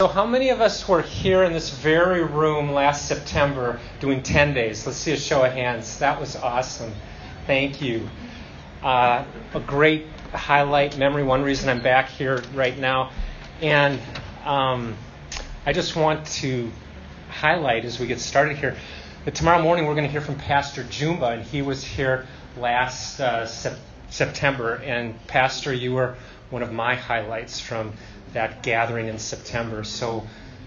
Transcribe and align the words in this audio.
So, 0.00 0.08
how 0.08 0.26
many 0.26 0.48
of 0.48 0.60
us 0.60 0.88
were 0.88 1.02
here 1.02 1.44
in 1.44 1.52
this 1.52 1.70
very 1.70 2.24
room 2.24 2.72
last 2.72 3.06
September 3.06 3.78
doing 4.00 4.24
10 4.24 4.52
days? 4.52 4.84
Let's 4.84 4.98
see 4.98 5.12
a 5.12 5.16
show 5.16 5.44
of 5.44 5.52
hands. 5.52 6.00
That 6.00 6.18
was 6.18 6.34
awesome. 6.34 6.92
Thank 7.46 7.80
you. 7.80 8.08
Uh, 8.82 9.24
a 9.54 9.60
great 9.60 10.06
highlight 10.32 10.98
memory. 10.98 11.22
One 11.22 11.44
reason 11.44 11.68
I'm 11.68 11.80
back 11.80 12.08
here 12.08 12.42
right 12.54 12.76
now. 12.76 13.12
And 13.60 14.00
um, 14.44 14.96
I 15.64 15.72
just 15.72 15.94
want 15.94 16.26
to 16.26 16.72
highlight 17.28 17.84
as 17.84 18.00
we 18.00 18.08
get 18.08 18.18
started 18.18 18.56
here 18.56 18.76
that 19.24 19.36
tomorrow 19.36 19.62
morning 19.62 19.86
we're 19.86 19.94
going 19.94 20.06
to 20.06 20.10
hear 20.10 20.20
from 20.20 20.34
Pastor 20.34 20.82
Jumba, 20.82 21.34
and 21.34 21.42
he 21.44 21.62
was 21.62 21.84
here 21.84 22.26
last 22.58 23.20
uh, 23.20 23.46
sep- 23.46 23.78
September. 24.10 24.74
And, 24.74 25.24
Pastor, 25.28 25.72
you 25.72 25.94
were 25.94 26.16
one 26.50 26.64
of 26.64 26.72
my 26.72 26.96
highlights 26.96 27.60
from 27.60 27.92
that 28.34 28.62
gathering 28.62 29.08
in 29.08 29.18
September. 29.18 29.84
So, 29.84 30.26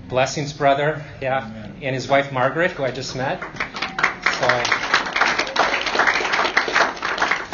blessings, 0.09 0.53
brother. 0.53 1.03
Yeah. 1.21 1.45
Amen. 1.45 1.75
And 1.81 1.95
his 1.95 2.07
wife, 2.07 2.31
Margaret, 2.31 2.71
who 2.71 2.83
I 2.83 2.91
just 2.91 3.15
met. 3.15 3.39
So, 4.39 4.87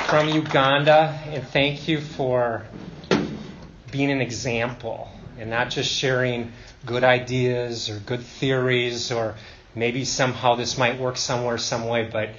from 0.08 0.30
Uganda, 0.30 1.20
and 1.26 1.44
thank 1.48 1.88
you 1.88 2.00
for 2.00 2.64
being 3.92 4.12
an 4.12 4.22
example 4.22 5.10
and 5.40 5.50
not 5.50 5.70
just 5.70 5.92
sharing 5.92 6.52
good 6.86 7.04
ideas 7.04 7.90
or 7.90 8.00
good 8.00 8.22
theories 8.22 9.12
or 9.12 9.36
maybe 9.76 10.06
somehow 10.06 10.56
this 10.56 10.78
might 10.78 11.00
work 11.00 11.18
somewhere, 11.18 11.58
some 11.58 11.88
way, 11.88 12.08
but 12.12 12.30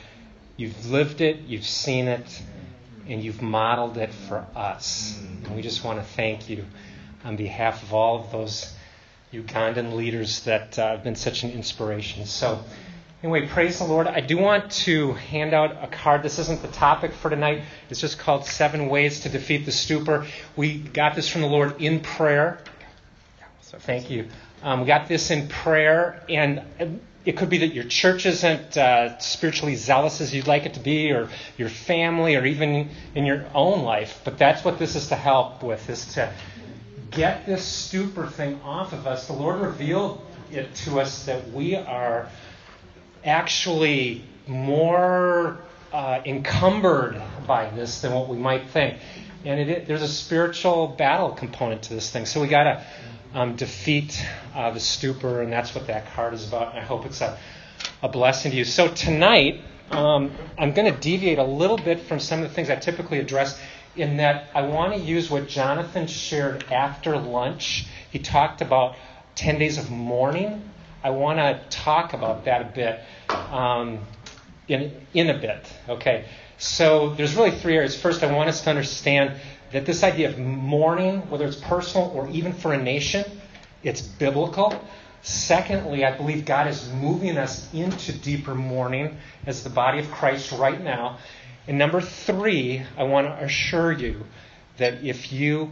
you've 0.56 0.86
lived 0.86 1.20
it, 1.20 1.41
you've 1.47 1.66
seen 1.66 2.06
it, 2.06 2.42
and 3.09 3.22
you've 3.22 3.42
modeled 3.42 3.98
it 3.98 4.12
for 4.12 4.47
us. 4.55 5.19
Mm-hmm. 5.19 5.47
And 5.47 5.56
we 5.56 5.62
just 5.62 5.83
want 5.84 5.98
to 5.98 6.05
thank 6.05 6.48
you 6.48 6.64
on 7.24 7.37
behalf 7.37 7.83
of 7.83 7.95
all 7.95 8.20
of 8.20 8.30
those 8.30 8.73
Ugandan 9.33 9.95
leaders 9.95 10.45
that 10.45 10.78
uh, 10.78 10.91
have 10.92 11.02
been 11.05 11.16
such 11.16 11.42
an 11.42 11.50
inspiration. 11.50 12.27
So, 12.27 12.62
anyway, 13.23 13.48
praise 13.48 13.78
the 13.78 13.84
Lord. 13.84 14.06
I 14.06 14.20
do 14.20 14.39
want 14.39 14.70
to 14.72 15.12
hand 15.14 15.55
out 15.55 15.83
a 15.83 15.89
card. 15.89 16.22
This 16.22 16.39
isn't 16.39 16.62
the 16.62 16.69
topic 16.69 17.12
for 17.12 17.30
tonight, 17.30 17.62
it's 17.91 18.00
just 18.00 18.19
called 18.19 18.45
Seven 18.45 18.89
Ways 18.89 19.20
to 19.20 19.28
Defeat 19.28 19.64
the 19.64 19.72
Stupor. 19.72 20.27
We 20.55 20.78
got 20.78 21.17
this 21.17 21.28
from 21.28 21.41
the 21.41 21.48
Lord 21.48 21.80
in 21.80 22.00
prayer. 22.00 22.58
Thank 23.62 24.08
you. 24.08 24.28
Um, 24.62 24.80
we 24.80 24.86
got 24.86 25.08
this 25.08 25.33
in 25.33 25.48
prayer, 25.48 26.22
and 26.28 26.62
it 27.25 27.36
could 27.36 27.50
be 27.50 27.58
that 27.58 27.75
your 27.75 27.84
church 27.84 28.25
isn't 28.25 28.77
uh, 28.77 29.19
spiritually 29.19 29.75
zealous 29.75 30.20
as 30.20 30.33
you'd 30.33 30.47
like 30.47 30.64
it 30.64 30.75
to 30.75 30.80
be, 30.80 31.11
or 31.11 31.28
your 31.56 31.69
family, 31.69 32.36
or 32.36 32.47
even 32.47 32.89
in 33.14 33.27
your 33.27 33.47
own 33.52 33.83
life. 33.83 34.20
But 34.25 34.39
that's 34.39 34.64
what 34.64 34.78
this 34.78 34.95
is 34.95 35.08
to 35.08 35.17
help 35.17 35.62
with: 35.62 35.91
is 35.91 36.14
to 36.14 36.33
get 37.15 37.47
this 37.47 37.65
stupor 37.65 38.27
thing 38.27 38.61
off 38.62 38.93
of 38.93 39.07
us, 39.07 39.27
the 39.27 39.33
Lord 39.33 39.61
revealed 39.61 40.25
it 40.51 40.75
to 40.77 41.01
us 41.01 41.27
that 41.27 41.51
we 41.53 41.75
are 41.75 42.29
actually 43.25 44.25
more 44.47 45.59
uh, 45.92 46.20
encumbered 46.25 47.20
by 47.47 47.70
this 47.70 48.01
than 48.01 48.12
what 48.12 48.29
we 48.29 48.37
might 48.37 48.69
think. 48.70 48.98
And 49.45 49.61
it, 49.61 49.87
there's 49.87 50.03
a 50.03 50.09
spiritual 50.09 50.89
battle 50.89 51.31
component 51.31 51.83
to 51.83 51.95
this 51.95 52.11
thing. 52.11 52.27
So 52.27 52.41
we 52.41 52.48
got 52.48 52.65
to 52.65 52.87
um, 53.35 53.57
defeat 53.57 54.25
uh, 54.55 54.70
the 54.70 54.81
stupor, 54.81 55.42
and 55.42 55.53
that's 55.53 55.75
what 55.75 55.87
that 55.87 56.12
card 56.15 56.35
is 56.35 56.47
about. 56.48 56.70
And 56.70 56.79
I 56.79 56.83
hope 56.83 57.05
it's 57.07 57.20
a, 57.20 57.39
a 58.03 58.09
blessing 58.09 58.53
to 58.53 58.57
you. 58.57 58.65
So 58.65 58.89
tonight, 58.89 59.61
um, 59.91 60.33
I'm 60.59 60.73
going 60.73 60.92
to 60.92 60.98
deviate 60.98 61.39
a 61.39 61.45
little 61.45 61.77
bit 61.77 62.01
from 62.01 62.20
some 62.20 62.42
of 62.42 62.48
the 62.48 62.55
things 62.55 62.70
I 62.70 62.77
typically 62.77 63.19
address 63.19 63.61
in 63.97 64.19
that 64.19 64.50
I 64.55 64.62
want 64.62 64.95
to 64.95 65.00
use 65.00 65.31
what 65.31 65.48
Jonathan 65.48 66.06
shared 66.06 66.64
after 66.73 67.17
lunch. 67.17 67.87
He 68.11 68.19
talked 68.19 68.61
about 68.61 68.97
10 69.36 69.59
days 69.59 69.78
of 69.78 69.91
mourning. 69.91 70.70
I 71.03 71.11
want 71.11 71.39
to 71.39 71.61
talk 71.70 72.12
about 72.12 72.45
that 72.47 72.62
a 72.62 72.64
bit 72.64 73.01
um, 73.53 74.01
in, 74.69 74.92
in 75.12 75.31
a 75.31 75.39
bit. 75.39 75.67
Okay. 75.89 76.25
So 76.59 77.14
there's 77.14 77.35
really 77.35 77.51
three 77.51 77.77
areas. 77.77 78.01
First, 78.01 78.23
I 78.23 78.33
want 78.33 78.48
us 78.48 78.63
to 78.63 78.70
understand 78.70 79.39
that 79.73 79.86
this 79.86 80.02
idea 80.02 80.29
of 80.29 80.39
mourning, 80.39 81.29
whether 81.30 81.47
it's 81.47 81.57
personal 81.57 82.11
or 82.14 82.29
even 82.30 82.52
for 82.52 82.73
a 82.73 82.80
nation, 82.80 83.24
it's 83.83 84.01
biblical. 84.01 84.73
Secondly, 85.23 86.05
I 86.05 86.17
believe 86.17 86.45
God 86.45 86.68
is 86.68 86.91
moving 86.92 87.39
us 87.39 87.73
into 87.73 88.13
deeper 88.13 88.55
mourning 88.55 89.17
as 89.47 89.64
the 89.64 89.70
body 89.70 89.98
of 89.98 90.11
Christ 90.11 90.52
right 90.52 90.83
now. 90.83 91.18
And 91.67 91.79
number 91.79 92.01
three, 92.01 92.83
I 92.97 93.05
want 93.05 93.27
to 93.27 93.45
assure 93.45 93.92
you 93.92 94.25
that 94.77 95.02
if 95.05 95.33
you 95.33 95.70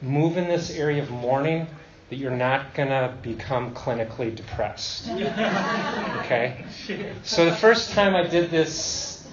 move 0.00 0.36
in 0.36 0.48
this 0.48 0.70
area 0.70 1.02
of 1.02 1.10
mourning, 1.10 1.66
that 2.10 2.16
you're 2.16 2.30
not 2.30 2.74
going 2.74 2.88
to 2.88 3.14
become 3.22 3.74
clinically 3.74 4.34
depressed. 4.34 5.08
Okay? 6.24 6.64
So 7.22 7.44
the 7.44 7.54
first 7.56 7.90
time 7.90 8.16
I 8.16 8.22
did 8.22 8.50
this 8.50 9.28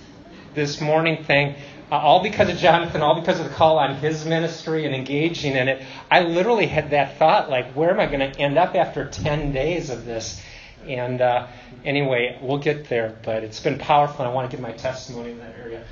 this 0.54 0.82
mourning 0.82 1.24
thing, 1.24 1.56
uh, 1.92 1.96
all 1.96 2.22
because 2.22 2.50
of 2.50 2.58
Jonathan, 2.58 3.02
all 3.02 3.20
because 3.20 3.40
of 3.40 3.48
the 3.48 3.54
call 3.54 3.78
on 3.78 3.96
his 3.96 4.26
ministry 4.26 4.86
and 4.86 4.94
engaging 4.94 5.56
in 5.56 5.68
it, 5.68 5.86
I 6.10 6.22
literally 6.22 6.68
had 6.68 6.90
that 6.92 7.18
thought 7.18 7.50
like, 7.50 7.72
where 7.74 7.92
am 7.92 8.00
I 8.00 8.08
going 8.08 8.32
to 8.32 8.40
end 8.40 8.58
up 8.58 8.76
after 8.76 9.06
10 9.06 9.54
days 9.54 9.90
of 9.90 10.06
this? 10.06 10.42
And 10.88 11.22
uh, 11.22 11.48
anyway, 11.86 12.40
we'll 12.42 12.59
get 12.59 12.90
there, 12.90 13.18
but 13.24 13.44
it's 13.44 13.59
been 13.59 13.78
powerful, 13.80 14.25
and 14.25 14.31
I 14.31 14.34
want 14.34 14.50
to 14.50 14.56
give 14.56 14.62
my 14.62 14.72
testimony 14.72 15.31
in 15.31 15.40
that 15.40 15.56
area. 15.58 15.84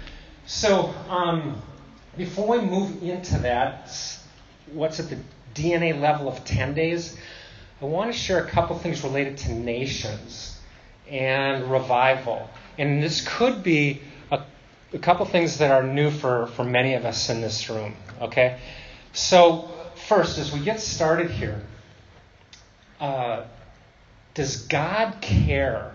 So, 0.46 0.94
um, 1.10 1.62
before 2.18 2.48
we 2.48 2.62
move 2.62 3.04
into 3.04 3.38
that, 3.40 3.92
what's 4.74 5.00
at 5.00 5.10
the 5.10 5.18
DNA 5.54 6.00
level 6.00 6.28
of 6.28 6.44
10 6.46 6.74
days, 6.74 7.18
I 7.82 7.86
want 7.86 8.12
to 8.12 8.18
share 8.18 8.44
a 8.44 8.48
couple 8.48 8.78
things 8.78 9.04
related 9.04 9.38
to 9.40 9.54
nations 9.54 10.60
and 11.10 11.72
revival. 11.72 12.50
And 12.78 13.02
this 13.02 13.26
could 13.28 13.64
be 13.64 14.02
a, 14.32 14.42
a 14.94 15.00
couple 15.00 15.26
things 15.26 15.60
that 15.60 15.72
are 15.72 15.84
new 15.84 16.12
for, 16.12 16.48
for 16.48 16.64
many 16.64 16.94
of 16.96 17.06
us 17.06 17.30
in 17.30 17.42
this 17.42 17.70
room. 17.70 17.96
Okay? 18.22 18.60
So, 19.14 19.70
first, 20.08 20.38
as 20.38 20.52
we 20.52 20.60
get 20.60 20.80
started 20.80 21.32
here, 21.32 21.62
uh, 23.00 23.46
does 24.34 24.68
God 24.68 25.22
care 25.22 25.92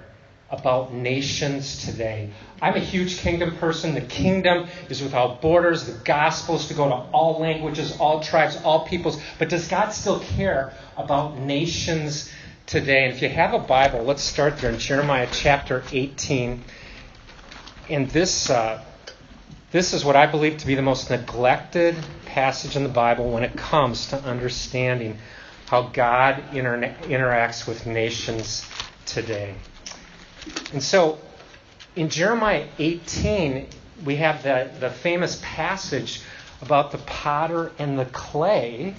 about 0.51 0.93
nations 0.93 1.85
today. 1.85 2.31
I'm 2.61 2.75
a 2.75 2.81
huge 2.81 3.19
kingdom 3.19 3.57
person. 3.57 3.95
The 3.95 4.01
kingdom 4.01 4.69
is 4.89 5.03
without 5.03 5.41
borders. 5.41 5.87
The 5.87 6.05
gospel 6.05 6.57
is 6.57 6.69
to 6.69 6.75
go 6.75 6.89
to 6.89 6.95
all 6.95 7.41
languages, 7.41 7.97
all 7.99 8.23
tribes, 8.23 8.57
all 8.63 8.87
peoples. 8.87 9.21
But 9.39 9.49
does 9.49 9.69
God 9.69 9.91
still 9.91 10.21
care 10.21 10.73
about 10.97 11.39
nations 11.39 12.31
today? 12.67 13.05
And 13.05 13.13
if 13.13 13.23
you 13.23 13.29
have 13.29 13.55
a 13.55 13.59
Bible, 13.59 14.05
let's 14.05 14.23
start 14.23 14.59
there 14.59 14.71
in 14.71 14.79
Jeremiah 14.79 15.29
chapter 15.31 15.83
18. 15.91 16.63
And 17.91 18.09
this, 18.11 18.49
uh, 18.49 18.83
this 19.73 19.93
is 19.93 20.05
what 20.05 20.17
I 20.17 20.27
believe 20.27 20.59
to 20.59 20.67
be 20.67 20.75
the 20.75 20.83
most 20.83 21.11
neglected 21.11 21.97
passage 22.27 22.77
in 22.77 22.83
the 22.83 22.89
Bible 22.89 23.31
when 23.31 23.43
it 23.43 23.57
comes 23.57 24.09
to 24.09 24.17
understanding 24.17 25.19
how 25.67 25.83
God 25.83 26.43
inter- 26.53 26.95
interacts 27.03 27.67
with 27.67 27.87
nations 27.87 28.67
today. 29.07 29.55
And 30.73 30.83
so 30.83 31.19
in 31.97 32.09
Jeremiah 32.09 32.67
18, 32.79 33.67
we 34.05 34.17
have 34.17 34.43
the, 34.43 34.71
the 34.81 34.91
famous 34.91 35.41
passage 35.43 36.21
about 36.61 36.93
the 36.93 36.99
potter 36.99 37.73
and 37.79 37.99
the 37.99 38.07
clay. 38.07 38.95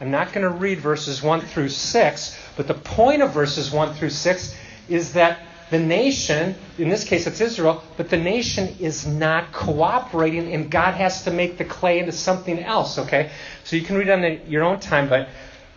I'm 0.00 0.10
not 0.10 0.32
going 0.32 0.42
to 0.42 0.54
read 0.54 0.80
verses 0.80 1.22
1 1.22 1.42
through 1.42 1.68
6, 1.68 2.38
but 2.56 2.66
the 2.66 2.74
point 2.74 3.22
of 3.22 3.32
verses 3.32 3.70
1 3.70 3.94
through 3.94 4.10
6 4.10 4.56
is 4.88 5.12
that 5.12 5.40
the 5.70 5.78
nation, 5.78 6.56
in 6.78 6.88
this 6.88 7.04
case 7.04 7.26
it's 7.28 7.40
Israel, 7.40 7.82
but 7.96 8.08
the 8.10 8.16
nation 8.16 8.74
is 8.80 9.06
not 9.06 9.52
cooperating, 9.52 10.52
and 10.52 10.68
God 10.68 10.94
has 10.94 11.22
to 11.24 11.30
make 11.30 11.58
the 11.58 11.64
clay 11.64 12.00
into 12.00 12.12
something 12.12 12.58
else, 12.58 12.98
okay? 12.98 13.30
So 13.62 13.76
you 13.76 13.82
can 13.82 13.96
read 13.96 14.10
on 14.10 14.22
the, 14.22 14.40
your 14.48 14.64
own 14.64 14.80
time, 14.80 15.08
but 15.08 15.28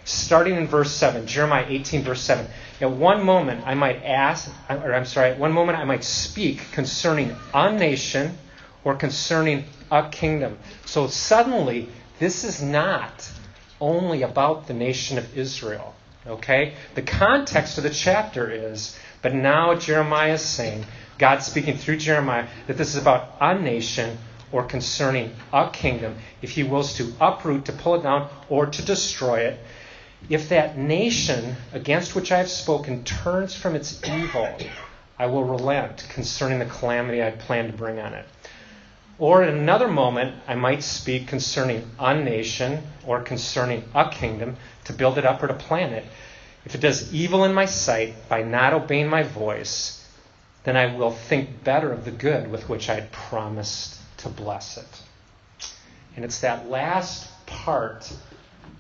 starting 0.05 0.55
in 0.55 0.67
verse 0.67 0.91
7, 0.91 1.27
Jeremiah 1.27 1.65
18, 1.67 2.03
verse 2.03 2.21
7. 2.21 2.45
At 2.81 2.91
one 2.91 3.23
moment 3.23 3.65
I 3.65 3.73
might 3.73 4.03
ask, 4.03 4.51
or 4.69 4.93
I'm 4.93 5.05
sorry, 5.05 5.31
at 5.31 5.39
one 5.39 5.53
moment 5.53 5.77
I 5.77 5.85
might 5.85 6.03
speak 6.03 6.59
concerning 6.71 7.35
a 7.53 7.71
nation 7.71 8.37
or 8.83 8.95
concerning 8.95 9.65
a 9.89 10.09
kingdom. 10.09 10.57
So 10.85 11.07
suddenly, 11.07 11.89
this 12.19 12.43
is 12.43 12.61
not 12.61 13.31
only 13.79 14.23
about 14.23 14.67
the 14.67 14.73
nation 14.73 15.17
of 15.17 15.37
Israel. 15.37 15.95
Okay? 16.25 16.73
The 16.95 17.01
context 17.01 17.77
of 17.77 17.83
the 17.83 17.89
chapter 17.89 18.49
is, 18.49 18.97
but 19.21 19.33
now 19.33 19.75
Jeremiah 19.75 20.33
is 20.33 20.41
saying, 20.41 20.85
God 21.17 21.43
speaking 21.43 21.77
through 21.77 21.97
Jeremiah, 21.97 22.47
that 22.67 22.77
this 22.77 22.95
is 22.95 23.01
about 23.01 23.35
a 23.39 23.59
nation 23.59 24.17
or 24.51 24.63
concerning 24.63 25.33
a 25.51 25.69
kingdom, 25.69 26.15
if 26.41 26.51
he 26.51 26.63
wills 26.63 26.93
to 26.97 27.11
uproot, 27.19 27.65
to 27.65 27.71
pull 27.71 27.95
it 27.95 28.03
down, 28.03 28.29
or 28.49 28.67
to 28.67 28.85
destroy 28.85 29.39
it. 29.39 29.59
If 30.29 30.49
that 30.49 30.77
nation 30.77 31.57
against 31.73 32.15
which 32.15 32.31
I 32.31 32.37
have 32.37 32.49
spoken 32.49 33.03
turns 33.03 33.53
from 33.53 33.75
its 33.75 34.01
evil, 34.07 34.57
I 35.19 35.25
will 35.25 35.43
relent 35.43 36.07
concerning 36.09 36.59
the 36.59 36.65
calamity 36.65 37.21
I 37.21 37.31
plan 37.31 37.67
to 37.67 37.73
bring 37.73 37.99
on 37.99 38.13
it. 38.13 38.25
Or 39.19 39.43
in 39.43 39.49
another 39.49 39.87
moment, 39.87 40.35
I 40.47 40.55
might 40.55 40.81
speak 40.81 41.27
concerning 41.27 41.89
a 41.99 42.15
nation 42.15 42.83
or 43.05 43.21
concerning 43.21 43.83
a 43.93 44.09
kingdom 44.09 44.55
to 44.85 44.93
build 44.93 45.17
it 45.17 45.25
up 45.25 45.43
or 45.43 45.47
to 45.47 45.53
plan 45.53 45.93
it. 45.93 46.05
If 46.65 46.73
it 46.73 46.81
does 46.81 47.13
evil 47.13 47.43
in 47.43 47.53
my 47.53 47.65
sight 47.65 48.29
by 48.29 48.43
not 48.43 48.73
obeying 48.73 49.09
my 49.09 49.23
voice, 49.23 50.07
then 50.63 50.77
I 50.77 50.95
will 50.95 51.11
think 51.11 51.63
better 51.63 51.91
of 51.91 52.05
the 52.05 52.11
good 52.11 52.49
with 52.49 52.69
which 52.69 52.89
I 52.89 52.95
had 52.95 53.11
promised 53.11 53.97
to 54.19 54.29
bless 54.29 54.77
it. 54.77 55.01
And 56.15 56.23
it's 56.23 56.39
that 56.39 56.69
last 56.69 57.27
part 57.45 58.11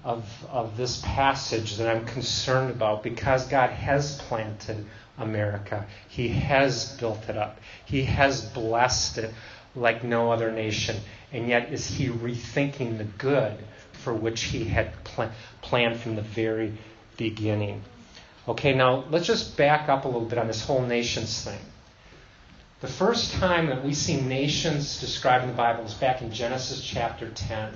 of, 0.03 0.25
of 0.49 0.75
this 0.75 1.01
passage 1.01 1.77
that 1.77 1.93
I'm 1.93 2.05
concerned 2.05 2.71
about 2.71 3.03
because 3.03 3.47
God 3.47 3.69
has 3.69 4.17
planted 4.17 4.85
America. 5.17 5.85
He 6.09 6.29
has 6.29 6.93
built 6.97 7.29
it 7.29 7.37
up. 7.37 7.59
He 7.85 8.03
has 8.03 8.41
blessed 8.41 9.19
it 9.19 9.33
like 9.75 10.03
no 10.03 10.31
other 10.31 10.51
nation. 10.51 10.97
And 11.31 11.47
yet, 11.47 11.71
is 11.71 11.87
He 11.87 12.07
rethinking 12.07 12.97
the 12.97 13.05
good 13.05 13.57
for 13.93 14.13
which 14.13 14.43
He 14.43 14.65
had 14.65 15.03
pl- 15.03 15.31
planned 15.61 15.99
from 15.99 16.15
the 16.15 16.21
very 16.21 16.73
beginning? 17.17 17.83
Okay, 18.47 18.73
now 18.73 19.05
let's 19.09 19.25
just 19.25 19.55
back 19.55 19.87
up 19.87 20.05
a 20.05 20.07
little 20.07 20.27
bit 20.27 20.37
on 20.37 20.47
this 20.47 20.65
whole 20.65 20.81
nations 20.81 21.43
thing. 21.43 21.59
The 22.81 22.89
first 22.89 23.31
time 23.35 23.67
that 23.67 23.85
we 23.85 23.93
see 23.93 24.19
nations 24.19 24.99
described 24.99 25.45
in 25.45 25.51
the 25.51 25.55
Bible 25.55 25.85
is 25.85 25.93
back 25.93 26.21
in 26.21 26.33
Genesis 26.33 26.83
chapter 26.83 27.29
10. 27.29 27.73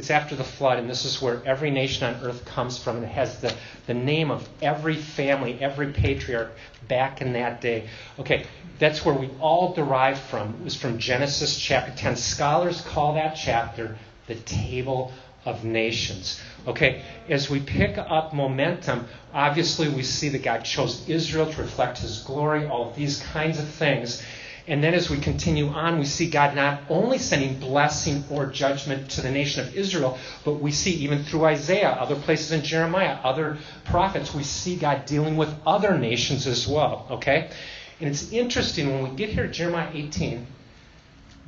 It's 0.00 0.10
after 0.10 0.34
the 0.34 0.44
flood, 0.44 0.78
and 0.78 0.88
this 0.88 1.04
is 1.04 1.20
where 1.20 1.42
every 1.44 1.70
nation 1.70 2.04
on 2.04 2.24
earth 2.24 2.46
comes 2.46 2.78
from, 2.82 2.96
and 2.96 3.04
it 3.04 3.10
has 3.10 3.38
the, 3.42 3.54
the 3.86 3.92
name 3.92 4.30
of 4.30 4.48
every 4.62 4.96
family, 4.96 5.58
every 5.60 5.92
patriarch 5.92 6.52
back 6.88 7.20
in 7.20 7.34
that 7.34 7.60
day. 7.60 7.86
Okay, 8.18 8.46
that's 8.78 9.04
where 9.04 9.14
we 9.14 9.28
all 9.40 9.74
derive 9.74 10.18
from. 10.18 10.54
It 10.58 10.64
was 10.64 10.74
from 10.74 10.96
Genesis 10.96 11.58
chapter 11.58 11.92
10. 11.94 12.16
Scholars 12.16 12.80
call 12.80 13.12
that 13.16 13.34
chapter 13.34 13.98
the 14.26 14.36
Table 14.36 15.12
of 15.44 15.64
Nations. 15.64 16.40
Okay, 16.66 17.02
as 17.28 17.50
we 17.50 17.60
pick 17.60 17.98
up 17.98 18.32
momentum, 18.32 19.06
obviously 19.34 19.90
we 19.90 20.02
see 20.02 20.30
that 20.30 20.42
God 20.42 20.64
chose 20.64 21.06
Israel 21.10 21.52
to 21.52 21.60
reflect 21.60 21.98
his 21.98 22.20
glory, 22.20 22.66
all 22.66 22.94
these 22.96 23.20
kinds 23.20 23.58
of 23.58 23.68
things. 23.68 24.22
And 24.70 24.84
then 24.84 24.94
as 24.94 25.10
we 25.10 25.18
continue 25.18 25.66
on, 25.66 25.98
we 25.98 26.04
see 26.04 26.30
God 26.30 26.54
not 26.54 26.82
only 26.88 27.18
sending 27.18 27.58
blessing 27.58 28.22
or 28.30 28.46
judgment 28.46 29.10
to 29.10 29.20
the 29.20 29.30
nation 29.32 29.66
of 29.66 29.74
Israel, 29.74 30.16
but 30.44 30.60
we 30.60 30.70
see 30.70 30.92
even 30.92 31.24
through 31.24 31.46
Isaiah, 31.46 31.90
other 31.90 32.14
places 32.14 32.52
in 32.52 32.62
Jeremiah, 32.62 33.18
other 33.24 33.58
prophets, 33.84 34.32
we 34.32 34.44
see 34.44 34.76
God 34.76 35.06
dealing 35.06 35.36
with 35.36 35.52
other 35.66 35.98
nations 35.98 36.46
as 36.46 36.68
well. 36.68 37.08
Okay? 37.10 37.50
And 37.98 38.08
it's 38.08 38.30
interesting 38.30 38.92
when 38.92 39.10
we 39.10 39.16
get 39.16 39.30
here 39.30 39.48
to 39.48 39.52
Jeremiah 39.52 39.90
18 39.92 40.46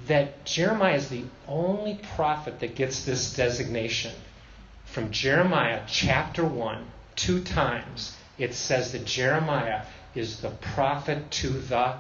that 0.09 0.45
Jeremiah 0.45 0.97
is 0.97 1.09
the 1.09 1.23
only 1.47 2.01
prophet 2.17 2.59
that 2.59 2.75
gets 2.75 3.05
this 3.05 3.35
designation. 3.35 4.15
From 4.85 5.13
Jeremiah 5.13 5.83
chapter 5.87 6.45
1, 6.45 6.85
two 7.15 7.41
times, 7.45 8.17
it 8.37 8.53
says 8.53 8.91
that 8.91 9.05
Jeremiah 9.05 9.83
is 10.17 10.41
the 10.41 10.51
prophet 10.51 11.31
to 11.31 11.51
the 11.51 11.95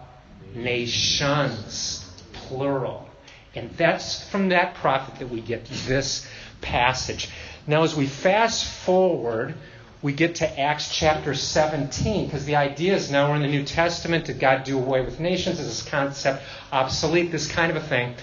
nations, 0.54 2.10
plural. 2.32 3.08
And 3.54 3.70
that's 3.76 4.28
from 4.28 4.48
that 4.50 4.74
prophet 4.76 5.18
that 5.18 5.28
we 5.28 5.40
get 5.40 5.64
this 5.86 6.26
passage. 6.60 7.28
Now, 7.66 7.82
as 7.82 7.94
we 7.94 8.06
fast 8.06 8.64
forward, 8.64 9.54
we 10.00 10.12
get 10.12 10.36
to 10.36 10.60
Acts 10.60 10.92
chapter 10.92 11.34
17, 11.34 12.26
because 12.26 12.44
the 12.44 12.56
idea 12.56 12.96
is 12.96 13.10
now 13.10 13.30
we're 13.30 13.36
in 13.36 13.42
the 13.42 13.48
New 13.48 13.64
Testament. 13.64 14.24
Did 14.24 14.40
God 14.40 14.64
do 14.64 14.78
away 14.78 15.00
with 15.02 15.20
nations? 15.20 15.60
Is 15.60 15.66
this 15.66 15.88
concept 15.88 16.42
obsolete? 16.72 17.30
This 17.30 17.46
kind 17.46 17.70
of 17.70 17.76
a 17.76 17.86
thing. 17.86 18.14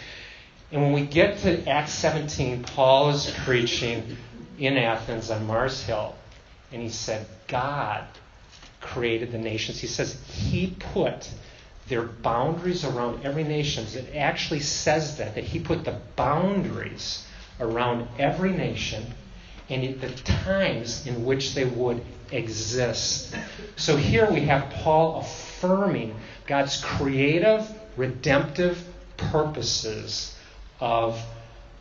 And 0.71 0.81
when 0.81 0.91
we 0.91 1.05
get 1.05 1.39
to 1.39 1.67
Acts 1.67 1.93
17, 1.93 2.63
Paul 2.63 3.11
is 3.11 3.33
preaching 3.45 4.17
in 4.57 4.77
Athens 4.77 5.31
on 5.31 5.47
Mars 5.47 5.81
Hill. 5.83 6.15
And 6.71 6.81
he 6.81 6.89
said, 6.89 7.25
God 7.47 8.03
created 8.81 9.31
the 9.31 9.37
nations. 9.37 9.79
He 9.79 9.87
says 9.87 10.21
he 10.27 10.75
put 10.93 11.31
their 11.89 12.03
boundaries 12.03 12.85
around 12.85 13.25
every 13.25 13.43
nation. 13.43 13.85
It 13.93 14.15
actually 14.15 14.61
says 14.61 15.17
that, 15.17 15.35
that 15.35 15.43
he 15.43 15.59
put 15.59 15.83
the 15.83 15.99
boundaries 16.15 17.25
around 17.59 18.07
every 18.17 18.51
nation 18.51 19.03
and 19.69 19.99
the 19.99 20.09
times 20.09 21.05
in 21.05 21.25
which 21.25 21.53
they 21.53 21.65
would 21.65 22.01
exist. 22.31 23.35
So 23.75 23.97
here 23.97 24.31
we 24.31 24.41
have 24.41 24.69
Paul 24.69 25.19
affirming 25.19 26.15
God's 26.47 26.81
creative, 26.83 27.69
redemptive 27.97 28.83
purposes 29.17 30.35
of 30.79 31.21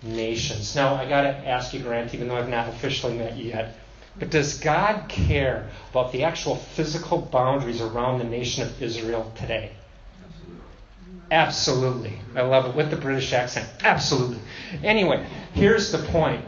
nations. 0.02 0.74
Now, 0.74 0.94
I 0.94 1.08
got 1.08 1.22
to 1.22 1.28
ask 1.28 1.72
you, 1.72 1.80
Grant, 1.80 2.14
even 2.14 2.28
though 2.28 2.36
I've 2.36 2.48
not 2.48 2.68
officially 2.68 3.16
met 3.16 3.36
you 3.36 3.50
yet, 3.50 3.76
but 4.18 4.30
does 4.30 4.58
God 4.58 5.08
care 5.08 5.68
about 5.90 6.12
the 6.12 6.24
actual 6.24 6.56
physical 6.56 7.18
boundaries 7.18 7.80
around 7.80 8.18
the 8.18 8.24
nation 8.24 8.64
of 8.64 8.82
Israel 8.82 9.32
today? 9.36 9.72
Absolutely. 11.30 12.18
I 12.34 12.42
love 12.42 12.66
it 12.66 12.74
with 12.74 12.90
the 12.90 12.96
British 12.96 13.32
accent. 13.32 13.68
Absolutely. 13.82 14.38
Anyway, 14.82 15.26
here's 15.52 15.92
the 15.92 15.98
point 15.98 16.44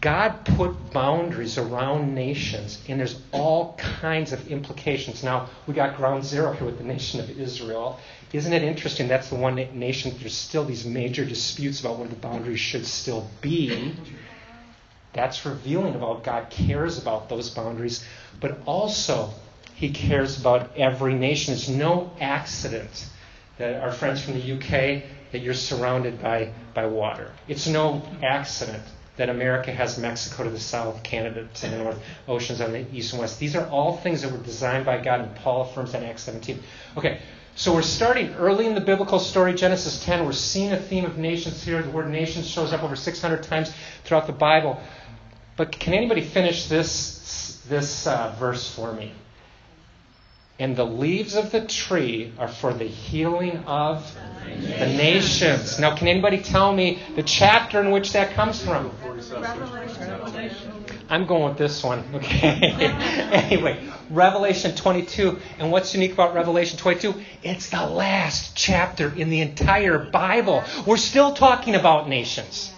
God 0.00 0.46
put 0.46 0.92
boundaries 0.92 1.58
around 1.58 2.14
nations, 2.14 2.82
and 2.88 2.98
there's 2.98 3.20
all 3.32 3.74
kinds 3.74 4.32
of 4.32 4.48
implications. 4.48 5.22
Now, 5.22 5.50
we 5.66 5.74
got 5.74 5.96
ground 5.96 6.24
zero 6.24 6.52
here 6.52 6.64
with 6.64 6.78
the 6.78 6.84
nation 6.84 7.20
of 7.20 7.28
Israel. 7.38 8.00
Isn't 8.32 8.52
it 8.52 8.62
interesting? 8.62 9.08
That's 9.08 9.28
the 9.28 9.34
one 9.34 9.56
nation, 9.56 10.14
there's 10.18 10.34
still 10.34 10.64
these 10.64 10.86
major 10.86 11.24
disputes 11.24 11.80
about 11.80 11.98
where 11.98 12.08
the 12.08 12.16
boundaries 12.16 12.60
should 12.60 12.86
still 12.86 13.28
be. 13.42 13.94
That's 15.12 15.44
revealing 15.44 15.94
about 15.94 16.24
God 16.24 16.48
cares 16.48 16.96
about 16.98 17.28
those 17.28 17.50
boundaries, 17.50 18.04
but 18.40 18.58
also 18.66 19.34
He 19.74 19.90
cares 19.90 20.40
about 20.40 20.76
every 20.76 21.14
nation. 21.14 21.54
It's 21.54 21.68
no 21.68 22.10
accident 22.20 23.06
that 23.58 23.82
our 23.82 23.92
friends 23.92 24.22
from 24.22 24.34
the 24.34 24.52
UK 24.52 25.02
that 25.32 25.40
you're 25.40 25.54
surrounded 25.54 26.20
by, 26.20 26.52
by 26.74 26.86
water. 26.86 27.32
It's 27.48 27.66
no 27.66 28.02
accident 28.22 28.82
that 29.16 29.28
America 29.28 29.72
has 29.72 29.96
Mexico 29.98 30.44
to 30.44 30.50
the 30.50 30.58
south, 30.58 31.02
Canada 31.02 31.48
to 31.54 31.68
the 31.68 31.78
north, 31.78 32.02
oceans 32.26 32.60
on 32.60 32.72
the 32.72 32.84
east 32.92 33.12
and 33.12 33.20
west. 33.20 33.38
These 33.38 33.54
are 33.54 33.66
all 33.68 33.96
things 33.98 34.22
that 34.22 34.32
were 34.32 34.42
designed 34.42 34.84
by 34.84 35.00
God, 35.02 35.20
and 35.20 35.34
Paul 35.36 35.62
affirms 35.62 35.92
that 35.92 36.02
in 36.02 36.08
Acts 36.08 36.24
17. 36.24 36.60
Okay, 36.96 37.20
so 37.54 37.72
we're 37.72 37.82
starting 37.82 38.34
early 38.34 38.66
in 38.66 38.74
the 38.74 38.80
biblical 38.80 39.20
story, 39.20 39.54
Genesis 39.54 40.04
10. 40.04 40.24
We're 40.24 40.32
seeing 40.32 40.72
a 40.72 40.80
theme 40.80 41.04
of 41.04 41.18
nations 41.18 41.62
here. 41.62 41.80
The 41.80 41.90
word 41.90 42.10
nations 42.10 42.48
shows 42.48 42.72
up 42.72 42.82
over 42.82 42.96
600 42.96 43.44
times 43.44 43.72
throughout 44.04 44.26
the 44.26 44.32
Bible. 44.32 44.80
But 45.56 45.70
can 45.70 45.94
anybody 45.94 46.22
finish 46.22 46.66
this, 46.66 47.62
this 47.68 48.08
uh, 48.08 48.34
verse 48.38 48.68
for 48.74 48.92
me? 48.92 49.12
And 50.58 50.76
the 50.76 50.84
leaves 50.84 51.34
of 51.34 51.50
the 51.50 51.66
tree 51.66 52.32
are 52.38 52.46
for 52.46 52.72
the 52.72 52.84
healing 52.84 53.58
of 53.66 54.16
the 54.44 54.86
nations. 54.86 55.80
Now, 55.80 55.96
can 55.96 56.06
anybody 56.06 56.38
tell 56.38 56.72
me 56.72 57.00
the 57.16 57.24
chapter 57.24 57.80
in 57.80 57.90
which 57.90 58.12
that 58.12 58.34
comes 58.34 58.62
from? 58.62 58.92
I'm 61.08 61.26
going 61.26 61.48
with 61.48 61.58
this 61.58 61.82
one. 61.82 62.04
Okay. 62.14 62.60
anyway, 62.70 63.84
Revelation 64.10 64.76
22. 64.76 65.40
And 65.58 65.72
what's 65.72 65.92
unique 65.92 66.12
about 66.12 66.34
Revelation 66.34 66.78
22? 66.78 67.14
It's 67.42 67.70
the 67.70 67.84
last 67.84 68.56
chapter 68.56 69.12
in 69.12 69.30
the 69.30 69.40
entire 69.40 69.98
Bible. 69.98 70.62
We're 70.86 70.98
still 70.98 71.34
talking 71.34 71.74
about 71.74 72.08
nations. 72.08 72.72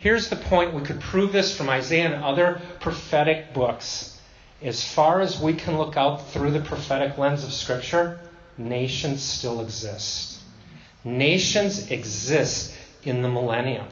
Here's 0.00 0.30
the 0.30 0.36
point 0.36 0.74
we 0.74 0.82
could 0.82 1.00
prove 1.00 1.32
this 1.32 1.56
from 1.56 1.70
Isaiah 1.70 2.12
and 2.12 2.24
other 2.24 2.60
prophetic 2.80 3.54
books 3.54 4.11
as 4.62 4.84
far 4.84 5.20
as 5.20 5.40
we 5.40 5.54
can 5.54 5.78
look 5.78 5.96
out 5.96 6.28
through 6.30 6.52
the 6.52 6.60
prophetic 6.60 7.18
lens 7.18 7.44
of 7.44 7.52
Scripture, 7.52 8.20
nations 8.56 9.22
still 9.22 9.60
exist. 9.60 10.40
Nations 11.04 11.90
exist 11.90 12.74
in 13.02 13.22
the 13.22 13.28
millennium. 13.28 13.86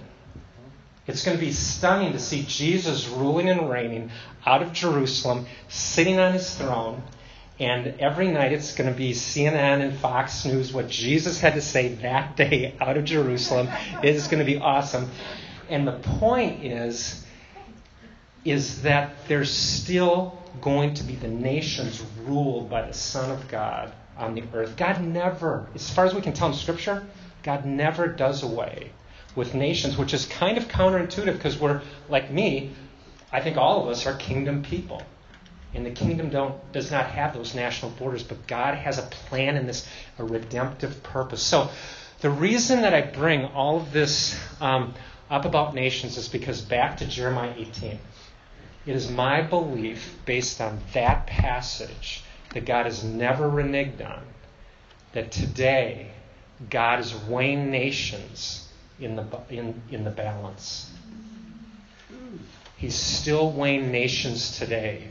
It's 1.06 1.24
going 1.24 1.36
to 1.36 1.44
be 1.44 1.52
stunning 1.52 2.12
to 2.12 2.20
see 2.20 2.44
Jesus 2.46 3.08
ruling 3.08 3.48
and 3.48 3.68
reigning 3.68 4.10
out 4.46 4.62
of 4.62 4.72
Jerusalem, 4.72 5.46
sitting 5.68 6.20
on 6.20 6.34
his 6.34 6.54
throne. 6.54 7.02
And 7.58 7.98
every 8.00 8.28
night 8.28 8.52
it's 8.52 8.74
going 8.74 8.90
to 8.90 8.96
be 8.96 9.12
CNN 9.12 9.82
and 9.82 9.98
Fox 9.98 10.44
News 10.44 10.72
what 10.72 10.88
Jesus 10.88 11.40
had 11.40 11.54
to 11.54 11.60
say 11.60 11.88
that 11.96 12.36
day 12.36 12.74
out 12.80 12.96
of 12.96 13.04
Jerusalem. 13.04 13.68
It 14.02 14.14
is 14.14 14.28
going 14.28 14.38
to 14.38 14.44
be 14.44 14.58
awesome. 14.58 15.10
And 15.68 15.86
the 15.86 15.98
point 15.98 16.64
is, 16.64 17.24
is 18.44 18.82
that 18.82 19.28
there's 19.28 19.52
still 19.52 20.39
going 20.60 20.94
to 20.94 21.02
be 21.04 21.14
the 21.14 21.28
nations 21.28 22.02
ruled 22.24 22.68
by 22.68 22.82
the 22.82 22.92
Son 22.92 23.30
of 23.30 23.48
God 23.48 23.92
on 24.16 24.34
the 24.34 24.42
earth. 24.54 24.76
God 24.76 25.00
never, 25.02 25.66
as 25.74 25.90
far 25.90 26.04
as 26.04 26.14
we 26.14 26.20
can 26.20 26.32
tell 26.32 26.48
in 26.48 26.54
Scripture, 26.54 27.06
God 27.42 27.64
never 27.64 28.06
does 28.06 28.42
away 28.42 28.92
with 29.34 29.54
nations, 29.54 29.96
which 29.96 30.12
is 30.12 30.26
kind 30.26 30.58
of 30.58 30.68
counterintuitive 30.68 31.32
because 31.34 31.58
we're, 31.58 31.80
like 32.08 32.30
me, 32.30 32.72
I 33.32 33.40
think 33.40 33.56
all 33.56 33.82
of 33.82 33.88
us 33.88 34.06
are 34.06 34.14
kingdom 34.14 34.62
people. 34.62 35.02
And 35.72 35.86
the 35.86 35.92
kingdom 35.92 36.30
don't, 36.30 36.72
does 36.72 36.90
not 36.90 37.06
have 37.06 37.32
those 37.32 37.54
national 37.54 37.92
borders, 37.92 38.24
but 38.24 38.46
God 38.48 38.74
has 38.74 38.98
a 38.98 39.02
plan 39.02 39.56
in 39.56 39.66
this, 39.66 39.86
a 40.18 40.24
redemptive 40.24 41.02
purpose. 41.04 41.42
So 41.42 41.70
the 42.20 42.30
reason 42.30 42.82
that 42.82 42.92
I 42.92 43.02
bring 43.02 43.44
all 43.44 43.76
of 43.78 43.92
this 43.92 44.38
um, 44.60 44.94
up 45.30 45.44
about 45.44 45.74
nations 45.74 46.16
is 46.16 46.28
because 46.28 46.60
back 46.60 46.96
to 46.98 47.06
Jeremiah 47.06 47.54
18 47.56 48.00
It 48.90 48.96
is 48.96 49.08
my 49.08 49.40
belief, 49.40 50.16
based 50.24 50.60
on 50.60 50.80
that 50.94 51.28
passage, 51.28 52.24
that 52.54 52.64
God 52.64 52.86
has 52.86 53.04
never 53.04 53.48
reneged 53.48 54.04
on, 54.04 54.24
that 55.12 55.30
today 55.30 56.10
God 56.68 56.98
is 56.98 57.14
weighing 57.14 57.70
nations 57.70 58.68
in 58.98 59.14
the, 59.14 59.24
in, 59.48 59.80
in 59.92 60.02
the 60.02 60.10
balance. 60.10 60.90
He's 62.78 62.96
still 62.96 63.52
weighing 63.52 63.92
nations 63.92 64.58
today. 64.58 65.06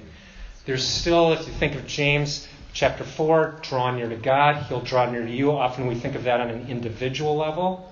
There's 0.65 0.85
still, 0.85 1.31
if 1.31 1.47
you 1.47 1.53
think 1.53 1.75
of 1.75 1.87
James 1.87 2.49
chapter 2.73 3.05
4, 3.05 3.59
draw 3.61 3.95
near 3.95 4.09
to 4.09 4.17
God, 4.17 4.57
he'll 4.63 4.81
draw 4.81 5.09
near 5.09 5.21
to 5.21 5.31
you. 5.31 5.53
Often 5.53 5.87
we 5.87 5.95
think 5.95 6.15
of 6.15 6.25
that 6.25 6.41
on 6.41 6.49
an 6.49 6.67
individual 6.67 7.37
level. 7.37 7.89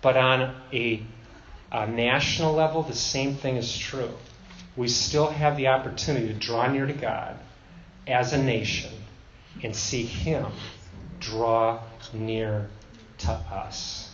But 0.00 0.16
on 0.16 0.56
a, 0.72 1.02
a 1.70 1.86
national 1.86 2.54
level, 2.54 2.82
the 2.82 2.94
same 2.94 3.34
thing 3.34 3.56
is 3.56 3.76
true. 3.76 4.14
We 4.76 4.88
still 4.88 5.28
have 5.28 5.56
the 5.56 5.68
opportunity 5.68 6.28
to 6.28 6.34
draw 6.34 6.66
near 6.70 6.86
to 6.86 6.92
God 6.92 7.36
as 8.06 8.32
a 8.32 8.42
nation 8.42 8.92
and 9.62 9.74
see 9.74 10.04
Him 10.04 10.46
draw 11.18 11.82
near 12.12 12.68
to 13.18 13.32
us. 13.32 14.10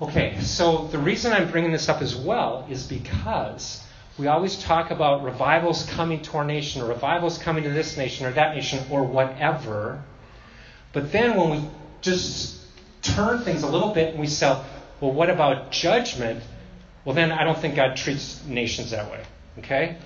Okay, 0.00 0.40
so 0.40 0.88
the 0.88 0.98
reason 0.98 1.32
I'm 1.32 1.50
bringing 1.50 1.72
this 1.72 1.88
up 1.88 2.02
as 2.02 2.14
well 2.14 2.66
is 2.70 2.86
because 2.86 3.84
we 4.18 4.26
always 4.26 4.62
talk 4.62 4.90
about 4.90 5.22
revivals 5.22 5.86
coming 5.86 6.22
to 6.22 6.38
our 6.38 6.44
nation, 6.44 6.82
or 6.82 6.86
revivals 6.86 7.38
coming 7.38 7.64
to 7.64 7.70
this 7.70 7.96
nation, 7.96 8.26
or 8.26 8.32
that 8.32 8.54
nation, 8.54 8.84
or 8.90 9.04
whatever. 9.04 10.02
But 10.92 11.12
then 11.12 11.36
when 11.36 11.50
we 11.50 11.68
just 12.02 12.60
turn 13.00 13.40
things 13.40 13.62
a 13.62 13.68
little 13.68 13.94
bit 13.94 14.10
and 14.10 14.20
we 14.20 14.26
say, 14.26 14.60
well, 15.00 15.12
what 15.12 15.30
about 15.30 15.72
judgment? 15.72 16.42
Well, 17.04 17.14
then 17.14 17.32
I 17.32 17.44
don't 17.44 17.58
think 17.58 17.74
God 17.74 17.96
treats 17.96 18.44
nations 18.44 18.90
that 18.90 19.10
way. 19.10 19.24
Okay? 19.58 19.96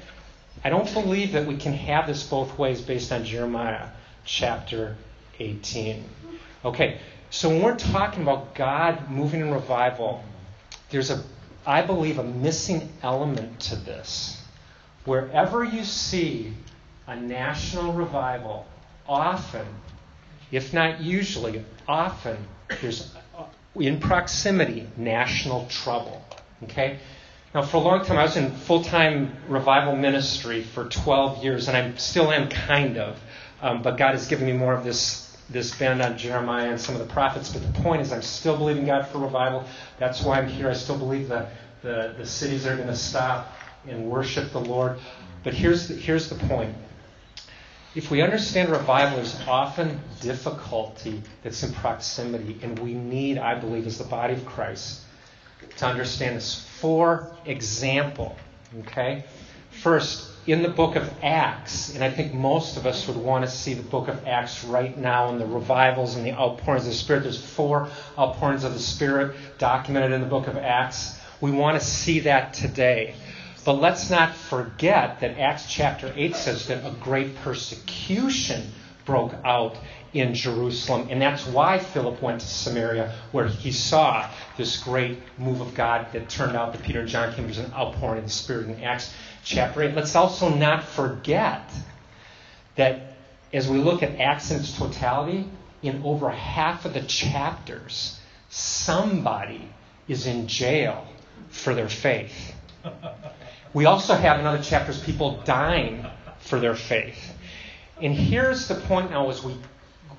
I 0.64 0.70
don't 0.70 0.92
believe 0.92 1.32
that 1.32 1.46
we 1.46 1.56
can 1.56 1.72
have 1.72 2.06
this 2.06 2.22
both 2.22 2.58
ways 2.58 2.80
based 2.80 3.12
on 3.12 3.24
Jeremiah 3.24 3.88
chapter 4.24 4.96
18. 5.38 6.04
Okay, 6.64 6.98
so 7.30 7.48
when 7.48 7.62
we're 7.62 7.76
talking 7.76 8.22
about 8.22 8.54
God 8.54 9.10
moving 9.10 9.40
in 9.40 9.52
revival, 9.52 10.24
there's 10.90 11.10
a, 11.10 11.22
I 11.66 11.82
believe, 11.82 12.18
a 12.18 12.24
missing 12.24 12.88
element 13.02 13.60
to 13.60 13.76
this. 13.76 14.42
Wherever 15.04 15.62
you 15.62 15.84
see 15.84 16.52
a 17.06 17.14
national 17.14 17.92
revival, 17.92 18.66
often, 19.08 19.66
if 20.50 20.72
not 20.72 21.00
usually, 21.00 21.64
often, 21.86 22.36
there's 22.80 23.14
uh, 23.38 23.44
in 23.76 24.00
proximity 24.00 24.88
national 24.96 25.66
trouble. 25.66 26.24
Okay? 26.64 26.98
Now, 27.56 27.62
for 27.62 27.78
a 27.78 27.80
long 27.80 28.04
time, 28.04 28.18
I 28.18 28.25
was 28.25 28.36
in 28.36 28.50
full 28.50 28.84
time 28.84 29.34
revival 29.48 29.96
ministry 29.96 30.62
for 30.62 30.90
12 30.90 31.42
years, 31.42 31.68
and 31.68 31.75
I 31.75 31.96
still 31.96 32.30
am 32.30 32.50
kind 32.50 32.98
of. 32.98 33.18
Um, 33.62 33.80
but 33.80 33.96
God 33.96 34.10
has 34.10 34.28
given 34.28 34.44
me 34.44 34.52
more 34.52 34.75
of 34.75 34.84
this 34.84 35.34
this 35.48 35.75
bend 35.75 36.02
on 36.02 36.18
Jeremiah 36.18 36.68
and 36.68 36.78
some 36.78 36.94
of 36.94 37.00
the 37.00 37.10
prophets. 37.10 37.50
But 37.50 37.62
the 37.62 37.80
point 37.80 38.02
is, 38.02 38.12
I'm 38.12 38.20
still 38.20 38.58
believing 38.58 38.84
God 38.84 39.06
for 39.06 39.20
revival. 39.20 39.64
That's 39.98 40.22
why 40.22 40.38
I'm 40.38 40.48
here. 40.48 40.68
I 40.68 40.75
still 40.75 40.98
believe 40.98 41.28
that 41.28 41.52
the, 41.80 42.14
the 42.18 42.26
cities 42.26 42.66
are 42.66 42.76
going 42.76 42.88
to 42.88 42.94
stop 42.94 43.50
and 43.88 44.10
worship 44.10 44.52
the 44.52 44.60
Lord. 44.60 44.98
But 45.42 45.54
here's 45.54 45.88
the, 45.88 45.94
here's 45.94 46.28
the 46.28 46.34
point. 46.34 46.75
If 47.94 48.10
we 48.10 48.20
understand 48.20 48.68
revival, 48.68 49.16
there's 49.16 49.40
often 49.48 49.98
difficulty 50.20 51.22
that's 51.42 51.62
in 51.62 51.72
proximity, 51.72 52.58
and 52.60 52.78
we 52.80 52.92
need, 52.92 53.38
I 53.38 53.58
believe, 53.58 53.86
as 53.86 53.96
the 53.96 54.04
body 54.04 54.34
of 54.34 54.44
Christ, 54.44 55.00
to 55.78 55.86
understand 55.86 56.36
this. 56.36 56.65
For 56.80 57.35
example, 57.45 58.37
okay? 58.80 59.25
First, 59.71 60.30
in 60.47 60.62
the 60.62 60.68
book 60.68 60.95
of 60.95 61.12
Acts, 61.23 61.95
and 61.95 62.04
I 62.04 62.11
think 62.11 62.33
most 62.33 62.76
of 62.76 62.87
us 62.87 63.09
would 63.09 63.16
want 63.16 63.45
to 63.45 63.50
see 63.50 63.75
the 63.75 63.83
book 63.83 64.09
of 64.09 64.26
Acts 64.26 64.64
right 64.64 64.97
now 64.97 65.28
and 65.28 65.40
the 65.40 65.47
revivals 65.47 66.16
and 66.16 66.25
the 66.25 66.33
outpourings 66.33 66.85
of 66.87 66.92
the 66.92 66.97
Spirit. 66.97 67.25
There's 67.25 67.45
four 67.45 67.88
outpourings 68.18 68.62
of 68.64 68.73
the 68.73 68.78
Spirit 68.78 69.37
documented 69.59 70.12
in 70.12 70.21
the 70.21 70.28
book 70.28 70.47
of 70.47 70.56
Acts. 70.56 71.18
We 71.40 71.50
want 71.50 71.80
to 71.80 71.85
see 71.85 72.21
that 72.21 72.54
today. 72.54 73.14
But 73.64 73.80
let's 73.80 74.11
not 74.11 74.37
forget 74.37 75.21
that 75.21 75.38
Acts 75.38 75.66
chapter 75.68 76.12
8 76.14 76.37
says 76.37 76.68
that 76.68 76.87
a 76.87 76.95
great 77.00 77.35
persecution 77.37 78.62
broke 79.04 79.35
out 79.45 79.76
in 80.12 80.34
Jerusalem. 80.34 81.08
And 81.10 81.20
that's 81.20 81.46
why 81.46 81.78
Philip 81.78 82.22
went 82.22 82.40
to 82.40 82.46
Samaria, 82.46 83.14
where 83.32 83.46
he 83.46 83.72
saw 83.72 84.28
this 84.56 84.82
great 84.82 85.18
move 85.38 85.60
of 85.60 85.75
God 85.75 86.06
that 86.12 86.28
turned 86.28 86.56
out 86.56 86.72
that 86.72 86.82
Peter 86.82 87.00
and 87.00 87.08
John 87.08 87.34
came. 87.34 87.48
as 87.48 87.58
an 87.58 87.72
outpouring 87.72 88.18
of 88.18 88.25
the 88.25 88.30
Spirit 88.30 88.68
in 88.68 88.82
Acts 88.82 89.12
chapter 89.44 89.82
8. 89.82 89.94
Let's 89.94 90.14
also 90.14 90.48
not 90.48 90.84
forget 90.84 91.70
that 92.76 93.16
as 93.52 93.68
we 93.68 93.78
look 93.78 94.02
at 94.02 94.18
Acts 94.20 94.50
in 94.50 94.58
its 94.58 94.76
totality, 94.76 95.48
in 95.82 96.02
over 96.04 96.30
half 96.30 96.84
of 96.84 96.94
the 96.94 97.02
chapters, 97.02 98.18
somebody 98.48 99.68
is 100.08 100.26
in 100.26 100.48
jail 100.48 101.06
for 101.48 101.75
their 101.75 101.88
faith. 101.88 102.54
We 103.72 103.84
also 103.84 104.14
have 104.14 104.40
in 104.40 104.46
other 104.46 104.62
chapters 104.62 104.98
people 105.02 105.42
dying 105.44 106.06
for 106.38 106.58
their 106.60 106.75
faith. 106.75 107.34
And 108.00 108.14
here's 108.14 108.68
the 108.68 108.75
point 108.75 109.10
now 109.10 109.30
as 109.30 109.42
we, 109.42 109.52
we 109.52 109.58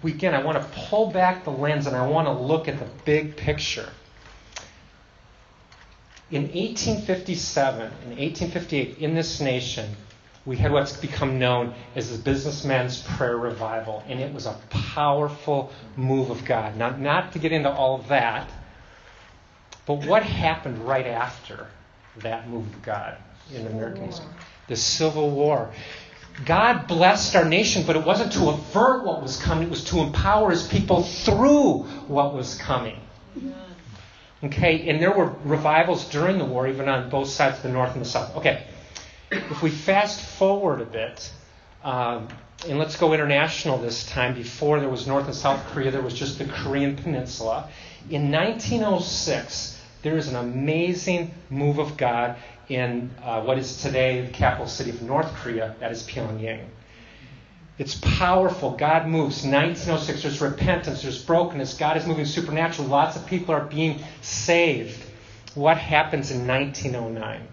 again, 0.04 0.34
I 0.34 0.44
want 0.44 0.62
to 0.62 0.80
pull 0.90 1.12
back 1.12 1.44
the 1.44 1.52
lens 1.52 1.88
and 1.88 1.96
I 1.96 2.08
want 2.08 2.28
to 2.28 2.34
look 2.34 2.68
at 2.68 2.80
the 2.80 2.88
big 3.06 3.36
picture. 3.38 3.90
In 6.30 6.44
1857 6.44 7.82
and 7.82 7.92
1858, 7.92 8.98
in 8.98 9.16
this 9.16 9.40
nation, 9.40 9.96
we 10.46 10.58
had 10.58 10.72
what's 10.72 10.96
become 10.96 11.40
known 11.40 11.74
as 11.96 12.12
the 12.12 12.24
businessman's 12.24 13.02
Prayer 13.02 13.38
Revival, 13.38 14.04
and 14.08 14.20
it 14.20 14.34
was 14.34 14.46
a 14.46 14.58
powerful 14.70 15.72
move 15.98 16.30
of 16.30 16.46
God. 16.46 16.78
Not, 16.78 17.00
not 17.00 17.34
to 17.34 17.40
get 17.40 17.52
into 17.52 17.70
all 17.70 18.00
of 18.00 18.08
that, 18.08 18.50
but 19.86 20.06
what 20.06 20.24
happened 20.24 20.80
right 20.80 21.06
after 21.06 21.68
that 22.18 22.50
move 22.50 22.66
of 22.66 22.82
God 22.82 23.18
in 23.54 23.66
the 23.66 23.72
American 23.72 24.06
history? 24.06 24.28
The 24.68 24.76
Civil 24.76 25.32
War. 25.32 25.72
God 26.46 26.88
blessed 26.88 27.36
our 27.36 27.46
nation, 27.46 27.84
but 27.86 27.96
it 27.96 28.06
wasn't 28.06 28.34
to 28.34 28.50
avert 28.50 29.04
what 29.04 29.22
was 29.22 29.38
coming, 29.42 29.68
it 29.68 29.70
was 29.70 29.84
to 29.86 30.00
empower 30.00 30.52
his 30.52 30.68
people 30.68 31.04
through 31.04 31.84
what 32.08 32.34
was 32.34 32.56
coming. 32.56 33.00
Okay, 34.44 34.88
and 34.88 35.02
there 35.02 35.12
were 35.12 35.34
revivals 35.44 36.08
during 36.10 36.38
the 36.38 36.46
war, 36.46 36.68
even 36.68 36.88
on 36.88 37.10
both 37.10 37.28
sides, 37.28 37.58
of 37.58 37.64
the 37.64 37.70
north 37.70 37.94
and 37.94 38.06
the 38.06 38.10
south. 38.10 38.36
Okay, 38.38 38.66
if 39.32 39.64
we 39.64 39.72
fast 39.72 40.22
forward 40.22 40.80
a 40.80 40.86
bit, 40.86 41.32
um, 41.84 42.28
and 42.68 42.78
let's 42.78 42.98
go 42.98 43.14
international 43.14 43.80
this 43.80 44.06
time. 44.06 44.36
Before 44.36 44.80
there 44.80 44.90
was 44.90 45.08
North 45.08 45.26
and 45.26 45.36
South 45.36 45.66
Korea, 45.72 45.90
there 45.90 46.02
was 46.02 46.14
just 46.14 46.38
the 46.38 46.46
Korean 46.46 46.96
Peninsula. 46.96 47.70
In 48.10 48.32
1906, 48.32 49.82
there 50.04 50.18
is 50.18 50.28
an 50.28 50.36
amazing 50.36 51.34
move 51.50 51.80
of 51.80 51.98
God 51.98 52.36
in 52.70 53.12
uh, 53.24 53.42
what 53.42 53.58
is 53.58 53.82
today 53.82 54.22
the 54.22 54.32
capital 54.32 54.68
city 54.68 54.90
of 54.90 55.02
North 55.02 55.34
Korea, 55.36 55.76
that 55.80 55.92
is 55.92 56.04
Pyongyang. 56.04 56.66
It's 57.78 57.96
powerful. 57.96 58.72
God 58.72 59.08
moves. 59.08 59.44
1906, 59.44 60.24
there's 60.24 60.42
repentance, 60.42 61.04
there's 61.04 61.24
brokenness. 61.24 61.76
God 61.76 61.96
is 61.98 62.08
moving 62.08 62.26
supernaturally. 62.26 62.90
Lots 62.90 63.16
of 63.16 63.28
people 63.28 63.54
are 63.54 63.66
being 63.66 64.04
saved. 64.22 65.04
What 65.54 65.78
happens 65.78 66.32
in 66.32 66.48
1909? 66.48 67.48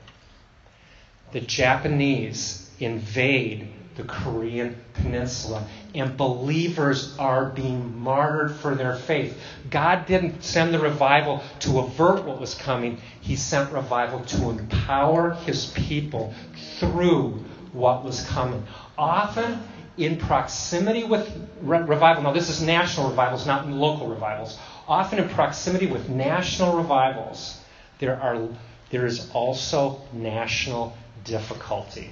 The 1.33 1.41
Japanese 1.41 2.71
invade 2.81 3.69
the 3.97 4.03
Korean 4.05 4.77
Peninsula, 4.95 5.67
and 5.95 6.17
believers 6.17 7.17
are 7.19 7.47
being 7.47 7.99
martyred 8.01 8.57
for 8.57 8.75
their 8.75 8.97
faith. 8.97 9.39
God 9.71 10.07
didn't 10.07 10.43
send 10.43 10.75
the 10.75 10.79
revival 10.79 11.43
to 11.61 11.79
avert 11.79 12.25
what 12.25 12.41
was 12.41 12.55
coming, 12.55 13.01
He 13.21 13.37
sent 13.37 13.73
revival 13.73 14.21
to 14.21 14.51
empower 14.51 15.35
His 15.35 15.67
people 15.67 16.35
through 16.79 17.45
what 17.73 18.05
was 18.05 18.25
coming. 18.27 18.67
Often, 18.99 19.61
in 19.97 20.17
proximity 20.17 21.05
with 21.05 21.31
re- 21.63 21.79
revival. 21.79 22.23
Now, 22.23 22.33
this 22.33 22.49
is 22.49 22.61
national 22.61 23.11
revivals, 23.11 23.47
not 23.47 23.69
local 23.69 24.09
revivals. 24.09 24.59
Often, 24.89 25.21
in 25.21 25.29
proximity 25.29 25.87
with 25.87 26.09
national 26.09 26.77
revivals, 26.77 27.61
there, 28.01 28.21
are, 28.21 28.49
there 28.91 29.07
is 29.07 29.31
also 29.33 30.01
national 30.13 30.97
difficulty. 31.25 32.11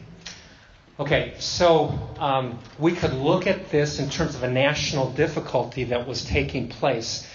Okay, 1.00 1.34
so 1.38 1.98
um, 2.18 2.58
we 2.78 2.92
could 2.92 3.14
look 3.14 3.46
at 3.46 3.70
this 3.70 3.98
in 3.98 4.10
terms 4.10 4.34
of 4.34 4.42
a 4.42 4.50
national 4.50 5.10
difficulty 5.12 5.84
that 5.84 6.06
was 6.06 6.22
taking 6.22 6.68
place 6.68 7.26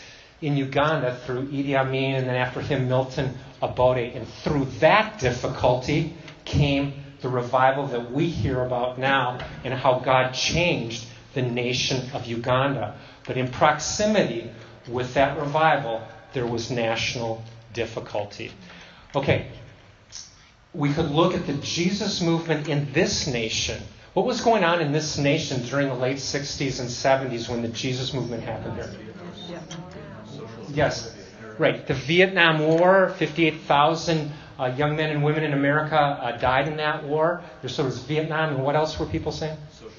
in 0.41 0.55
Uganda 0.55 1.19
through 1.25 1.47
Idi 1.47 1.73
Amin 1.73 2.15
and 2.15 2.27
then 2.27 2.35
after 2.35 2.61
him 2.61 2.87
Milton 2.87 3.35
Obote. 3.59 4.13
And 4.15 4.27
through 4.27 4.65
that 4.79 5.17
difficulty 5.19 6.15
came 6.45 7.03
the 7.21 7.29
revival 7.29 7.87
that 7.87 8.11
we 8.11 8.27
hear 8.27 8.63
about 8.63 8.99
now 8.99 9.39
and 9.63 9.73
how 9.73 9.99
God 9.99 10.33
changed 10.33 11.07
the 11.33 11.41
nation 11.41 12.11
of 12.11 12.27
Uganda. 12.27 12.95
But 13.25 13.37
in 13.37 13.47
proximity 13.47 14.51
with 14.87 15.15
that 15.15 15.39
revival, 15.39 16.07
there 16.33 16.45
was 16.45 16.69
national 16.69 17.43
difficulty. 17.73 18.51
Okay, 19.15 19.47
we 20.77 20.93
could 20.93 21.09
look 21.09 21.33
at 21.33 21.47
the 21.47 21.53
Jesus 21.55 22.21
movement 22.21 22.69
in 22.69 22.93
this 22.93 23.25
nation. 23.27 23.81
What 24.13 24.25
was 24.25 24.41
going 24.41 24.63
on 24.63 24.79
in 24.79 24.91
this 24.91 25.17
nation 25.17 25.63
during 25.63 25.87
the 25.89 25.95
late 25.95 26.17
60s 26.17 26.79
and 26.79 26.87
70s 26.87 27.49
when 27.49 27.63
the 27.63 27.67
Jesus 27.67 28.13
movement 28.13 28.43
happened 28.43 28.77
there? 28.77 28.91
Yes, 30.69 31.15
right. 31.57 31.85
The 31.85 31.95
Vietnam 31.95 32.59
War, 32.59 33.09
58,000 33.17 34.31
uh, 34.59 34.73
young 34.77 34.95
men 34.95 35.09
and 35.09 35.23
women 35.23 35.43
in 35.43 35.53
America 35.53 35.95
uh, 35.95 36.37
died 36.37 36.67
in 36.67 36.77
that 36.77 37.03
war. 37.03 37.41
So 37.65 37.77
there 37.77 37.85
was 37.85 37.99
Vietnam, 37.99 38.55
and 38.55 38.63
what 38.63 38.75
else 38.75 38.99
were 38.99 39.05
people 39.07 39.31
saying? 39.31 39.57
Social. 39.71 39.96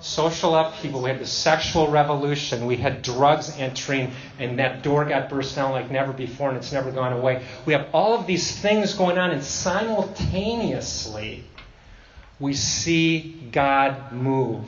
Social 0.00 0.56
upheaval. 0.56 1.02
We 1.02 1.10
had 1.10 1.18
the 1.18 1.26
sexual 1.26 1.88
revolution. 1.88 2.66
We 2.66 2.76
had 2.76 3.02
drugs 3.02 3.54
entering, 3.58 4.12
and 4.38 4.58
that 4.58 4.82
door 4.82 5.04
got 5.04 5.28
burst 5.28 5.56
down 5.56 5.72
like 5.72 5.90
never 5.90 6.12
before, 6.12 6.48
and 6.48 6.56
it's 6.56 6.72
never 6.72 6.90
gone 6.90 7.12
away. 7.12 7.44
We 7.66 7.74
have 7.74 7.88
all 7.92 8.18
of 8.18 8.26
these 8.26 8.58
things 8.58 8.94
going 8.94 9.18
on, 9.18 9.30
and 9.30 9.44
simultaneously, 9.44 11.44
we 12.38 12.54
see 12.54 13.48
God 13.52 14.12
move. 14.12 14.64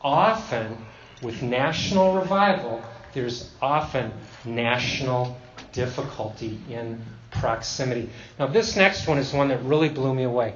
Often, 0.00 0.76
with 1.22 1.42
national 1.42 2.14
revival, 2.14 2.82
there's 3.14 3.50
often 3.62 4.12
national 4.44 5.38
difficulty 5.72 6.58
in 6.68 7.04
proximity. 7.30 8.10
Now, 8.38 8.48
this 8.48 8.76
next 8.76 9.06
one 9.06 9.18
is 9.18 9.32
one 9.32 9.48
that 9.48 9.62
really 9.62 9.88
blew 9.88 10.14
me 10.14 10.24
away. 10.24 10.54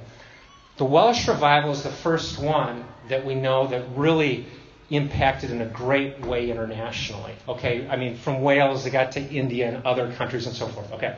The 0.77 0.85
Welsh 0.85 1.27
revival 1.27 1.71
is 1.71 1.83
the 1.83 1.89
first 1.89 2.39
one 2.39 2.83
that 3.09 3.25
we 3.25 3.35
know 3.35 3.67
that 3.67 3.83
really 3.95 4.45
impacted 4.89 5.51
in 5.51 5.61
a 5.61 5.65
great 5.65 6.19
way 6.21 6.49
internationally. 6.49 7.33
Okay, 7.47 7.87
I 7.89 7.95
mean, 7.95 8.17
from 8.17 8.41
Wales, 8.41 8.83
they 8.83 8.89
got 8.89 9.13
to 9.13 9.21
India 9.21 9.67
and 9.73 9.85
other 9.85 10.11
countries 10.13 10.45
and 10.45 10.55
so 10.55 10.67
forth. 10.67 10.91
Okay. 10.93 11.17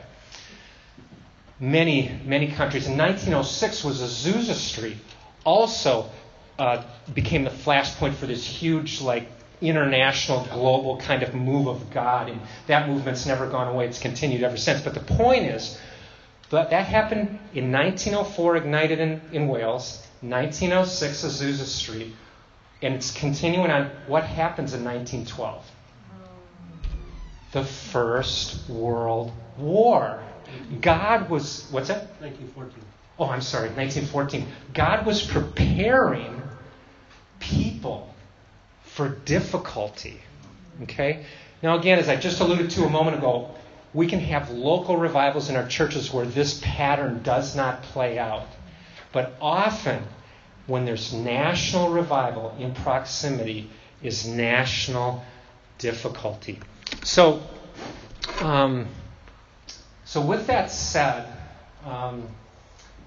Many, 1.58 2.20
many 2.24 2.48
countries. 2.52 2.86
In 2.86 2.98
1906 2.98 3.84
was 3.84 4.00
Azusa 4.00 4.54
Street, 4.54 4.98
also 5.44 6.10
uh, 6.58 6.82
became 7.14 7.44
the 7.44 7.50
flashpoint 7.50 8.14
for 8.14 8.26
this 8.26 8.44
huge, 8.44 9.00
like, 9.00 9.26
international, 9.60 10.46
global 10.52 10.98
kind 10.98 11.22
of 11.22 11.34
move 11.34 11.66
of 11.66 11.90
God. 11.90 12.28
And 12.28 12.40
that 12.66 12.88
movement's 12.88 13.24
never 13.24 13.48
gone 13.48 13.68
away. 13.68 13.86
It's 13.86 13.98
continued 13.98 14.42
ever 14.42 14.58
since. 14.58 14.82
But 14.82 14.94
the 14.94 15.00
point 15.00 15.46
is, 15.46 15.78
that, 16.50 16.70
that 16.70 16.86
happened 16.86 17.38
in 17.54 17.72
1904, 17.72 18.56
ignited 18.58 19.00
in, 19.00 19.20
in 19.32 19.48
Wales, 19.48 20.05
1906, 20.20 21.24
Azusa 21.24 21.64
Street, 21.64 22.14
and 22.82 22.94
it's 22.94 23.12
continuing 23.12 23.70
on. 23.70 23.90
What 24.06 24.24
happens 24.24 24.74
in 24.74 24.84
1912? 24.84 25.64
The 27.52 27.64
First 27.64 28.68
World 28.68 29.32
War. 29.58 30.22
God 30.80 31.30
was, 31.30 31.68
what's 31.70 31.88
that? 31.88 32.08
1914. 32.20 32.82
Oh, 33.18 33.26
I'm 33.26 33.40
sorry, 33.40 33.68
1914. 33.70 34.46
God 34.74 35.06
was 35.06 35.22
preparing 35.22 36.42
people 37.40 38.14
for 38.82 39.08
difficulty. 39.08 40.20
Okay? 40.82 41.24
Now, 41.62 41.78
again, 41.78 41.98
as 41.98 42.08
I 42.08 42.16
just 42.16 42.40
alluded 42.40 42.70
to 42.70 42.84
a 42.84 42.90
moment 42.90 43.16
ago, 43.16 43.54
we 43.94 44.06
can 44.06 44.20
have 44.20 44.50
local 44.50 44.96
revivals 44.96 45.48
in 45.48 45.56
our 45.56 45.66
churches 45.66 46.12
where 46.12 46.26
this 46.26 46.60
pattern 46.62 47.22
does 47.22 47.56
not 47.56 47.82
play 47.82 48.18
out. 48.18 48.46
But 49.12 49.34
often, 49.40 50.02
when 50.66 50.84
there's 50.84 51.12
national 51.12 51.90
revival 51.90 52.54
in 52.58 52.74
proximity, 52.74 53.70
is 54.02 54.26
national 54.26 55.24
difficulty. 55.78 56.58
So, 57.02 57.42
um, 58.40 58.86
so 60.04 60.20
with 60.20 60.46
that 60.48 60.70
said, 60.70 61.32
um, 61.84 62.28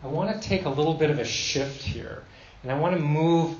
I 0.03 0.07
want 0.07 0.41
to 0.41 0.47
take 0.47 0.65
a 0.65 0.69
little 0.69 0.93
bit 0.93 1.09
of 1.09 1.19
a 1.19 1.25
shift 1.25 1.83
here, 1.83 2.23
and 2.63 2.71
I 2.71 2.79
want 2.79 2.95
to 2.95 3.01
move 3.01 3.57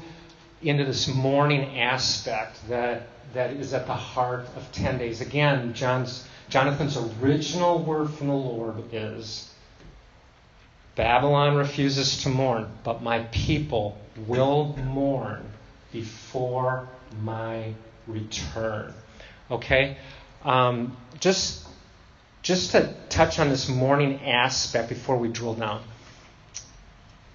into 0.62 0.86
this 0.86 1.08
mourning 1.08 1.80
aspect 1.80 2.68
that, 2.70 3.08
that 3.34 3.52
is 3.52 3.74
at 3.74 3.88
the 3.88 3.94
heart 3.94 4.48
of 4.56 4.70
10 4.72 4.98
days. 4.98 5.22
Again, 5.22 5.74
John's, 5.74 6.28
Jonathan's 6.50 6.98
original 7.22 7.80
word 7.80 8.10
from 8.10 8.28
the 8.28 8.34
Lord 8.34 8.84
is 8.92 9.49
Babylon 11.00 11.56
refuses 11.56 12.24
to 12.24 12.30
mourn, 12.30 12.68
but 12.84 13.02
my 13.02 13.20
people 13.32 13.98
will 14.28 14.76
mourn 14.84 15.50
before 15.94 16.90
my 17.22 17.74
return. 18.06 18.94
Okay? 19.50 19.96
Um, 20.44 20.98
just, 21.22 21.66
just 22.42 22.72
to 22.72 22.94
touch 23.08 23.40
on 23.40 23.48
this 23.48 23.70
mourning 23.70 24.26
aspect 24.26 24.90
before 24.90 25.16
we 25.16 25.30
drill 25.30 25.54
down. 25.54 25.82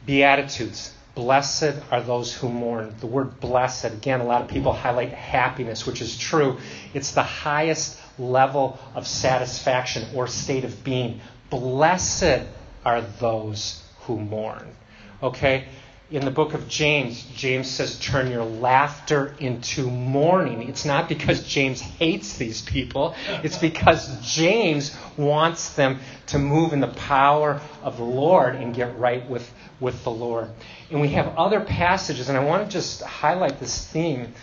Beatitudes. 0.05 0.92
Blessed 1.14 1.77
are 1.90 2.03
those 2.03 2.35
who 2.35 2.50
mourn. 2.50 2.94
The 3.00 3.07
word 3.07 3.40
blessed, 3.40 3.87
again, 3.87 4.20
a 4.20 4.24
lot 4.24 4.42
of 4.42 4.48
people 4.48 4.74
highlight 4.74 5.12
happiness, 5.14 5.87
which 5.87 6.03
is 6.03 6.18
true. 6.18 6.59
It's 6.92 7.12
the 7.12 7.22
highest 7.22 7.98
level 8.18 8.79
of 8.94 9.07
satisfaction 9.07 10.05
or 10.14 10.27
state 10.27 10.66
of 10.66 10.85
being. 10.85 11.22
Blessed 11.48 12.42
are 12.85 13.01
those 13.01 13.83
who 14.01 14.18
mourn. 14.18 14.75
Okay? 15.23 15.66
in 16.11 16.25
the 16.25 16.31
book 16.31 16.53
of 16.55 16.68
James, 16.68 17.25
James 17.35 17.68
says, 17.68 17.99
turn 17.99 18.31
your 18.31 18.44
laughter 18.44 19.35
into 19.38 19.90
mourning. 19.90 20.68
It's 20.68 20.85
not 20.85 21.09
because 21.09 21.42
James 21.42 21.81
hates 21.81 22.37
these 22.37 22.61
people, 22.62 23.14
it's 23.42 23.59
because 23.59 24.20
James 24.23 24.97
wants 25.16 25.75
them 25.75 25.99
to 26.27 26.38
move 26.38 26.73
in 26.73 26.81
the 26.81 26.88
power 26.88 27.61
of 27.83 27.97
the 27.97 28.05
Lord 28.05 28.55
and 28.55 28.75
get 28.75 28.97
right 28.99 29.29
with, 29.29 29.51
with 29.81 30.05
the 30.05 30.11
Lord. 30.11 30.51
And 30.90 31.01
we 31.01 31.09
have 31.09 31.37
other 31.38 31.61
passages, 31.61 32.29
and 32.29 32.37
I 32.37 32.44
want 32.44 32.64
to 32.64 32.70
just 32.70 33.03
highlight 33.03 33.59
this 33.59 33.87
theme 33.88 34.35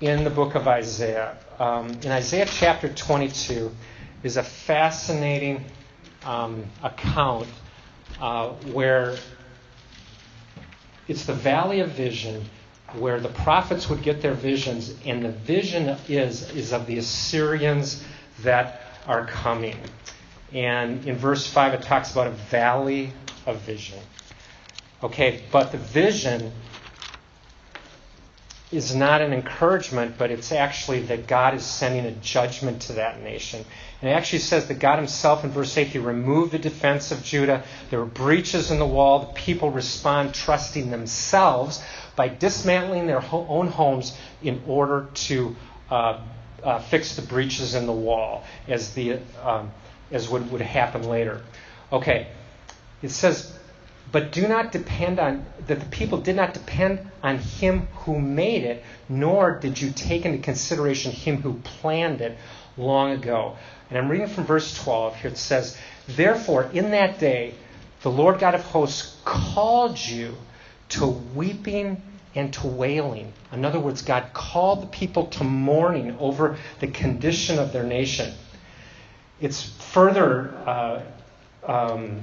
in 0.00 0.24
the 0.24 0.30
book 0.30 0.56
of 0.56 0.66
Isaiah. 0.66 1.38
Um, 1.58 1.90
in 2.02 2.10
Isaiah 2.10 2.46
chapter 2.46 2.92
22 2.92 3.70
is 4.24 4.36
a 4.36 4.42
fascinating 4.42 5.64
um, 6.24 6.66
account 6.82 7.46
uh, 8.20 8.50
where 8.72 9.16
it's 11.06 11.24
the 11.24 11.34
valley 11.34 11.80
of 11.80 11.90
vision 11.90 12.44
where 12.94 13.20
the 13.20 13.28
prophets 13.28 13.88
would 13.90 14.02
get 14.02 14.22
their 14.22 14.34
visions, 14.34 14.94
and 15.04 15.24
the 15.24 15.30
vision 15.30 15.96
is, 16.08 16.50
is 16.52 16.72
of 16.72 16.86
the 16.86 16.98
Assyrians 16.98 18.02
that 18.40 18.82
are 19.06 19.26
coming. 19.26 19.76
And 20.52 21.04
in 21.06 21.16
verse 21.16 21.46
5, 21.46 21.74
it 21.74 21.82
talks 21.82 22.12
about 22.12 22.28
a 22.28 22.30
valley 22.30 23.12
of 23.46 23.58
vision. 23.60 23.98
Okay, 25.02 25.42
but 25.52 25.70
the 25.70 25.78
vision 25.78 26.52
is 28.70 28.94
not 28.94 29.22
an 29.22 29.32
encouragement, 29.32 30.16
but 30.18 30.30
it's 30.30 30.52
actually 30.52 31.00
that 31.02 31.26
God 31.26 31.54
is 31.54 31.64
sending 31.64 32.04
a 32.04 32.10
judgment 32.12 32.82
to 32.82 32.94
that 32.94 33.22
nation. 33.22 33.64
And 34.00 34.10
it 34.10 34.12
actually 34.12 34.40
says 34.40 34.68
that 34.68 34.78
God 34.78 34.96
Himself 34.96 35.42
in 35.42 35.50
verse 35.50 35.76
8, 35.76 35.88
He 35.88 35.98
removed 35.98 36.52
the 36.52 36.58
defense 36.58 37.10
of 37.10 37.24
Judah. 37.24 37.64
There 37.90 37.98
were 37.98 38.04
breaches 38.04 38.70
in 38.70 38.78
the 38.78 38.86
wall. 38.86 39.20
The 39.20 39.32
people 39.32 39.70
respond 39.70 40.34
trusting 40.34 40.90
themselves 40.90 41.82
by 42.14 42.28
dismantling 42.28 43.06
their 43.06 43.24
own 43.32 43.68
homes 43.68 44.16
in 44.42 44.62
order 44.66 45.08
to 45.14 45.56
uh, 45.90 46.20
uh, 46.62 46.78
fix 46.80 47.16
the 47.16 47.22
breaches 47.22 47.74
in 47.74 47.86
the 47.86 47.92
wall, 47.92 48.44
as, 48.66 48.92
the, 48.94 49.18
um, 49.42 49.70
as 50.10 50.28
would, 50.28 50.50
would 50.52 50.60
happen 50.60 51.04
later. 51.04 51.42
Okay, 51.90 52.28
it 53.00 53.10
says, 53.10 53.57
but 54.10 54.32
do 54.32 54.48
not 54.48 54.72
depend 54.72 55.18
on 55.18 55.44
that 55.66 55.80
the 55.80 55.86
people 55.86 56.18
did 56.18 56.36
not 56.36 56.54
depend 56.54 57.00
on 57.22 57.38
him 57.38 57.88
who 57.92 58.18
made 58.18 58.64
it 58.64 58.82
nor 59.08 59.58
did 59.58 59.80
you 59.80 59.90
take 59.90 60.24
into 60.24 60.38
consideration 60.38 61.12
him 61.12 61.42
who 61.42 61.54
planned 61.54 62.20
it 62.20 62.38
long 62.76 63.12
ago. 63.12 63.56
And 63.90 63.98
i'm 63.98 64.08
reading 64.08 64.28
from 64.28 64.44
verse 64.44 64.74
12 64.82 65.16
here. 65.16 65.30
It 65.30 65.38
says 65.38 65.76
therefore 66.06 66.64
in 66.72 66.92
that 66.92 67.18
day 67.18 67.54
the 68.02 68.10
lord 68.10 68.38
god 68.38 68.54
of 68.54 68.62
hosts 68.62 69.16
called 69.24 69.98
you 69.98 70.34
to 70.90 71.06
weeping 71.06 72.00
and 72.34 72.52
to 72.54 72.66
wailing. 72.66 73.32
In 73.52 73.64
other 73.64 73.80
words 73.80 74.02
god 74.02 74.32
called 74.32 74.82
the 74.82 74.86
people 74.86 75.26
to 75.26 75.44
mourning 75.44 76.16
over 76.18 76.56
the 76.80 76.86
condition 76.86 77.58
of 77.58 77.72
their 77.72 77.84
nation. 77.84 78.32
It's 79.40 79.62
further 79.62 80.54
uh, 80.66 81.02
um, 81.66 82.22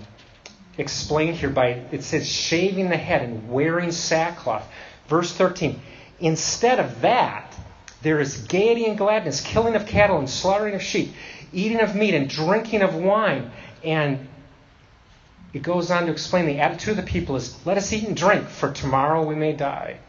explained 0.78 1.38
here 1.38 1.50
by 1.50 1.68
it 1.92 2.04
says 2.04 2.30
shaving 2.30 2.90
the 2.90 2.98
head 2.98 3.22
and 3.22 3.50
wearing 3.50 3.92
sackcloth. 3.92 4.68
Verse 5.08 5.32
13. 5.34 5.80
Instead 6.20 6.80
of 6.80 7.02
that, 7.02 7.56
there 8.02 8.20
is 8.20 8.38
gaiety 8.44 8.86
and 8.86 8.98
gladness, 8.98 9.42
killing 9.42 9.76
of 9.76 9.86
cattle 9.86 10.20
and 10.20 10.30
slaughtering 10.30 10.76
of 10.76 10.82
sheep, 10.82 11.14
eating 11.54 11.80
of 11.80 11.96
meat 11.96 12.14
and 12.14 12.30
drinking 12.30 12.82
of 12.82 12.96
wine. 12.96 13.52
And 13.84 14.28
it 15.54 15.64
goes 15.64 15.92
on 15.92 16.06
to 16.06 16.12
explain 16.12 16.46
the 16.46 16.60
attitude 16.60 16.92
of 16.92 17.06
the 17.06 17.12
people 17.12 17.36
is 17.36 17.66
let 17.66 17.78
us 17.78 17.92
eat 17.94 18.08
and 18.08 18.16
drink, 18.16 18.48
for 18.48 18.72
tomorrow 18.72 19.26
we 19.26 19.36
may 19.36 19.54
die. 19.54 20.00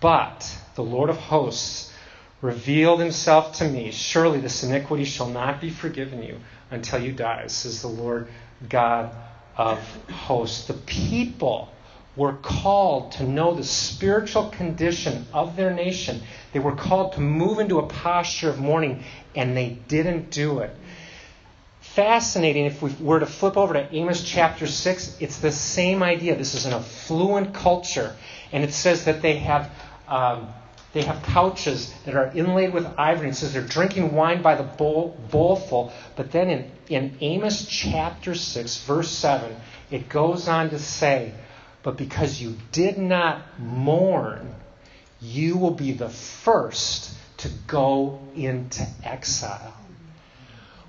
But 0.00 0.58
the 0.74 0.82
Lord 0.82 1.10
of 1.10 1.16
hosts 1.16 1.92
revealed 2.40 3.00
himself 3.00 3.54
to 3.58 3.68
me. 3.68 3.90
Surely 3.90 4.40
this 4.40 4.62
iniquity 4.62 5.04
shall 5.04 5.28
not 5.28 5.60
be 5.60 5.70
forgiven 5.70 6.22
you 6.22 6.40
until 6.70 7.02
you 7.02 7.12
die, 7.12 7.46
says 7.46 7.82
the 7.82 7.88
Lord 7.88 8.28
God 8.68 9.14
of 9.56 9.78
hosts. 10.08 10.66
The 10.66 10.74
people 10.74 11.72
were 12.14 12.34
called 12.34 13.12
to 13.12 13.24
know 13.24 13.54
the 13.54 13.64
spiritual 13.64 14.50
condition 14.50 15.26
of 15.32 15.56
their 15.56 15.72
nation. 15.72 16.22
They 16.52 16.58
were 16.58 16.74
called 16.74 17.14
to 17.14 17.20
move 17.20 17.58
into 17.58 17.78
a 17.78 17.86
posture 17.86 18.50
of 18.50 18.58
mourning, 18.58 19.04
and 19.34 19.56
they 19.56 19.78
didn't 19.88 20.30
do 20.30 20.58
it. 20.60 20.76
Fascinating, 21.80 22.66
if 22.66 22.82
we 22.82 22.94
were 23.00 23.20
to 23.20 23.26
flip 23.26 23.56
over 23.56 23.74
to 23.74 23.94
Amos 23.94 24.22
chapter 24.22 24.66
6, 24.66 25.16
it's 25.20 25.38
the 25.38 25.52
same 25.52 26.02
idea. 26.02 26.36
This 26.36 26.54
is 26.54 26.66
an 26.66 26.72
affluent 26.72 27.54
culture, 27.54 28.14
and 28.50 28.64
it 28.64 28.72
says 28.72 29.04
that 29.06 29.22
they 29.22 29.38
have. 29.38 29.70
Um, 30.08 30.48
they 30.92 31.02
have 31.02 31.22
couches 31.22 31.92
that 32.04 32.14
are 32.14 32.30
inlaid 32.34 32.74
with 32.74 32.86
ivory. 32.98 33.28
And 33.28 33.36
says 33.36 33.52
they're 33.52 33.62
drinking 33.62 34.12
wine 34.14 34.42
by 34.42 34.56
the 34.56 34.62
bowl, 34.62 35.16
bowlful. 35.30 35.92
But 36.16 36.32
then 36.32 36.50
in, 36.50 36.70
in 36.88 37.16
Amos 37.20 37.66
chapter 37.66 38.34
6, 38.34 38.84
verse 38.84 39.10
7, 39.10 39.56
it 39.90 40.08
goes 40.08 40.48
on 40.48 40.70
to 40.70 40.78
say, 40.78 41.32
But 41.82 41.96
because 41.96 42.40
you 42.40 42.56
did 42.72 42.98
not 42.98 43.58
mourn, 43.58 44.54
you 45.20 45.56
will 45.56 45.70
be 45.72 45.92
the 45.92 46.10
first 46.10 47.16
to 47.38 47.48
go 47.66 48.20
into 48.34 48.86
exile. 49.02 49.74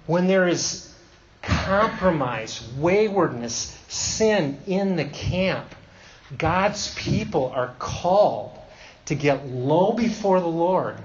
When 0.06 0.28
there 0.28 0.50
is 0.50 0.94
compromise, 1.42 2.68
waywardness, 2.78 3.78
sin 3.88 4.60
in 4.68 4.98
the 4.98 5.06
camp, 5.06 5.76
God's 6.38 6.94
people 6.96 7.52
are 7.56 7.74
called 7.80 8.60
to 9.06 9.16
get 9.16 9.48
low 9.48 9.94
before 9.94 10.40
the 10.40 10.48
Lord, 10.48 10.98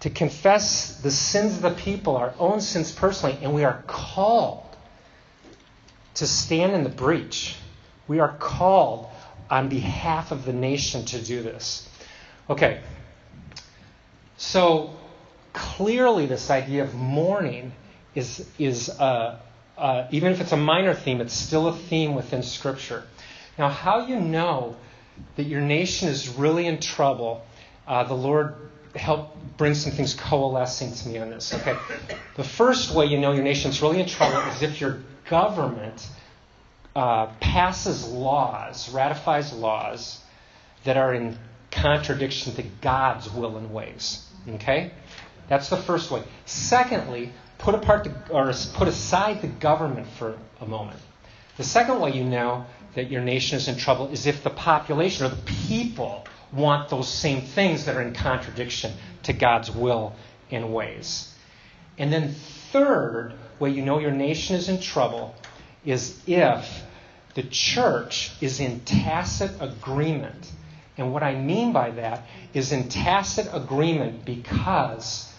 to 0.00 0.10
confess 0.10 0.98
the 1.00 1.10
sins 1.10 1.56
of 1.56 1.62
the 1.62 1.70
people, 1.70 2.16
our 2.16 2.34
own 2.38 2.60
sins 2.60 2.92
personally, 2.92 3.38
and 3.42 3.54
we 3.54 3.64
are 3.64 3.82
called 3.86 4.64
to 6.14 6.26
stand 6.26 6.72
in 6.72 6.84
the 6.84 6.90
breach. 6.90 7.56
We 8.08 8.20
are 8.20 8.36
called 8.38 9.08
on 9.50 9.68
behalf 9.68 10.32
of 10.32 10.44
the 10.44 10.52
nation 10.52 11.04
to 11.06 11.22
do 11.22 11.42
this. 11.42 11.88
Okay, 12.48 12.80
so 14.36 14.94
clearly, 15.52 16.26
this 16.26 16.50
idea 16.50 16.84
of 16.84 16.94
mourning 16.94 17.72
is, 18.14 18.48
is 18.58 18.90
uh, 18.90 19.40
uh, 19.78 20.08
even 20.10 20.32
if 20.32 20.40
it's 20.40 20.52
a 20.52 20.56
minor 20.56 20.94
theme, 20.94 21.20
it's 21.20 21.34
still 21.34 21.68
a 21.68 21.76
theme 21.76 22.14
within 22.14 22.42
Scripture. 22.42 23.04
Now, 23.58 23.68
how 23.68 24.06
you 24.06 24.20
know 24.20 24.76
that 25.36 25.44
your 25.44 25.60
nation 25.60 26.08
is 26.08 26.28
really 26.28 26.66
in 26.66 26.80
trouble, 26.80 27.44
uh, 27.86 28.04
the 28.04 28.14
Lord 28.14 28.54
helped 28.94 29.36
bring 29.56 29.74
some 29.74 29.92
things 29.92 30.14
coalescing 30.14 30.92
to 30.92 31.08
me 31.08 31.18
on 31.18 31.30
this. 31.30 31.52
Okay, 31.54 31.76
the 32.36 32.44
first 32.44 32.94
way 32.94 33.06
you 33.06 33.18
know 33.18 33.32
your 33.32 33.44
nation's 33.44 33.82
really 33.82 34.00
in 34.00 34.06
trouble 34.06 34.38
is 34.52 34.62
if 34.62 34.80
your 34.80 35.00
government 35.28 36.08
uh, 36.94 37.26
passes 37.40 38.08
laws, 38.08 38.90
ratifies 38.90 39.52
laws 39.52 40.20
that 40.84 40.96
are 40.96 41.14
in 41.14 41.38
contradiction 41.70 42.54
to 42.54 42.62
God's 42.80 43.30
will 43.30 43.56
and 43.56 43.72
ways. 43.72 44.26
Okay, 44.48 44.92
that's 45.48 45.68
the 45.68 45.76
first 45.76 46.10
way. 46.10 46.22
Secondly, 46.46 47.32
put 47.58 47.74
apart 47.74 48.04
the, 48.04 48.32
or 48.32 48.52
put 48.74 48.88
aside 48.88 49.42
the 49.42 49.48
government 49.48 50.06
for 50.18 50.38
a 50.60 50.66
moment. 50.66 50.98
The 51.56 51.64
second 51.64 52.00
way 52.00 52.12
you 52.12 52.24
know 52.24 52.66
that 52.96 53.10
your 53.10 53.20
nation 53.20 53.58
is 53.58 53.68
in 53.68 53.76
trouble 53.76 54.08
is 54.08 54.26
if 54.26 54.42
the 54.42 54.50
population 54.50 55.26
or 55.26 55.28
the 55.28 55.42
people 55.68 56.26
want 56.50 56.88
those 56.88 57.06
same 57.06 57.42
things 57.42 57.84
that 57.84 57.94
are 57.94 58.00
in 58.02 58.14
contradiction 58.14 58.92
to 59.22 59.34
God's 59.34 59.70
will 59.70 60.14
and 60.50 60.72
ways. 60.72 61.32
And 61.98 62.10
then, 62.12 62.34
third 62.72 63.34
way 63.58 63.70
you 63.70 63.82
know 63.82 63.98
your 63.98 64.12
nation 64.12 64.56
is 64.56 64.68
in 64.68 64.80
trouble 64.80 65.34
is 65.84 66.18
if 66.26 66.82
the 67.34 67.42
church 67.42 68.32
is 68.40 68.60
in 68.60 68.80
tacit 68.80 69.50
agreement. 69.60 70.50
And 70.96 71.12
what 71.12 71.22
I 71.22 71.34
mean 71.34 71.72
by 71.72 71.90
that 71.90 72.26
is 72.54 72.72
in 72.72 72.88
tacit 72.88 73.48
agreement 73.52 74.24
because 74.24 75.30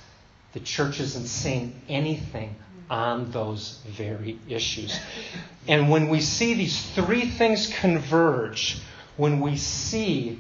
the 0.54 0.60
church 0.60 1.00
isn't 1.00 1.26
saying 1.26 1.74
anything 1.89 2.56
on 2.89 3.32
those 3.32 3.80
very 3.88 4.39
issues. 4.47 4.97
And 5.67 5.89
when 5.89 6.10
we 6.10 6.21
see 6.21 6.54
these 6.54 6.82
three 6.91 7.26
things 7.26 7.67
converge, 7.80 8.80
when 9.17 9.41
we 9.41 9.58
see 9.58 10.39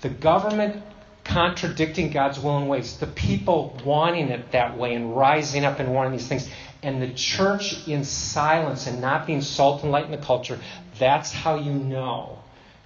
the 0.00 0.08
government 0.08 0.82
contradicting 1.24 2.10
God's 2.10 2.40
will 2.40 2.58
and 2.58 2.68
ways, 2.68 2.96
the 2.98 3.06
people 3.06 3.78
wanting 3.84 4.28
it 4.28 4.52
that 4.52 4.76
way 4.76 4.94
and 4.94 5.16
rising 5.16 5.64
up 5.64 5.78
and 5.78 5.94
wanting 5.94 6.12
these 6.12 6.26
things, 6.26 6.48
and 6.82 7.02
the 7.02 7.12
church 7.12 7.86
in 7.88 8.04
silence 8.04 8.86
and 8.86 9.00
not 9.00 9.26
being 9.26 9.40
salt 9.40 9.82
and 9.82 9.92
light 9.92 10.04
in 10.04 10.10
the 10.10 10.18
culture, 10.18 10.58
that's 10.98 11.32
how 11.32 11.56
you 11.56 11.72
know 11.72 12.38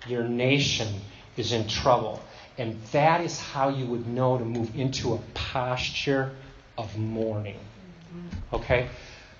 your 0.06 0.24
nation 0.24 0.88
is 1.36 1.52
in 1.52 1.68
trouble. 1.68 2.20
And 2.58 2.80
that 2.92 3.20
is 3.20 3.38
how 3.38 3.70
you 3.70 3.86
would 3.86 4.06
know 4.06 4.38
to 4.38 4.44
move 4.44 4.76
into 4.76 5.14
a 5.14 5.18
posture 5.34 6.32
of 6.76 6.96
mourning. 6.96 7.58
Okay? 8.52 8.88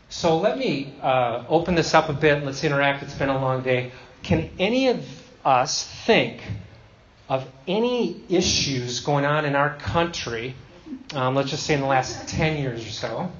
So 0.09 0.39
let 0.39 0.59
me 0.59 0.95
uh, 1.01 1.45
open 1.49 1.75
this 1.75 1.95
up 1.95 2.09
a 2.09 2.13
bit. 2.13 2.45
Let's 2.45 2.63
interact. 2.65 3.03
It's 3.03 3.15
been 3.15 3.31
a 3.31 3.41
long 3.41 3.63
day. 3.63 3.93
Can 4.23 4.51
any 4.59 4.89
of 4.89 5.05
us 5.45 5.85
think 6.05 6.43
of 7.29 7.47
any 7.67 8.23
issues 8.29 9.01
going 9.01 9.25
on 9.25 9.47
in 9.47 9.57
our 9.57 9.77
country, 9.77 10.55
um, 11.15 11.35
let's 11.35 11.51
just 11.51 11.65
say 11.65 11.75
in 11.75 11.81
the 11.81 11.87
last 11.87 12.29
10 12.29 12.61
years 12.61 12.87
or 12.87 12.91
so, 12.91 13.33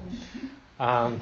um, 0.79 1.19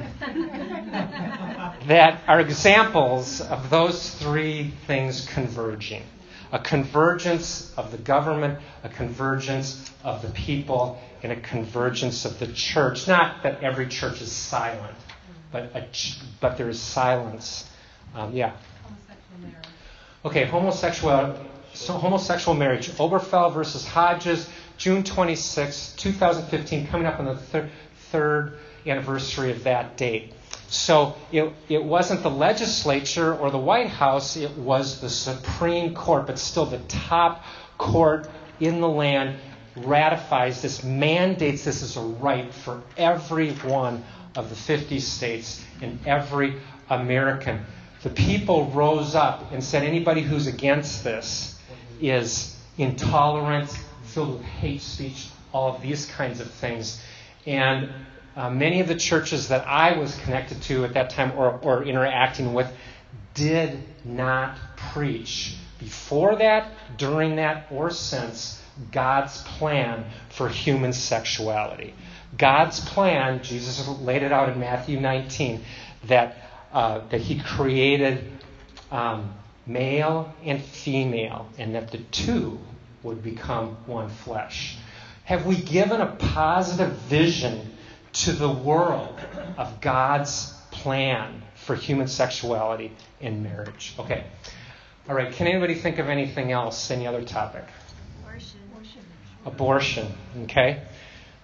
that 1.88 2.22
are 2.28 2.40
examples 2.40 3.42
of 3.42 3.70
those 3.70 4.10
three 4.16 4.74
things 4.88 5.28
converging? 5.28 6.04
A 6.54 6.60
convergence 6.60 7.74
of 7.76 7.92
the 7.92 7.98
government, 7.98 8.60
a 8.84 8.90
convergence 8.90 9.92
of 10.04 10.22
the 10.22 10.30
people, 10.30 11.02
and 11.24 11.32
a 11.32 11.40
convergence 11.40 12.26
of 12.26 12.40
the 12.40 12.48
church. 12.48 13.08
Not 13.08 13.44
that 13.44 13.64
every 13.64 13.88
church 13.88 14.22
is 14.22 14.32
silent, 14.32 14.96
but, 15.52 15.64
a, 15.76 15.88
but 16.40 16.58
there 16.58 16.70
is 16.70 16.80
silence. 16.80 17.70
Um, 18.16 18.34
yeah. 18.36 18.54
Okay, 20.26 20.46
homosexual, 20.46 21.36
so 21.74 21.94
homosexual 21.94 22.56
marriage. 22.56 22.90
Obergefell 22.92 23.54
versus 23.54 23.86
Hodges, 23.86 24.48
June 24.78 25.04
26, 25.04 25.94
2015, 25.98 26.88
coming 26.88 27.08
up 27.08 27.20
on 27.20 27.26
the 27.26 27.36
thir- 27.36 27.70
third 28.12 28.58
anniversary 28.86 29.52
of 29.52 29.64
that 29.64 29.98
date. 29.98 30.34
So 30.70 31.16
it, 31.32 31.52
it 31.70 31.84
wasn't 31.84 32.24
the 32.24 32.30
legislature 32.30 33.36
or 33.36 33.52
the 33.52 33.58
White 33.58 33.90
House, 33.90 34.38
it 34.38 34.52
was 34.58 35.02
the 35.02 35.10
Supreme 35.10 35.94
Court, 35.94 36.28
but 36.28 36.40
still 36.40 36.66
the 36.66 36.80
top 36.88 37.44
court 37.78 38.30
in 38.60 38.80
the 38.80 38.88
land 38.88 39.38
ratifies 39.76 40.62
this, 40.62 40.84
mandates 40.84 41.64
this 41.64 41.82
as 41.84 41.98
a 41.98 42.02
right 42.02 42.54
for 42.54 42.82
every 42.98 43.52
one 43.52 44.04
of 44.36 44.50
the 44.50 44.56
50 44.56 45.00
states 45.00 45.64
and 45.82 46.00
every 46.06 46.56
American. 46.90 47.66
The 48.04 48.10
people 48.10 48.72
rose 48.72 49.16
up 49.16 49.52
and 49.52 49.64
said 49.64 49.84
anybody 49.84 50.22
who's 50.22 50.48
against 50.48 51.04
this 51.04 51.60
is 52.02 52.58
intolerant, 52.78 53.70
filled 54.04 54.40
with 54.40 54.42
hate 54.44 54.82
speech, 54.82 55.30
all 55.54 55.76
of 55.76 55.82
these 55.82 56.06
kinds 56.06 56.40
of 56.40 56.50
things. 56.50 57.02
And 57.46 57.90
uh, 58.36 58.50
many 58.50 58.80
of 58.80 58.88
the 58.88 58.96
churches 58.96 59.50
that 59.50 59.68
I 59.68 59.98
was 59.98 60.18
connected 60.20 60.62
to 60.64 60.86
at 60.86 60.94
that 60.94 61.12
time 61.12 61.34
or, 61.38 61.60
or 61.60 61.84
interacting 61.84 62.54
with 62.54 62.72
did 63.34 63.82
not 64.04 64.58
preach 64.76 65.58
before 65.80 66.36
that, 66.38 66.72
during 66.98 67.38
that, 67.38 67.68
or 67.72 67.90
since 67.90 68.61
God's 68.92 69.42
plan 69.44 70.06
for 70.30 70.50
human 70.50 70.94
sexuality. 70.94 71.94
God's 72.38 72.80
plan, 72.80 73.44
Jesus 73.44 73.88
laid 73.88 74.24
it 74.24 74.32
out 74.32 74.50
in 74.50 74.60
Matthew 74.60 75.00
19, 75.00 75.64
that, 76.06 76.38
uh, 76.72 77.02
that 77.10 77.22
He 77.22 77.40
created 77.40 78.32
um, 78.92 79.34
male 79.66 80.34
and 80.44 80.62
female, 80.62 81.50
and 81.58 81.76
that 81.76 81.92
the 81.92 81.98
two 81.98 82.60
would 83.04 83.24
become 83.24 83.78
one 83.86 84.10
flesh. 84.10 84.78
Have 85.24 85.46
we 85.46 85.56
given 85.56 86.02
a 86.02 86.08
positive 86.08 86.94
vision 86.94 87.76
to 88.14 88.32
the 88.32 88.50
world 88.50 89.20
of 89.58 89.82
God's 89.82 90.54
plan 90.72 91.42
for 91.56 91.76
human 91.76 92.08
sexuality 92.08 92.92
in 93.20 93.44
marriage? 93.44 93.94
Okay. 94.00 94.26
All 95.08 95.16
right. 95.16 95.32
Can 95.34 95.48
anybody 95.48 95.76
think 95.76 96.00
of 96.00 96.10
anything 96.10 96.52
else? 96.52 96.92
Any 96.92 97.08
other 97.08 97.24
topic? 97.24 97.66
Abortion. 99.46 100.12
Okay. 100.44 100.84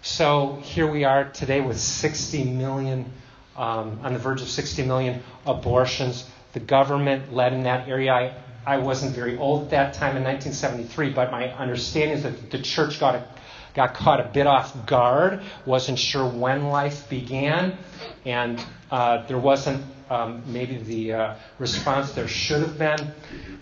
So 0.04 0.60
here 0.62 0.90
we 0.90 1.04
are 1.04 1.30
today 1.32 1.62
with 1.62 1.80
60 1.80 2.44
million, 2.44 3.12
um, 3.56 4.00
on 4.04 4.14
the 4.14 4.20
verge 4.20 4.42
of 4.42 4.48
60 4.48 4.84
million 4.84 5.24
abortions. 5.46 6.30
The 6.54 6.60
government 6.60 7.34
led 7.34 7.54
in 7.54 7.64
that 7.64 7.90
area. 7.90 8.14
I, 8.14 8.34
I 8.66 8.78
wasn't 8.78 9.16
very 9.16 9.38
old 9.38 9.66
at 9.66 9.70
that 9.72 9.94
time 9.96 10.16
in 10.16 10.24
1973, 10.24 11.14
but 11.14 11.32
my 11.32 11.52
understanding 11.54 12.18
is 12.18 12.24
that 12.24 12.52
the 12.52 12.62
church 12.62 13.00
got, 13.00 13.16
a, 13.16 13.28
got 13.74 13.96
caught 13.96 14.20
a 14.20 14.30
bit 14.32 14.46
off 14.46 14.86
guard, 14.86 15.42
wasn't 15.66 15.98
sure 15.98 16.30
when 16.30 16.68
life 16.68 17.10
began, 17.10 17.78
and 18.26 18.64
uh, 18.92 19.26
there 19.28 19.40
wasn't 19.40 19.84
um, 20.10 20.44
maybe 20.48 20.78
the 20.78 21.14
uh, 21.14 21.36
response 21.60 22.12
there 22.12 22.28
should 22.28 22.62
have 22.62 22.78
been, 22.78 23.12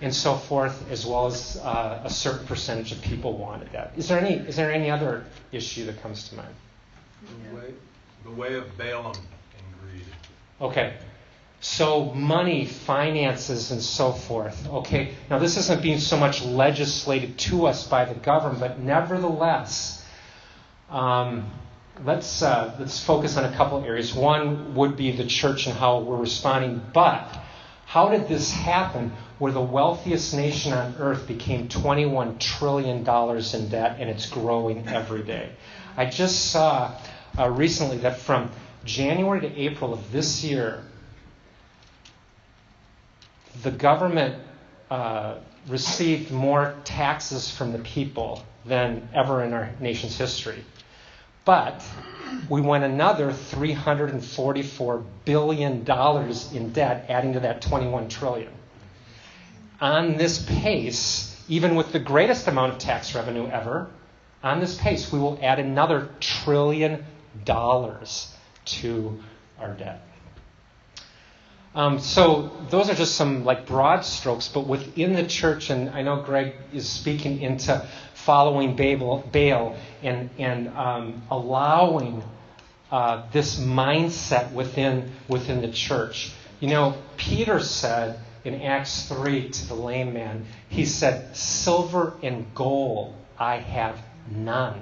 and 0.01 0.13
so 0.13 0.35
forth, 0.35 0.89
as 0.91 1.05
well 1.05 1.27
as 1.27 1.57
uh, 1.57 2.01
a 2.03 2.09
certain 2.09 2.45
percentage 2.47 2.91
of 2.91 3.01
people 3.01 3.37
wanted 3.37 3.71
that. 3.71 3.93
Is 3.97 4.07
there 4.07 4.19
any 4.19 4.35
is 4.35 4.55
there 4.55 4.71
any 4.71 4.89
other 4.89 5.25
issue 5.51 5.85
that 5.85 6.01
comes 6.01 6.29
to 6.29 6.35
mind? 6.35 6.55
The 7.49 7.55
way, 7.55 7.73
the 8.23 8.31
way 8.31 8.53
of 8.55 8.77
Balaam 8.77 9.15
and 9.15 9.81
greed. 9.81 10.05
Okay. 10.61 10.93
So, 11.61 12.13
money, 12.13 12.65
finances, 12.65 13.71
and 13.71 13.81
so 13.81 14.11
forth. 14.11 14.67
Okay. 14.69 15.15
Now, 15.31 15.39
this 15.39 15.57
isn't 15.57 15.81
being 15.81 15.99
so 15.99 16.15
much 16.15 16.43
legislated 16.43 17.39
to 17.39 17.65
us 17.65 17.87
by 17.87 18.05
the 18.05 18.13
government, 18.13 18.59
but 18.59 18.79
nevertheless, 18.79 20.05
um, 20.89 21.49
let's 22.03 22.41
uh, 22.41 22.75
let's 22.79 23.03
focus 23.03 23.37
on 23.37 23.45
a 23.45 23.55
couple 23.55 23.83
areas. 23.83 24.13
One 24.13 24.75
would 24.75 24.97
be 24.97 25.11
the 25.11 25.25
church 25.25 25.67
and 25.67 25.75
how 25.75 25.99
we're 25.99 26.17
responding. 26.17 26.81
But 26.93 27.27
how 27.85 28.09
did 28.09 28.27
this 28.27 28.51
happen? 28.51 29.13
Where 29.37 29.51
the 29.51 29.61
wealthiest 29.61 30.33
nation 30.33 30.73
on 30.73 30.95
earth 30.99 31.27
became 31.27 31.67
21 31.67 32.39
trillion 32.39 33.03
dollars 33.03 33.53
in 33.53 33.69
debt, 33.69 33.97
and 33.99 34.09
it's 34.09 34.29
growing 34.29 34.87
every 34.87 35.23
day. 35.23 35.51
I 35.97 36.05
just 36.05 36.51
saw 36.51 36.97
uh, 37.37 37.49
recently 37.49 37.97
that 37.99 38.19
from 38.19 38.51
January 38.85 39.41
to 39.41 39.59
April 39.59 39.93
of 39.93 40.11
this 40.11 40.43
year, 40.43 40.83
the 43.63 43.71
government 43.71 44.41
uh, 44.89 45.35
received 45.67 46.31
more 46.31 46.75
taxes 46.83 47.49
from 47.49 47.71
the 47.71 47.79
people 47.79 48.43
than 48.65 49.07
ever 49.13 49.43
in 49.43 49.53
our 49.53 49.71
nation's 49.79 50.17
history. 50.17 50.63
But 51.45 51.83
we 52.49 52.59
went 52.59 52.83
another 52.83 53.31
$344 53.31 55.03
billion 55.25 55.85
in 56.53 56.73
debt, 56.73 57.05
adding 57.07 57.33
to 57.33 57.39
that 57.41 57.61
21 57.61 58.09
trillion. 58.09 58.51
On 59.79 60.17
this 60.17 60.43
pace, 60.43 61.39
even 61.47 61.75
with 61.75 61.91
the 61.91 61.99
greatest 61.99 62.47
amount 62.47 62.73
of 62.73 62.79
tax 62.79 63.13
revenue 63.13 63.47
ever, 63.47 63.87
on 64.43 64.59
this 64.59 64.77
pace, 64.77 65.11
we 65.11 65.19
will 65.19 65.39
add 65.41 65.59
another 65.59 66.09
trillion 66.19 67.05
dollars 67.43 68.33
to 68.65 69.23
our 69.59 69.73
debt. 69.73 70.01
Um, 71.75 71.99
so 71.99 72.51
those 72.69 72.89
are 72.89 72.95
just 72.95 73.15
some 73.15 73.43
like 73.43 73.65
broad 73.65 74.05
strokes, 74.05 74.47
but 74.47 74.65
within 74.65 75.13
the 75.13 75.27
church, 75.27 75.69
and 75.69 75.89
I 75.89 76.03
know 76.03 76.21
Greg 76.21 76.55
is 76.73 76.87
speaking 76.87 77.41
into 77.41 77.85
following 78.25 78.75
Babel, 78.75 79.27
Baal 79.31 79.77
and 80.03 80.29
and 80.37 80.69
um, 80.69 81.21
allowing 81.29 82.23
uh, 82.91 83.23
this 83.31 83.59
mindset 83.59 84.51
within 84.51 85.11
within 85.27 85.61
the 85.61 85.71
church. 85.71 86.31
You 86.59 86.69
know, 86.69 86.95
Peter 87.17 87.59
said 87.59 88.19
in 88.43 88.61
Acts 88.61 89.07
three 89.07 89.49
to 89.49 89.67
the 89.67 89.75
lame 89.75 90.13
man, 90.13 90.45
he 90.69 90.85
said, 90.85 91.35
"Silver 91.35 92.13
and 92.23 92.53
gold 92.55 93.15
I 93.37 93.57
have 93.57 94.01
none, 94.29 94.81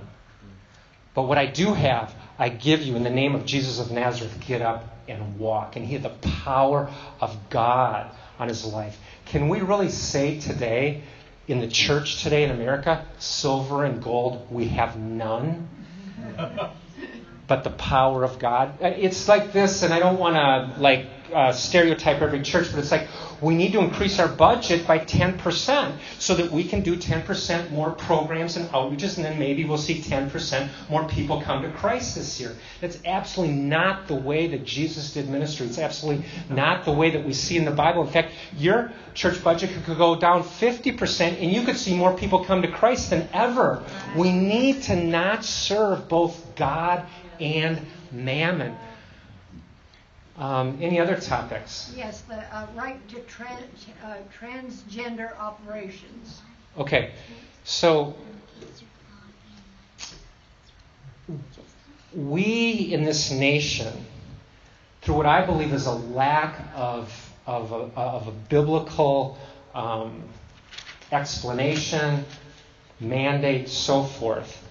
but 1.13 1.23
what 1.23 1.37
I 1.37 1.45
do 1.45 1.73
have, 1.73 2.13
I 2.39 2.49
give 2.49 2.81
you 2.81 2.95
in 2.95 3.03
the 3.03 3.09
name 3.09 3.35
of 3.35 3.45
Jesus 3.45 3.79
of 3.79 3.91
Nazareth. 3.91 4.39
Get 4.47 4.61
up 4.61 4.93
and 5.07 5.37
walk. 5.39 5.75
And 5.75 5.85
he 5.85 5.93
had 5.93 6.03
the 6.03 6.29
power 6.43 6.89
of 7.19 7.49
God 7.49 8.09
on 8.39 8.47
his 8.47 8.65
life. 8.65 8.97
Can 9.25 9.49
we 9.49 9.61
really 9.61 9.89
say 9.89 10.39
today, 10.39 11.03
in 11.47 11.59
the 11.59 11.67
church 11.67 12.23
today 12.23 12.43
in 12.43 12.51
America, 12.51 13.05
silver 13.19 13.83
and 13.83 14.01
gold, 14.01 14.47
we 14.49 14.67
have 14.69 14.97
none? 14.97 15.67
but 17.47 17.63
the 17.63 17.69
power 17.69 18.23
of 18.23 18.39
God. 18.39 18.77
It's 18.81 19.27
like 19.27 19.51
this, 19.53 19.83
and 19.83 19.93
I 19.93 19.99
don't 19.99 20.19
want 20.19 20.35
to 20.35 20.81
like 20.81 21.07
uh, 21.33 21.51
stereotype 21.51 22.21
every 22.21 22.41
church, 22.41 22.69
but 22.71 22.79
it's 22.79 22.91
like 22.91 23.07
we 23.41 23.55
need 23.55 23.73
to 23.73 23.79
increase 23.79 24.19
our 24.19 24.27
budget 24.27 24.87
by 24.87 24.99
10% 24.99 25.97
so 26.19 26.35
that 26.35 26.51
we 26.51 26.63
can 26.63 26.81
do 26.81 26.95
10% 26.95 27.71
more 27.71 27.91
programs 27.91 28.55
and 28.55 28.69
outreaches, 28.69 29.17
and 29.17 29.25
then 29.25 29.37
maybe 29.37 29.65
we'll 29.65 29.77
see 29.77 30.01
10% 30.01 30.69
more 30.89 31.07
people 31.07 31.41
come 31.41 31.61
to 31.63 31.71
Christ 31.71 32.15
this 32.15 32.39
year. 32.39 32.55
That's 32.81 32.99
absolutely 33.05 33.55
not 33.55 34.07
the 34.07 34.15
way 34.15 34.47
that 34.47 34.63
Jesus 34.63 35.13
did 35.13 35.29
ministry. 35.29 35.67
It's 35.67 35.79
absolutely 35.79 36.25
not 36.49 36.85
the 36.85 36.91
way 36.91 37.11
that 37.11 37.25
we 37.25 37.33
see 37.33 37.57
in 37.57 37.65
the 37.65 37.71
Bible. 37.71 38.03
In 38.03 38.11
fact, 38.11 38.31
your 38.57 38.91
church 39.13 39.43
budget 39.43 39.71
could 39.83 39.97
go 39.97 40.15
down 40.15 40.43
50%, 40.43 41.41
and 41.41 41.51
you 41.51 41.63
could 41.63 41.77
see 41.77 41.95
more 41.95 42.15
people 42.15 42.45
come 42.45 42.61
to 42.61 42.71
Christ 42.71 43.09
than 43.09 43.27
ever. 43.33 43.83
We 44.15 44.31
need 44.31 44.83
to 44.83 44.95
not 44.95 45.43
serve 45.43 46.07
both 46.07 46.55
God 46.55 47.05
and 47.39 47.85
mammon. 48.11 48.75
Um, 50.37 50.79
any 50.81 50.99
other 50.99 51.15
topics? 51.15 51.93
Yes, 51.95 52.21
the 52.21 52.39
uh, 52.55 52.65
right 52.75 53.07
to 53.09 53.19
trans, 53.21 53.85
uh, 54.03 54.15
transgender 54.39 55.37
operations. 55.37 56.41
Okay, 56.75 57.11
so 57.63 58.15
we 62.15 62.93
in 62.93 63.03
this 63.03 63.29
nation, 63.31 63.93
through 65.01 65.15
what 65.15 65.25
I 65.27 65.45
believe 65.45 65.71
is 65.71 65.85
a 65.85 65.93
lack 65.93 66.59
of, 66.75 67.33
of, 67.45 67.71
a, 67.71 67.99
of 67.99 68.27
a 68.27 68.31
biblical 68.31 69.37
um, 69.75 70.23
explanation, 71.11 72.25
mandate, 72.99 73.69
so 73.69 74.03
forth, 74.03 74.67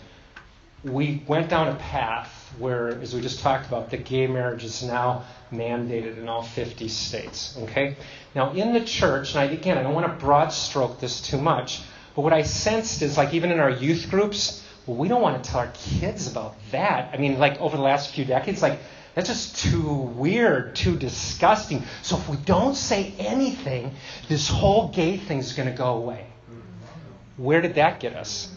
we 0.82 1.22
went 1.28 1.48
down 1.48 1.68
a 1.68 1.76
path 1.76 2.41
where, 2.58 2.88
as 2.88 3.14
we 3.14 3.20
just 3.20 3.40
talked 3.40 3.66
about, 3.66 3.90
the 3.90 3.96
gay 3.96 4.26
marriage 4.26 4.64
is 4.64 4.82
now 4.82 5.24
mandated 5.52 6.18
in 6.18 6.28
all 6.28 6.42
50 6.42 6.88
states. 6.88 7.56
Okay? 7.62 7.96
Now, 8.34 8.52
in 8.52 8.72
the 8.72 8.84
church, 8.84 9.30
and 9.34 9.40
I, 9.40 9.44
again, 9.44 9.78
I 9.78 9.82
don't 9.82 9.94
want 9.94 10.06
to 10.06 10.24
broad 10.24 10.48
stroke 10.48 11.00
this 11.00 11.20
too 11.20 11.38
much, 11.38 11.82
but 12.14 12.22
what 12.22 12.32
I 12.32 12.42
sensed 12.42 13.02
is 13.02 13.16
like 13.16 13.34
even 13.34 13.50
in 13.50 13.58
our 13.58 13.70
youth 13.70 14.10
groups, 14.10 14.64
well, 14.86 14.96
we 14.96 15.08
don't 15.08 15.22
want 15.22 15.42
to 15.42 15.50
tell 15.50 15.60
our 15.60 15.72
kids 15.74 16.30
about 16.30 16.54
that. 16.72 17.14
I 17.14 17.18
mean, 17.18 17.38
like 17.38 17.60
over 17.60 17.76
the 17.76 17.82
last 17.82 18.12
few 18.12 18.24
decades, 18.24 18.62
like 18.62 18.78
that's 19.14 19.28
just 19.28 19.58
too 19.58 19.92
weird, 19.92 20.74
too 20.74 20.96
disgusting. 20.96 21.84
So 22.02 22.16
if 22.16 22.28
we 22.28 22.36
don't 22.36 22.74
say 22.74 23.14
anything, 23.18 23.94
this 24.28 24.48
whole 24.48 24.88
gay 24.88 25.18
thing 25.18 25.38
is 25.38 25.52
going 25.52 25.68
to 25.68 25.74
go 25.74 25.96
away. 25.96 26.26
Mm-hmm. 26.50 27.44
Where 27.44 27.60
did 27.60 27.74
that 27.76 28.00
get 28.00 28.14
us? 28.14 28.50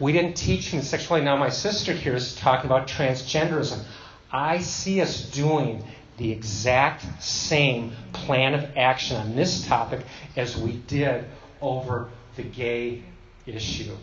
We 0.00 0.12
didn't 0.12 0.34
teach 0.34 0.68
him 0.68 0.82
sexuality. 0.82 1.24
Now 1.24 1.36
my 1.36 1.50
sister 1.50 1.92
here 1.92 2.14
is 2.14 2.34
talking 2.34 2.66
about 2.66 2.88
transgenderism. 2.88 3.84
I 4.30 4.58
see 4.58 5.00
us 5.00 5.30
doing 5.30 5.84
the 6.16 6.32
exact 6.32 7.22
same 7.22 7.92
plan 8.12 8.54
of 8.54 8.76
action 8.76 9.16
on 9.16 9.36
this 9.36 9.66
topic 9.66 10.04
as 10.36 10.56
we 10.56 10.72
did 10.72 11.24
over 11.60 12.08
the 12.36 12.42
gay 12.42 13.02
issue. 13.46 13.96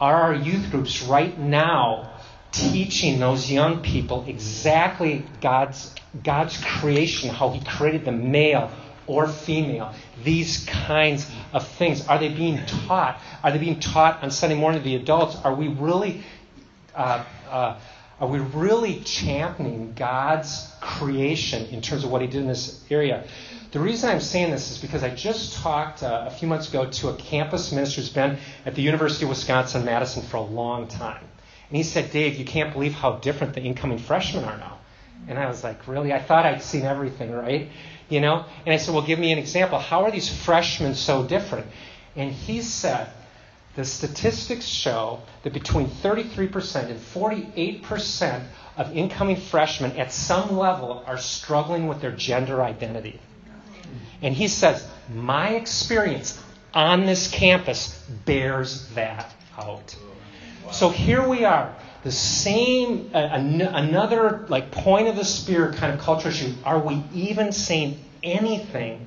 Are 0.00 0.22
our 0.22 0.34
youth 0.34 0.70
groups 0.70 1.02
right 1.02 1.38
now 1.38 2.10
teaching 2.50 3.18
those 3.18 3.50
young 3.50 3.82
people 3.82 4.24
exactly 4.26 5.24
God's, 5.40 5.94
God's 6.22 6.62
creation, 6.62 7.30
how 7.30 7.50
He 7.50 7.64
created 7.64 8.04
the 8.04 8.12
male 8.12 8.70
or 9.06 9.26
female, 9.26 9.94
these 10.22 10.64
kinds 10.66 11.30
of 11.52 11.66
things? 11.66 12.06
Are 12.06 12.18
they 12.18 12.28
being 12.28 12.64
taught? 12.66 13.20
Are 13.42 13.50
they 13.50 13.58
being 13.58 13.80
taught 13.80 14.22
on 14.22 14.30
Sunday 14.30 14.56
morning 14.56 14.80
to 14.80 14.84
the 14.84 14.96
adults? 14.96 15.36
Are 15.36 15.54
we 15.54 15.68
really 15.68 16.22
uh, 16.94 17.24
uh, 17.50 17.78
are 18.20 18.28
we 18.28 18.38
really 18.38 19.00
championing 19.00 19.92
God's 19.94 20.72
creation 20.80 21.66
in 21.66 21.80
terms 21.80 22.04
of 22.04 22.10
what 22.10 22.22
He 22.22 22.28
did 22.28 22.42
in 22.42 22.46
this 22.46 22.82
area? 22.88 23.24
The 23.72 23.80
reason 23.80 24.08
I'm 24.08 24.20
saying 24.20 24.52
this 24.52 24.70
is 24.70 24.78
because 24.78 25.02
I 25.02 25.10
just 25.10 25.56
talked 25.56 26.04
uh, 26.04 26.26
a 26.28 26.30
few 26.30 26.46
months 26.46 26.68
ago 26.68 26.86
to 26.88 27.08
a 27.08 27.16
campus 27.16 27.72
minister 27.72 28.00
who's 28.00 28.10
been 28.10 28.38
at 28.64 28.76
the 28.76 28.82
University 28.82 29.24
of 29.24 29.30
Wisconsin 29.30 29.84
Madison 29.84 30.22
for 30.22 30.36
a 30.36 30.42
long 30.42 30.86
time. 30.86 31.24
And 31.68 31.76
he 31.76 31.82
said, 31.82 32.12
Dave, 32.12 32.36
you 32.38 32.44
can't 32.44 32.72
believe 32.72 32.92
how 32.92 33.16
different 33.16 33.54
the 33.54 33.62
incoming 33.62 33.98
freshmen 33.98 34.44
are 34.44 34.58
now. 34.58 34.78
And 35.26 35.38
I 35.38 35.48
was 35.48 35.64
like, 35.64 35.88
really? 35.88 36.12
I 36.12 36.20
thought 36.20 36.46
I'd 36.46 36.62
seen 36.62 36.82
everything, 36.82 37.32
right? 37.32 37.68
You 38.08 38.20
know? 38.20 38.44
And 38.64 38.72
I 38.72 38.76
said, 38.76 38.94
well, 38.94 39.06
give 39.06 39.18
me 39.18 39.32
an 39.32 39.38
example. 39.38 39.78
How 39.78 40.04
are 40.04 40.10
these 40.10 40.28
freshmen 40.44 40.94
so 40.94 41.24
different? 41.26 41.66
And 42.16 42.30
he 42.30 42.62
said, 42.62 43.08
the 43.76 43.84
statistics 43.84 44.66
show 44.66 45.20
that 45.42 45.52
between 45.52 45.88
33% 45.88 46.90
and 46.90 47.00
48% 47.00 48.46
of 48.76 48.96
incoming 48.96 49.36
freshmen 49.36 49.92
at 49.96 50.12
some 50.12 50.56
level 50.56 51.02
are 51.06 51.18
struggling 51.18 51.88
with 51.88 52.00
their 52.00 52.12
gender 52.12 52.62
identity. 52.62 53.20
And 54.22 54.34
he 54.34 54.48
says, 54.48 54.86
My 55.12 55.50
experience 55.50 56.40
on 56.72 57.06
this 57.06 57.30
campus 57.30 57.98
bears 58.24 58.88
that 58.90 59.32
out. 59.58 59.96
So 60.72 60.88
here 60.88 61.26
we 61.26 61.44
are, 61.44 61.74
the 62.04 62.12
same, 62.12 63.10
uh, 63.14 63.18
an- 63.18 63.62
another 63.62 64.44
like 64.48 64.70
point 64.70 65.08
of 65.08 65.16
the 65.16 65.24
spear 65.24 65.72
kind 65.72 65.92
of 65.92 65.98
culture 66.00 66.28
issue. 66.28 66.52
Are 66.64 66.78
we 66.78 67.02
even 67.14 67.50
saying 67.50 67.98
anything 68.22 69.06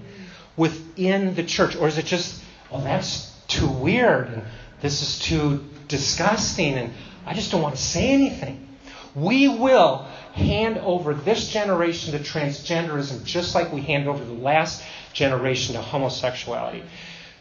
within 0.58 1.36
the 1.36 1.44
church? 1.44 1.76
Or 1.76 1.88
is 1.88 1.98
it 2.00 2.06
just, 2.06 2.44
oh, 2.72 2.82
that's 2.82 3.32
too 3.48 3.68
weird 3.68 4.28
and 4.30 4.44
this 4.82 5.02
is 5.02 5.20
too 5.20 5.64
disgusting 5.88 6.74
and 6.74 6.94
I 7.26 7.34
just 7.34 7.52
don't 7.52 7.62
want 7.62 7.76
to 7.76 7.82
say 7.82 8.10
anything. 8.10 8.68
We 9.16 9.48
will 9.48 10.08
hand 10.34 10.78
over 10.80 11.14
this 11.14 11.50
generation 11.50 12.14
to 12.14 12.20
transgenderism 12.20 13.24
just 13.26 13.56
like 13.56 13.72
we 13.72 13.82
hand 13.82 14.08
over 14.08 14.24
the 14.24 14.34
last 14.34 14.84
generation 15.14 15.76
to 15.76 15.82
homosexuality. 15.82 16.84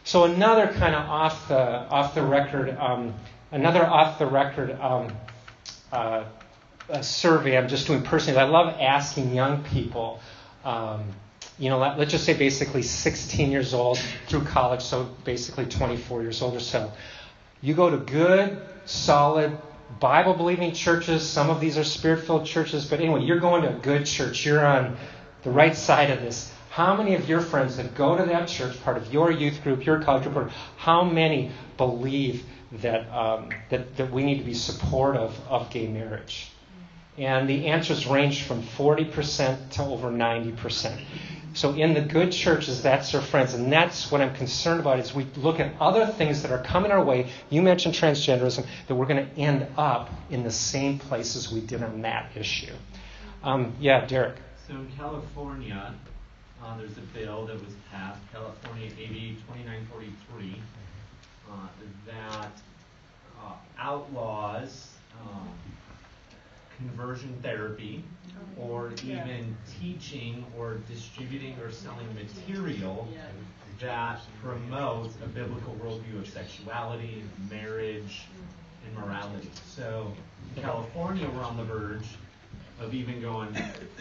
So 0.03 0.23
another 0.23 0.67
kind 0.67 0.95
of 0.95 1.07
off 1.09 1.47
the 1.47 1.59
off 1.59 2.15
the 2.15 2.21
record, 2.23 2.75
um, 2.79 3.13
another 3.51 3.85
off 3.85 4.19
the 4.19 4.25
record 4.25 4.71
um, 4.79 5.11
uh, 5.91 6.25
survey 7.01 7.57
I'm 7.57 7.67
just 7.67 7.87
doing 7.87 8.01
personally. 8.01 8.39
I 8.39 8.43
love 8.45 8.75
asking 8.79 9.33
young 9.33 9.63
people. 9.63 10.19
Um, 10.63 11.05
you 11.59 11.69
know, 11.69 11.79
let, 11.79 11.99
us 11.99 12.11
just 12.11 12.23
say 12.23 12.33
basically 12.33 12.83
16 12.83 13.51
years 13.51 13.73
old 13.73 13.99
through 14.27 14.43
college, 14.43 14.81
so 14.81 15.09
basically 15.23 15.65
24 15.65 16.21
years 16.21 16.41
old 16.41 16.55
or 16.55 16.59
so. 16.59 16.91
You 17.61 17.73
go 17.73 17.89
to 17.89 17.97
good, 17.97 18.61
solid, 18.85 19.57
Bible 19.99 20.35
believing 20.35 20.73
churches. 20.73 21.27
Some 21.27 21.49
of 21.49 21.59
these 21.59 21.77
are 21.77 21.83
spirit 21.83 22.25
filled 22.25 22.45
churches, 22.45 22.85
but 22.85 22.99
anyway, 22.99 23.23
you're 23.23 23.39
going 23.39 23.63
to 23.63 23.69
a 23.69 23.79
good 23.79 24.05
church. 24.05 24.45
You're 24.45 24.65
on 24.65 24.97
the 25.43 25.49
right 25.49 25.75
side 25.75 26.11
of 26.11 26.21
this. 26.21 26.53
How 26.69 26.95
many 26.95 27.15
of 27.15 27.27
your 27.27 27.41
friends 27.41 27.77
that 27.77 27.95
go 27.95 28.15
to 28.15 28.25
that 28.25 28.47
church, 28.47 28.79
part 28.83 28.97
of 28.97 29.11
your 29.11 29.31
youth 29.31 29.63
group, 29.63 29.85
your 29.85 29.99
college 29.99 30.31
group, 30.31 30.51
how 30.77 31.03
many 31.03 31.51
believe 31.77 32.43
that, 32.71 33.09
um, 33.09 33.49
that, 33.69 33.97
that 33.97 34.11
we 34.11 34.23
need 34.23 34.39
to 34.39 34.43
be 34.43 34.53
supportive 34.53 35.33
of 35.47 35.69
gay 35.69 35.87
marriage? 35.87 36.51
And 37.17 37.49
the 37.49 37.67
answers 37.67 38.05
range 38.05 38.43
from 38.43 38.61
40% 38.61 39.71
to 39.71 39.83
over 39.83 40.09
90%. 40.09 40.99
So 41.57 41.73
in 41.73 41.95
the 41.95 42.01
good 42.01 42.31
churches, 42.31 42.83
that's 42.83 43.11
their 43.11 43.21
friends. 43.21 43.55
And 43.55 43.73
that's 43.73 44.11
what 44.11 44.21
I'm 44.21 44.35
concerned 44.35 44.79
about 44.79 44.99
is 44.99 45.15
we 45.15 45.25
look 45.37 45.59
at 45.59 45.73
other 45.81 46.05
things 46.05 46.43
that 46.43 46.51
are 46.51 46.61
coming 46.61 46.91
our 46.91 47.03
way. 47.03 47.31
You 47.49 47.63
mentioned 47.63 47.95
transgenderism, 47.95 48.67
that 48.87 48.93
we're 48.93 49.07
going 49.07 49.25
to 49.25 49.37
end 49.39 49.65
up 49.75 50.11
in 50.29 50.43
the 50.43 50.51
same 50.51 50.99
places 50.99 51.51
we 51.51 51.61
did 51.61 51.81
on 51.81 52.03
that 52.03 52.29
issue. 52.35 52.73
Um, 53.43 53.73
yeah, 53.79 54.05
Derek. 54.05 54.35
So 54.67 54.75
in 54.75 54.91
California, 54.95 55.95
uh, 56.63 56.77
there's 56.77 56.97
a 56.97 57.01
bill 57.01 57.47
that 57.47 57.55
was 57.55 57.73
passed, 57.91 58.19
California 58.31 58.91
AB 58.99 59.37
2943, 59.47 60.53
uh, 60.53 60.86
that 62.05 62.51
uh, 63.41 63.53
outlaws 63.77 64.91
um, 65.21 65.49
conversion 66.77 67.37
therapy 67.41 68.03
or 68.59 68.91
even 69.03 69.55
teaching 69.79 70.45
or 70.57 70.75
distributing 70.87 71.55
or 71.59 71.71
selling 71.71 72.07
material 72.13 73.07
that 73.79 74.19
promotes 74.41 75.15
a 75.23 75.27
biblical 75.27 75.75
worldview 75.75 76.19
of 76.19 76.27
sexuality, 76.27 77.23
marriage, 77.51 78.23
and 78.85 78.95
morality. 78.97 79.49
So 79.65 80.11
in 80.55 80.63
California, 80.63 81.29
we're 81.29 81.43
on 81.43 81.57
the 81.57 81.63
verge 81.63 82.07
of 82.79 82.93
even 82.93 83.21
going 83.21 83.53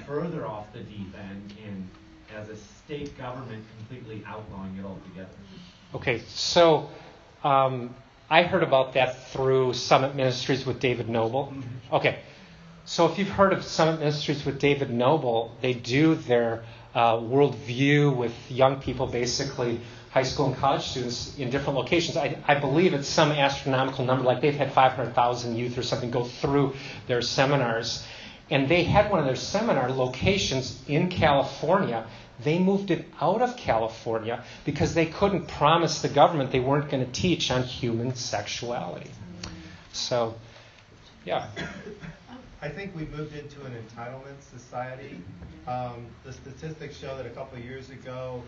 further 0.06 0.46
off 0.46 0.72
the 0.72 0.80
deep 0.80 1.14
end 1.18 1.54
and 1.66 1.88
as 2.34 2.48
a 2.48 2.56
state 2.56 3.16
government 3.18 3.64
completely 3.78 4.22
outlawing 4.26 4.76
it 4.78 4.84
altogether. 4.84 5.28
Okay, 5.94 6.20
so 6.26 6.90
um, 7.44 7.94
I 8.28 8.42
heard 8.42 8.62
about 8.62 8.94
that 8.94 9.28
through 9.28 9.74
Summit 9.74 10.14
Ministries 10.14 10.66
with 10.66 10.80
David 10.80 11.08
Noebel. 11.08 11.52
Mm-hmm. 11.52 11.94
Okay, 11.94 12.18
so, 12.88 13.10
if 13.10 13.18
you've 13.18 13.28
heard 13.28 13.52
of 13.52 13.64
Summit 13.64 13.98
Ministries 13.98 14.46
with 14.46 14.60
David 14.60 14.90
Noebel, 14.90 15.50
they 15.60 15.74
do 15.74 16.14
their 16.14 16.62
uh, 16.94 17.14
worldview 17.14 18.14
with 18.16 18.32
young 18.48 18.80
people, 18.80 19.08
basically 19.08 19.80
high 20.10 20.22
school 20.22 20.46
and 20.46 20.56
college 20.56 20.82
students 20.82 21.36
in 21.36 21.50
different 21.50 21.76
locations. 21.76 22.16
I, 22.16 22.38
I 22.46 22.54
believe 22.54 22.94
it's 22.94 23.08
some 23.08 23.32
astronomical 23.32 24.04
number, 24.04 24.22
like 24.22 24.40
they've 24.40 24.54
had 24.54 24.72
500,000 24.72 25.56
youth 25.56 25.76
or 25.76 25.82
something 25.82 26.12
go 26.12 26.22
through 26.22 26.74
their 27.08 27.22
seminars. 27.22 28.06
And 28.50 28.68
they 28.68 28.84
had 28.84 29.10
one 29.10 29.18
of 29.18 29.26
their 29.26 29.34
seminar 29.34 29.90
locations 29.90 30.80
in 30.86 31.08
California. 31.08 32.06
They 32.42 32.58
moved 32.58 32.90
it 32.90 33.06
out 33.20 33.42
of 33.42 33.56
California 33.56 34.44
because 34.64 34.94
they 34.94 35.06
couldn't 35.06 35.48
promise 35.48 36.02
the 36.02 36.08
government 36.08 36.52
they 36.52 36.60
weren't 36.60 36.90
going 36.90 37.04
to 37.04 37.12
teach 37.12 37.50
on 37.50 37.62
human 37.62 38.14
sexuality. 38.14 39.10
So, 39.92 40.34
yeah. 41.24 41.48
I 42.60 42.68
think 42.68 42.94
we 42.94 43.06
moved 43.06 43.34
into 43.36 43.64
an 43.64 43.72
entitlement 43.72 44.40
society. 44.50 45.20
Um, 45.66 46.06
the 46.24 46.32
statistics 46.32 46.96
show 46.96 47.16
that 47.16 47.26
a 47.26 47.30
couple 47.30 47.58
of 47.58 47.64
years 47.64 47.90
ago, 47.90 48.42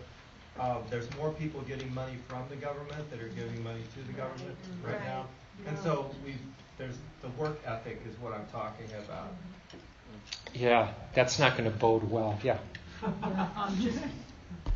uh, 0.59 0.77
there's 0.89 1.07
more 1.15 1.31
people 1.31 1.61
getting 1.61 1.93
money 1.93 2.17
from 2.27 2.43
the 2.49 2.55
government 2.55 3.09
that 3.11 3.19
are 3.21 3.29
giving 3.29 3.63
money 3.63 3.81
to 3.95 4.07
the 4.07 4.13
government 4.13 4.55
right, 4.83 4.93
right. 4.93 5.03
now. 5.05 5.25
And 5.67 5.77
so 5.79 6.13
we 6.25 6.35
there's 6.77 6.95
the 7.21 7.27
work 7.29 7.59
ethic 7.65 8.01
is 8.09 8.17
what 8.19 8.33
I'm 8.33 8.45
talking 8.47 8.87
about. 9.03 9.27
Yeah, 10.53 10.93
that's 11.13 11.37
not 11.37 11.57
going 11.57 11.69
to 11.69 11.77
bode 11.77 12.09
well. 12.09 12.39
Yeah. 12.41 12.57
Yeah 13.01 13.49
um, 13.57 13.77
just, 13.81 13.99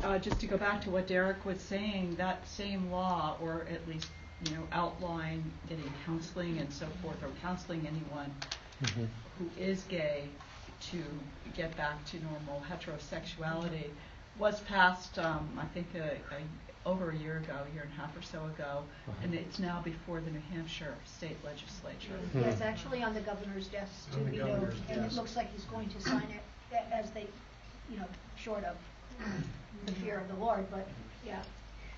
uh, 0.02 0.18
just 0.18 0.40
to 0.40 0.46
go 0.46 0.56
back 0.56 0.80
to 0.82 0.90
what 0.90 1.06
Derek 1.06 1.44
was 1.44 1.60
saying, 1.60 2.14
that 2.16 2.46
same 2.46 2.90
law, 2.90 3.36
or 3.42 3.66
at 3.70 3.86
least 3.88 4.08
you 4.44 4.56
know, 4.56 4.62
outline 4.72 5.42
getting 5.68 5.92
counseling 6.04 6.58
and 6.58 6.72
so 6.72 6.86
forth, 7.02 7.22
or 7.22 7.30
counseling 7.40 7.86
anyone 7.86 8.32
mm-hmm. 8.82 9.04
who 9.38 9.62
is 9.62 9.84
gay 9.84 10.24
to 10.90 11.02
get 11.56 11.74
back 11.76 12.04
to 12.06 12.18
normal 12.24 12.62
heterosexuality 12.70 13.88
was 14.38 14.60
passed, 14.60 15.18
um, 15.18 15.48
I 15.58 15.64
think, 15.66 15.86
a, 15.94 16.18
a, 16.34 16.88
over 16.88 17.10
a 17.10 17.16
year 17.16 17.38
ago, 17.38 17.54
a 17.70 17.74
year 17.74 17.84
and 17.84 17.92
a 17.92 18.00
half 18.00 18.14
or 18.16 18.22
so 18.22 18.44
ago, 18.44 18.82
uh-huh. 18.82 19.12
and 19.22 19.34
it's 19.34 19.58
now 19.58 19.80
before 19.82 20.20
the 20.20 20.30
New 20.30 20.42
Hampshire 20.52 20.94
state 21.06 21.36
legislature. 21.44 22.12
Mm-hmm. 22.12 22.40
Yes, 22.40 22.60
actually 22.60 23.02
on 23.02 23.14
the 23.14 23.20
governor's 23.20 23.68
desk, 23.68 24.12
too, 24.12 24.28
you 24.30 24.44
know, 24.44 24.68
and 24.90 25.04
it 25.04 25.12
looks 25.12 25.36
like 25.36 25.50
he's 25.52 25.64
going 25.64 25.88
to 25.88 26.00
sign 26.02 26.28
it 26.30 26.42
as 26.92 27.10
they, 27.12 27.26
you 27.90 27.98
know, 27.98 28.06
short 28.36 28.64
of 28.64 28.76
the 29.86 29.92
fear 29.92 30.18
of 30.18 30.28
the 30.28 30.42
Lord, 30.44 30.66
but 30.70 30.86
yeah, 31.26 31.40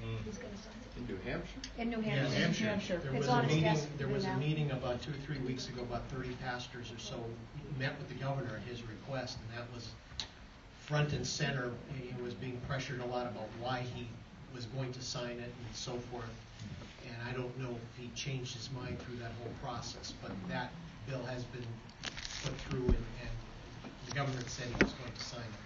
mm. 0.03 0.16
he's 0.25 0.38
going 0.38 0.53
to 0.53 0.59
sign 0.59 0.72
it. 0.72 1.01
In 1.01 1.07
New 1.07 1.20
Hampshire? 1.31 1.61
In 1.79 1.90
New 1.90 2.01
Yeah, 2.01 2.29
Hampshire. 2.29 2.38
Hampshire. 2.38 2.64
Hampshire. 2.66 3.01
There 3.05 3.14
It's 3.14 3.27
was 3.27 3.37
a 3.37 3.42
meeting, 3.46 3.79
there 3.99 4.09
was 4.09 4.25
a 4.25 4.37
meeting 4.37 4.70
about 4.70 5.03
two, 5.03 5.11
or 5.11 5.20
three 5.27 5.38
weeks 5.38 5.68
ago, 5.68 5.83
about 5.83 6.09
thirty 6.11 6.33
pastors 6.42 6.90
or 6.92 6.99
so 6.99 7.22
met 7.79 7.96
with 7.99 8.09
the 8.09 8.14
governor 8.14 8.57
at 8.57 8.62
his 8.68 8.83
request, 8.83 9.38
and 9.38 9.59
that 9.59 9.72
was 9.75 9.88
front 10.87 11.12
and 11.12 11.27
center. 11.27 11.70
He 11.94 12.14
was 12.22 12.35
being 12.35 12.61
pressured 12.68 13.01
a 13.01 13.07
lot 13.07 13.27
about 13.27 13.49
why 13.61 13.85
he 13.94 14.07
was 14.55 14.66
going 14.66 14.92
to 14.92 15.03
sign 15.03 15.33
it 15.38 15.53
and 15.66 15.75
so 15.75 15.92
forth. 16.11 16.25
And 17.07 17.16
I 17.29 17.33
don't 17.33 17.57
know 17.59 17.70
if 17.70 18.03
he 18.03 18.11
changed 18.14 18.55
his 18.55 18.70
mind 18.72 18.99
through 19.01 19.16
that 19.18 19.33
whole 19.38 19.53
process, 19.62 20.14
but 20.22 20.33
that 20.49 20.70
bill 21.09 21.22
has 21.25 21.44
been 21.44 21.66
put 22.42 22.55
through 22.68 22.87
and, 22.87 23.05
and 23.20 23.31
the 24.09 24.14
governor 24.14 24.42
said 24.46 24.66
he 24.66 24.85
was 24.85 24.92
going 24.94 25.12
to 25.12 25.25
sign 25.25 25.40
it. 25.40 25.65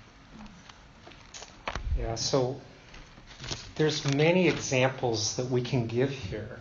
Yeah, 1.99 2.15
so 2.15 2.61
there's 3.77 4.05
many 4.15 4.49
examples 4.49 5.37
that 5.37 5.47
we 5.47 5.63
can 5.63 5.87
give 5.87 6.11
here 6.11 6.61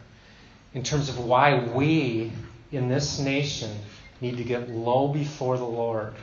in 0.74 0.84
terms 0.84 1.10
of 1.10 1.20
why 1.20 1.60
we 1.60 2.32
in 2.72 2.88
this 2.88 3.20
nation 3.20 3.76
need 4.22 4.38
to 4.38 4.44
get 4.44 4.70
low 4.70 5.08
before 5.08 5.58
the 5.58 5.66
Lord. 5.66 6.14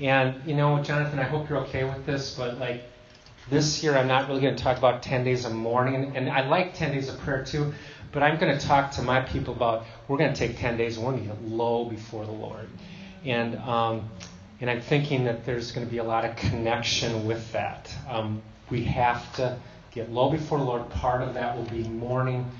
And 0.00 0.40
you 0.46 0.54
know, 0.54 0.82
Jonathan, 0.82 1.18
I 1.18 1.24
hope 1.24 1.48
you're 1.48 1.60
okay 1.60 1.84
with 1.84 2.06
this, 2.06 2.34
but 2.34 2.58
like 2.58 2.82
this 3.50 3.82
year, 3.82 3.96
I'm 3.96 4.08
not 4.08 4.28
really 4.28 4.40
going 4.40 4.56
to 4.56 4.62
talk 4.62 4.78
about 4.78 5.02
10 5.02 5.24
days 5.24 5.44
of 5.44 5.52
mourning, 5.52 6.16
and 6.16 6.30
I 6.30 6.46
like 6.46 6.74
10 6.74 6.92
days 6.92 7.08
of 7.08 7.18
prayer 7.20 7.44
too. 7.44 7.72
But 8.12 8.22
I'm 8.22 8.38
going 8.38 8.56
to 8.56 8.66
talk 8.66 8.90
to 8.92 9.02
my 9.02 9.20
people 9.20 9.54
about 9.54 9.86
we're 10.08 10.18
going 10.18 10.32
to 10.32 10.38
take 10.38 10.58
10 10.58 10.76
days 10.76 10.96
and 10.96 11.06
we're 11.06 11.12
going 11.12 11.28
to 11.28 11.34
get 11.34 11.44
low 11.44 11.84
before 11.84 12.24
the 12.24 12.32
Lord. 12.32 12.68
And 13.24 13.56
um, 13.56 14.10
and 14.60 14.68
I'm 14.68 14.80
thinking 14.82 15.24
that 15.24 15.44
there's 15.46 15.72
going 15.72 15.86
to 15.86 15.90
be 15.90 15.98
a 15.98 16.04
lot 16.04 16.24
of 16.24 16.36
connection 16.36 17.26
with 17.26 17.52
that. 17.52 17.94
Um, 18.08 18.42
we 18.70 18.84
have 18.84 19.34
to 19.36 19.58
get 19.90 20.12
low 20.12 20.30
before 20.30 20.58
the 20.58 20.64
Lord. 20.64 20.88
Part 20.90 21.22
of 21.22 21.34
that 21.34 21.56
will 21.56 21.64
be 21.64 21.82
mourning, 21.88 22.50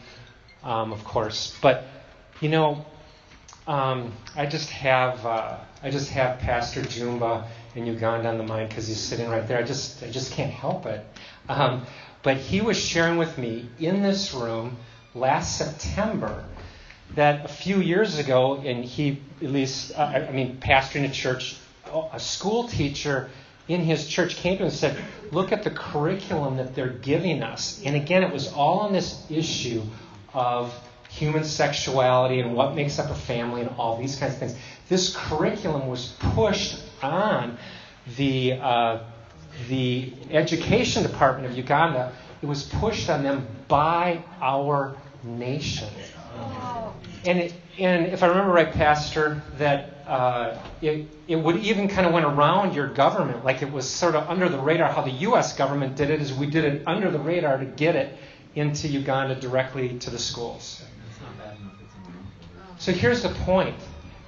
um, 0.62 0.92
of 0.92 1.04
course. 1.04 1.56
But 1.60 1.84
you 2.40 2.48
know, 2.48 2.84
um, 3.66 4.12
I 4.34 4.46
just 4.46 4.70
have 4.70 5.24
uh, 5.26 5.58
I 5.82 5.90
just 5.90 6.10
have 6.10 6.38
Pastor 6.40 6.80
Jumba 6.82 7.46
in 7.74 7.86
Uganda 7.86 8.28
on 8.28 8.38
the 8.38 8.44
mind 8.44 8.70
because 8.70 8.88
he's 8.88 9.00
sitting 9.00 9.28
right 9.28 9.46
there. 9.46 9.58
I 9.58 9.62
just 9.62 10.02
I 10.02 10.10
just 10.10 10.32
can't 10.32 10.52
help 10.52 10.86
it. 10.86 11.04
Um, 11.48 11.86
but 12.22 12.36
he 12.36 12.60
was 12.60 12.78
sharing 12.78 13.18
with 13.18 13.38
me 13.38 13.68
in 13.78 14.02
this 14.02 14.34
room 14.34 14.76
last 15.14 15.58
September 15.58 16.44
that 17.14 17.44
a 17.44 17.48
few 17.48 17.78
years 17.78 18.18
ago, 18.18 18.56
and 18.56 18.84
he 18.84 19.20
at 19.42 19.50
least 19.50 19.92
uh, 19.96 20.02
I 20.02 20.32
mean 20.32 20.58
pastoring 20.60 21.08
a 21.08 21.12
church, 21.12 21.56
a 22.12 22.20
school 22.20 22.68
teacher 22.68 23.30
in 23.68 23.82
his 23.82 24.08
church 24.08 24.36
came 24.36 24.56
to 24.56 24.62
him 24.62 24.68
and 24.68 24.74
said, 24.74 24.96
Look 25.32 25.52
at 25.52 25.62
the 25.62 25.70
curriculum 25.70 26.56
that 26.56 26.74
they're 26.74 26.88
giving 26.88 27.42
us. 27.42 27.80
And 27.84 27.94
again, 27.94 28.22
it 28.22 28.32
was 28.32 28.52
all 28.52 28.80
on 28.80 28.92
this 28.92 29.24
issue 29.30 29.82
of 30.34 30.74
human 31.08 31.44
sexuality 31.44 32.40
and 32.40 32.54
what 32.54 32.74
makes 32.74 32.98
up 32.98 33.10
a 33.10 33.14
family 33.14 33.60
and 33.62 33.70
all 33.70 33.96
these 33.96 34.16
kinds 34.16 34.34
of 34.34 34.38
things. 34.38 34.56
This 34.88 35.14
curriculum 35.14 35.88
was 35.88 36.14
pushed 36.18 36.82
on 37.02 37.58
the, 38.16 38.54
uh, 38.54 39.00
the 39.68 40.12
education 40.30 41.02
department 41.02 41.50
of 41.50 41.56
Uganda. 41.56 42.12
It 42.42 42.46
was 42.46 42.64
pushed 42.64 43.08
on 43.10 43.22
them 43.22 43.46
by 43.68 44.24
our 44.40 44.96
nation. 45.22 45.88
And, 47.26 47.38
it, 47.38 47.54
and 47.78 48.06
if 48.06 48.22
I 48.22 48.28
remember 48.28 48.52
right, 48.52 48.72
Pastor, 48.72 49.42
that 49.58 50.04
uh, 50.06 50.58
it, 50.80 51.06
it 51.28 51.36
would 51.36 51.56
even 51.58 51.88
kind 51.88 52.06
of 52.06 52.12
went 52.12 52.24
around 52.24 52.74
your 52.74 52.88
government, 52.88 53.44
like 53.44 53.62
it 53.62 53.70
was 53.70 53.88
sort 53.88 54.14
of 54.14 54.28
under 54.28 54.48
the 54.48 54.58
radar. 54.58 54.90
How 54.90 55.02
the 55.02 55.10
U.S. 55.10 55.54
government 55.56 55.96
did 55.96 56.10
it 56.10 56.20
is 56.22 56.32
we 56.32 56.46
did 56.46 56.64
it 56.64 56.82
under 56.86 57.10
the 57.10 57.18
radar 57.18 57.58
to 57.58 57.66
get 57.66 57.94
it 57.94 58.16
into 58.54 58.88
Uganda 58.88 59.34
directly 59.34 59.98
to 59.98 60.10
the 60.10 60.18
schools. 60.18 60.82
So 62.78 62.92
here's 62.92 63.22
the 63.22 63.28
point. 63.28 63.76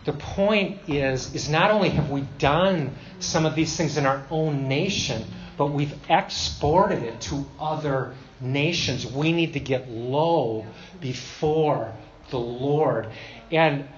The 0.04 0.12
point 0.12 0.80
is, 0.88 1.34
is 1.34 1.48
not 1.48 1.70
only 1.70 1.88
have 1.90 2.10
we 2.10 2.22
done 2.38 2.94
some 3.18 3.46
of 3.46 3.54
these 3.54 3.76
things 3.76 3.96
in 3.96 4.04
our 4.04 4.26
own 4.30 4.68
nation, 4.68 5.24
but 5.56 5.66
we've 5.66 5.94
exported 6.10 7.02
it 7.02 7.20
to 7.22 7.46
other 7.58 8.14
nations. 8.42 9.06
We 9.06 9.32
need 9.32 9.54
to 9.54 9.60
get 9.60 9.88
low 9.88 10.66
before 11.00 11.92
the 12.30 12.38
Lord. 12.38 13.08
And 13.50 13.88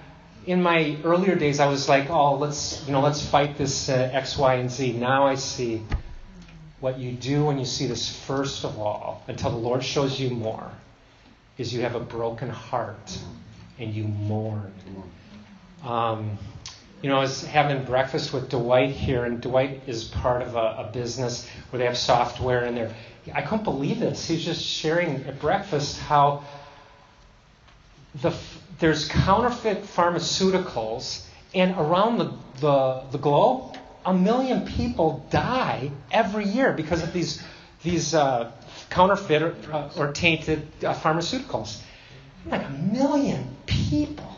in 0.45 0.61
my 0.61 0.97
earlier 1.03 1.35
days, 1.35 1.59
I 1.59 1.67
was 1.67 1.89
like, 1.89 2.09
oh, 2.09 2.35
let's, 2.35 2.85
you 2.85 2.93
know, 2.93 3.01
let's 3.01 3.25
fight 3.25 3.57
this 3.57 3.89
uh, 3.89 4.09
X, 4.13 4.37
Y, 4.37 4.55
and 4.55 4.69
Z. 4.69 4.93
Now 4.93 5.25
I 5.25 5.35
see 5.35 5.81
what 6.79 6.99
you 6.99 7.11
do 7.11 7.45
when 7.45 7.57
you 7.57 7.65
see 7.65 7.87
this, 7.87 8.15
first 8.25 8.63
of 8.63 8.77
all, 8.77 9.23
until 9.27 9.49
the 9.49 9.57
Lord 9.57 9.83
shows 9.83 10.19
you 10.19 10.29
more, 10.29 10.69
is 11.57 11.73
you 11.73 11.81
have 11.81 11.95
a 11.95 11.99
broken 11.99 12.49
heart 12.49 13.17
and 13.79 13.93
you 13.93 14.03
mourn. 14.03 14.73
Um, 15.83 16.37
you 17.01 17.09
know, 17.09 17.17
I 17.17 17.21
was 17.21 17.45
having 17.45 17.83
breakfast 17.85 18.33
with 18.33 18.49
Dwight 18.49 18.91
here, 18.91 19.25
and 19.25 19.41
Dwight 19.41 19.83
is 19.87 20.05
part 20.05 20.41
of 20.41 20.55
a, 20.55 20.87
a 20.87 20.89
business 20.91 21.47
where 21.69 21.79
they 21.79 21.85
have 21.85 21.97
software 21.97 22.65
in 22.65 22.75
there. 22.75 22.93
I 23.33 23.41
couldn't 23.41 23.63
believe 23.63 23.99
this. 23.99 24.27
He 24.27 24.35
was 24.35 24.45
just 24.45 24.63
sharing 24.63 25.23
at 25.25 25.39
breakfast 25.39 25.99
how 25.99 26.43
the, 28.21 28.33
there's 28.79 29.07
counterfeit 29.07 29.83
pharmaceuticals, 29.83 31.25
and 31.53 31.75
around 31.77 32.17
the, 32.17 32.33
the, 32.59 33.03
the 33.11 33.17
globe, 33.17 33.77
a 34.05 34.13
million 34.13 34.65
people 34.65 35.25
die 35.29 35.91
every 36.11 36.45
year 36.45 36.73
because 36.73 37.01
of 37.01 37.11
these, 37.13 37.41
these 37.83 38.13
uh, 38.13 38.51
counterfeit 38.89 39.41
or, 39.41 39.55
uh, 39.71 39.89
or 39.97 40.11
tainted 40.11 40.67
uh, 40.83 40.93
pharmaceuticals. 40.93 41.81
Like 42.45 42.65
a 42.65 42.69
million 42.69 43.55
people. 43.65 44.35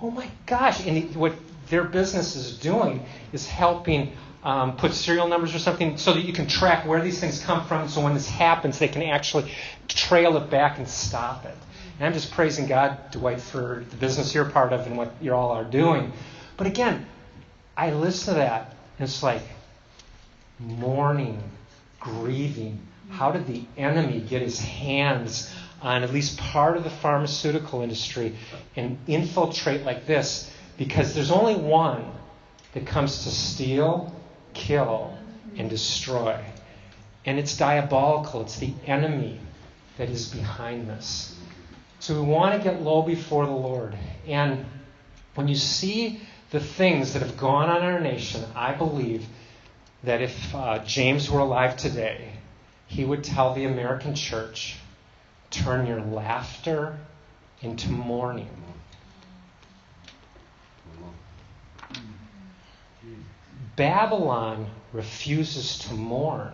Oh 0.00 0.10
my 0.10 0.28
gosh. 0.46 0.86
And 0.86 1.14
what 1.14 1.34
their 1.68 1.84
business 1.84 2.36
is 2.36 2.58
doing 2.58 3.04
is 3.32 3.46
helping 3.46 4.12
um, 4.42 4.76
put 4.76 4.92
serial 4.92 5.28
numbers 5.28 5.54
or 5.54 5.58
something 5.58 5.96
so 5.96 6.12
that 6.12 6.24
you 6.24 6.32
can 6.32 6.46
track 6.46 6.86
where 6.86 7.00
these 7.00 7.18
things 7.18 7.42
come 7.42 7.66
from. 7.66 7.88
So 7.88 8.00
when 8.00 8.14
this 8.14 8.28
happens, 8.28 8.78
they 8.78 8.88
can 8.88 9.02
actually 9.02 9.50
trail 9.88 10.36
it 10.36 10.50
back 10.50 10.78
and 10.78 10.88
stop 10.88 11.44
it. 11.44 11.56
And 11.98 12.06
I'm 12.06 12.12
just 12.12 12.30
praising 12.32 12.66
God, 12.66 13.10
Dwight, 13.10 13.40
for 13.40 13.84
the 13.90 13.96
business 13.96 14.34
you're 14.34 14.44
part 14.44 14.72
of 14.72 14.86
and 14.86 14.96
what 14.96 15.12
you 15.20 15.34
all 15.34 15.50
are 15.52 15.64
doing. 15.64 16.12
But 16.56 16.66
again, 16.66 17.06
I 17.76 17.90
listen 17.92 18.34
to 18.34 18.40
that, 18.40 18.74
and 18.98 19.08
it's 19.08 19.22
like 19.22 19.42
mourning, 20.58 21.42
grieving. 22.00 22.80
How 23.10 23.30
did 23.32 23.46
the 23.46 23.64
enemy 23.76 24.20
get 24.20 24.42
his 24.42 24.58
hands 24.58 25.52
on 25.82 26.02
at 26.02 26.12
least 26.12 26.38
part 26.38 26.76
of 26.76 26.84
the 26.84 26.90
pharmaceutical 26.90 27.82
industry 27.82 28.34
and 28.74 28.98
infiltrate 29.06 29.84
like 29.84 30.06
this? 30.06 30.50
Because 30.78 31.14
there's 31.14 31.30
only 31.30 31.54
one 31.54 32.04
that 32.72 32.86
comes 32.86 33.24
to 33.24 33.30
steal, 33.30 34.14
kill, 34.56 35.16
and 35.56 35.70
destroy. 35.70 36.42
And 37.24 37.38
it's 37.38 37.56
diabolical. 37.56 38.42
It's 38.42 38.58
the 38.58 38.72
enemy 38.86 39.38
that 39.98 40.10
is 40.10 40.28
behind 40.28 40.88
this. 40.88 41.38
So 42.00 42.20
we 42.20 42.28
want 42.28 42.56
to 42.56 42.62
get 42.62 42.82
low 42.82 43.02
before 43.02 43.46
the 43.46 43.52
Lord. 43.52 43.96
And 44.26 44.64
when 45.34 45.48
you 45.48 45.54
see 45.54 46.20
the 46.50 46.60
things 46.60 47.12
that 47.12 47.22
have 47.22 47.36
gone 47.36 47.68
on 47.68 47.78
in 47.78 47.84
our 47.84 48.00
nation, 48.00 48.44
I 48.54 48.72
believe 48.72 49.26
that 50.04 50.22
if 50.22 50.54
uh, 50.54 50.78
James 50.84 51.30
were 51.30 51.40
alive 51.40 51.76
today, 51.76 52.32
he 52.86 53.04
would 53.04 53.24
tell 53.24 53.54
the 53.54 53.64
American 53.64 54.14
church 54.14 54.76
turn 55.50 55.86
your 55.86 56.00
laughter 56.00 56.98
into 57.62 57.90
mourning. 57.90 58.65
Babylon 63.76 64.66
refuses 64.92 65.78
to 65.80 65.94
mourn, 65.94 66.52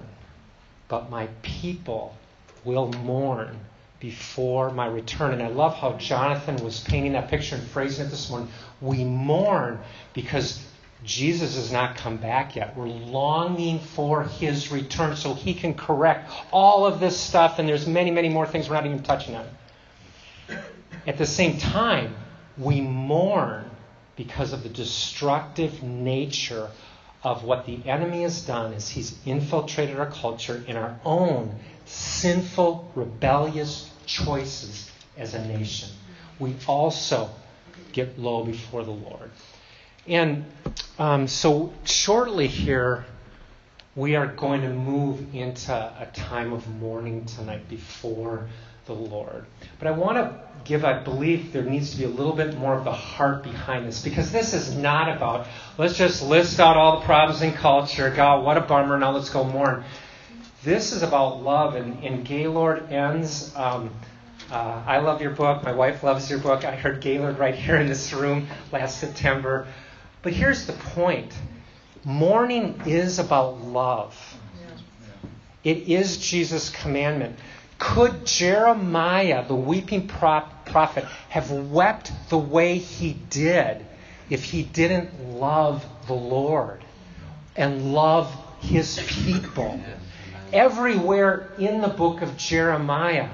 but 0.88 1.08
my 1.08 1.28
people 1.42 2.16
will 2.64 2.88
mourn 2.88 3.58
before 4.00 4.70
my 4.72 4.86
return. 4.86 5.32
And 5.32 5.42
I 5.42 5.48
love 5.48 5.76
how 5.76 5.92
Jonathan 5.92 6.56
was 6.56 6.80
painting 6.80 7.12
that 7.12 7.28
picture 7.28 7.54
and 7.54 7.64
phrasing 7.68 8.06
it 8.06 8.10
this 8.10 8.28
morning. 8.28 8.48
We 8.80 9.04
mourn 9.04 9.78
because 10.12 10.60
Jesus 11.04 11.54
has 11.54 11.72
not 11.72 11.96
come 11.96 12.16
back 12.16 12.56
yet. 12.56 12.76
We're 12.76 12.86
longing 12.86 13.78
for 13.78 14.24
his 14.24 14.72
return 14.72 15.16
so 15.16 15.34
he 15.34 15.54
can 15.54 15.74
correct 15.74 16.30
all 16.50 16.84
of 16.84 17.00
this 17.00 17.16
stuff, 17.16 17.58
and 17.58 17.68
there's 17.68 17.86
many, 17.86 18.10
many 18.10 18.28
more 18.28 18.46
things 18.46 18.68
we're 18.68 18.74
not 18.74 18.86
even 18.86 19.02
touching 19.02 19.36
on. 19.36 19.46
At 21.06 21.18
the 21.18 21.26
same 21.26 21.58
time, 21.58 22.14
we 22.58 22.80
mourn 22.80 23.70
because 24.16 24.52
of 24.52 24.62
the 24.62 24.68
destructive 24.68 25.82
nature 25.82 26.70
of 27.22 27.44
what 27.44 27.66
the 27.66 27.78
enemy 27.86 28.22
has 28.22 28.44
done 28.44 28.72
is 28.72 28.88
he's 28.88 29.16
infiltrated 29.24 29.98
our 29.98 30.10
culture 30.10 30.62
in 30.66 30.76
our 30.76 30.98
own 31.04 31.54
sinful, 31.86 32.90
rebellious 32.94 33.90
choices 34.06 34.90
as 35.16 35.34
a 35.34 35.46
nation. 35.46 35.88
We 36.38 36.56
also 36.66 37.30
get 37.92 38.18
low 38.18 38.44
before 38.44 38.84
the 38.84 38.90
Lord. 38.90 39.30
And 40.06 40.46
um, 40.98 41.28
so, 41.28 41.72
shortly 41.84 42.48
here, 42.48 43.04
we 43.94 44.16
are 44.16 44.26
going 44.26 44.62
to 44.62 44.70
move 44.70 45.34
into 45.34 45.72
a 45.72 46.08
time 46.12 46.52
of 46.52 46.66
mourning 46.66 47.24
tonight 47.26 47.68
before 47.68 48.48
the 48.86 48.94
Lord. 48.94 49.46
But 49.78 49.88
I 49.88 49.92
want 49.92 50.18
to 50.18 50.40
give, 50.64 50.84
I 50.84 50.98
believe 50.98 51.52
there 51.52 51.64
needs 51.64 51.90
to 51.92 51.96
be 51.96 52.04
a 52.04 52.08
little 52.08 52.32
bit 52.32 52.56
more 52.56 52.74
of 52.74 52.84
the 52.84 52.92
heart 52.92 53.42
behind 53.42 53.86
this 53.86 54.02
because 54.02 54.30
this 54.32 54.54
is 54.54 54.74
not 54.76 55.14
about, 55.14 55.46
let's 55.78 55.96
just 55.96 56.22
list 56.22 56.60
out 56.60 56.76
all 56.76 57.00
the 57.00 57.06
problems 57.06 57.42
in 57.42 57.52
culture. 57.52 58.10
God, 58.10 58.44
what 58.44 58.56
a 58.56 58.60
bummer. 58.60 58.98
Now 58.98 59.12
let's 59.12 59.30
go 59.30 59.44
mourn. 59.44 59.84
This 60.64 60.92
is 60.92 61.02
about 61.02 61.42
love, 61.42 61.74
and, 61.74 62.04
and 62.04 62.24
Gaylord 62.24 62.92
Enns. 62.92 63.52
Um, 63.56 63.90
uh, 64.50 64.82
I 64.86 64.98
love 64.98 65.20
your 65.20 65.32
book. 65.32 65.64
My 65.64 65.72
wife 65.72 66.04
loves 66.04 66.30
your 66.30 66.38
book. 66.38 66.64
I 66.64 66.76
heard 66.76 67.00
Gaylord 67.00 67.38
right 67.38 67.54
here 67.54 67.76
in 67.76 67.86
this 67.86 68.12
room 68.12 68.46
last 68.70 69.00
September. 69.00 69.66
But 70.22 70.34
here's 70.34 70.66
the 70.66 70.72
point 70.72 71.32
mourning 72.04 72.80
is 72.86 73.18
about 73.18 73.62
love, 73.62 74.16
it 75.64 75.88
is 75.88 76.18
Jesus' 76.18 76.70
commandment. 76.70 77.38
Could 77.82 78.24
Jeremiah, 78.24 79.44
the 79.46 79.56
weeping 79.56 80.06
prophet, 80.06 81.04
have 81.28 81.50
wept 81.50 82.12
the 82.28 82.38
way 82.38 82.78
he 82.78 83.14
did 83.28 83.84
if 84.30 84.44
he 84.44 84.62
didn't 84.62 85.38
love 85.38 85.84
the 86.06 86.14
Lord 86.14 86.84
and 87.56 87.92
love 87.92 88.32
his 88.60 89.00
people? 89.08 89.80
everywhere 90.52 91.48
in 91.58 91.80
the 91.80 91.88
book 91.88 92.22
of 92.22 92.36
Jeremiah, 92.36 93.28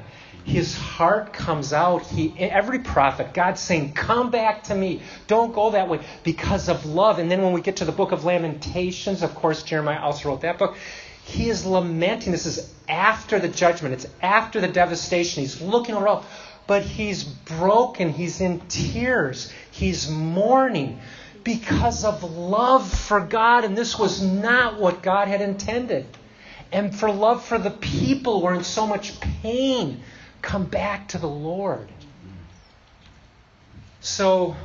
his 0.44 0.76
heart 0.76 1.32
comes 1.32 1.72
out. 1.72 2.06
He, 2.06 2.32
every 2.38 2.78
prophet, 2.78 3.34
God's 3.34 3.60
saying, 3.60 3.92
Come 3.92 4.30
back 4.30 4.64
to 4.64 4.74
me. 4.74 5.02
Don't 5.26 5.52
go 5.52 5.70
that 5.72 5.88
way 5.88 6.00
because 6.22 6.68
of 6.68 6.86
love. 6.86 7.18
And 7.18 7.30
then 7.30 7.42
when 7.42 7.52
we 7.52 7.60
get 7.60 7.76
to 7.76 7.84
the 7.84 7.92
book 7.92 8.12
of 8.12 8.24
Lamentations, 8.24 9.22
of 9.22 9.34
course, 9.34 9.62
Jeremiah 9.62 10.00
also 10.00 10.30
wrote 10.30 10.42
that 10.42 10.58
book. 10.58 10.76
He 11.28 11.50
is 11.50 11.66
lamenting. 11.66 12.32
This 12.32 12.46
is 12.46 12.72
after 12.88 13.38
the 13.38 13.48
judgment, 13.48 13.94
it's 13.94 14.06
after 14.22 14.60
the 14.60 14.68
devastation. 14.68 15.42
He's 15.42 15.60
looking 15.60 15.94
around, 15.94 16.24
but 16.66 16.82
he's 16.82 17.22
broken. 17.22 18.10
He's 18.10 18.40
in 18.40 18.60
tears. 18.68 19.52
He's 19.70 20.10
mourning 20.10 21.00
because 21.44 22.04
of 22.04 22.24
love 22.24 22.90
for 22.90 23.20
God. 23.20 23.64
And 23.64 23.76
this 23.76 23.98
was 23.98 24.22
not 24.22 24.80
what 24.80 25.02
God 25.02 25.28
had 25.28 25.42
intended 25.42 26.06
and 26.72 26.94
for 26.94 27.10
love 27.10 27.44
for 27.44 27.58
the 27.58 27.70
people 27.70 28.40
who 28.40 28.46
are 28.46 28.54
in 28.54 28.64
so 28.64 28.86
much 28.86 29.20
pain, 29.20 30.02
come 30.42 30.64
back 30.64 31.08
to 31.08 31.18
the 31.18 31.28
Lord. 31.28 31.88
So 34.00 34.56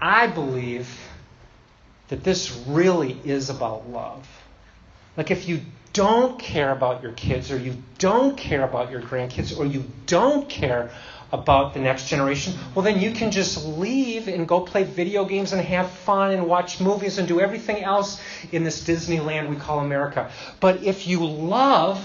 I 0.00 0.26
believe 0.26 0.88
that 2.08 2.24
this 2.24 2.50
really 2.66 3.18
is 3.24 3.50
about 3.50 3.88
love. 3.88 4.26
Like 5.16 5.30
if 5.30 5.48
you 5.48 5.60
don't 5.92 6.38
care 6.38 6.70
about 6.72 7.02
your 7.02 7.12
kids, 7.12 7.50
or 7.50 7.58
you 7.58 7.76
don't 7.98 8.36
care 8.36 8.62
about 8.62 8.90
your 8.90 9.00
grandkids, 9.00 9.58
or 9.58 9.64
you 9.64 9.84
don't 10.06 10.48
care 10.48 10.90
about 11.30 11.74
the 11.74 11.80
next 11.80 12.08
generation, 12.08 12.54
well, 12.74 12.82
then 12.82 13.00
you 13.00 13.12
can 13.12 13.30
just 13.30 13.62
leave 13.64 14.28
and 14.28 14.48
go 14.48 14.60
play 14.60 14.82
video 14.84 15.26
games 15.26 15.52
and 15.52 15.60
have 15.60 15.90
fun 15.90 16.32
and 16.32 16.46
watch 16.46 16.80
movies 16.80 17.18
and 17.18 17.28
do 17.28 17.38
everything 17.38 17.84
else 17.84 18.18
in 18.50 18.64
this 18.64 18.82
Disneyland 18.82 19.50
we 19.50 19.56
call 19.56 19.80
America. 19.80 20.30
But 20.60 20.84
if 20.84 21.06
you 21.06 21.26
love, 21.26 22.00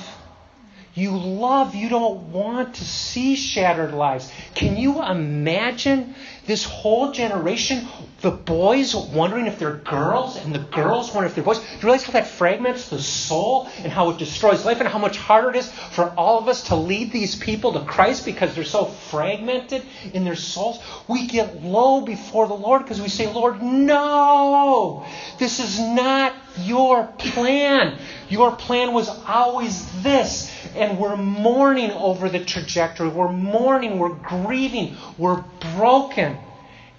You 0.96 1.18
love, 1.18 1.74
you 1.74 1.90
don't 1.90 2.32
want 2.32 2.76
to 2.76 2.86
see 2.86 3.36
shattered 3.36 3.96
lives. 3.96 4.32
Can 4.54 4.78
you 4.78 5.02
imagine 5.02 6.14
this 6.46 6.66
whole 6.66 7.12
generation, 7.12 7.88
the 8.24 8.32
boys 8.32 8.96
wondering 8.96 9.48
if 9.48 9.60
they're 9.60 9.76
girls 9.76 10.38
and 10.38 10.56
the 10.56 10.60
girls 10.60 11.14
wondering 11.14 11.30
if 11.30 11.36
they're 11.36 11.44
boys? 11.44 11.60
Do 11.60 11.66
you 11.66 11.80
realize 11.84 12.04
how 12.04 12.14
that 12.14 12.26
fragments 12.26 12.88
the 12.88 12.98
soul 13.00 13.68
and 13.80 13.92
how 13.92 14.12
it 14.12 14.18
destroys 14.18 14.64
life 14.64 14.80
and 14.80 14.88
how 14.88 14.98
much 14.98 15.18
harder 15.18 15.50
it 15.50 15.58
is 15.58 15.70
for 15.70 16.06
all 16.16 16.40
of 16.40 16.48
us 16.48 16.64
to 16.70 16.76
lead 16.78 17.12
these 17.12 17.36
people 17.36 17.74
to 17.74 17.82
Christ 17.82 18.24
because 18.24 18.56
they're 18.56 18.64
so 18.64 18.86
fragmented 18.86 19.84
in 20.14 20.24
their 20.24 20.38
souls? 20.38 20.80
We 21.10 21.28
get 21.28 21.64
low 21.64 22.00
before 22.00 22.48
the 22.48 22.54
Lord 22.54 22.84
because 22.84 23.02
we 23.02 23.10
say, 23.10 23.32
Lord, 23.32 23.62
no, 23.62 25.06
this 25.38 25.60
is 25.60 25.82
not 25.82 26.34
your 26.60 27.08
plan. 27.18 28.00
Your 28.30 28.56
plan 28.56 28.94
was 28.94 29.10
always 29.28 29.86
this. 30.02 30.50
And 30.76 30.98
we're 30.98 31.18
mourning 31.18 31.92
over 31.92 32.30
the 32.30 32.40
trajectory. 32.40 33.10
We're 33.10 33.34
mourning. 33.34 34.00
We're 34.00 34.16
grieving. 34.16 34.96
We're 35.18 35.44
broken. 35.76 36.38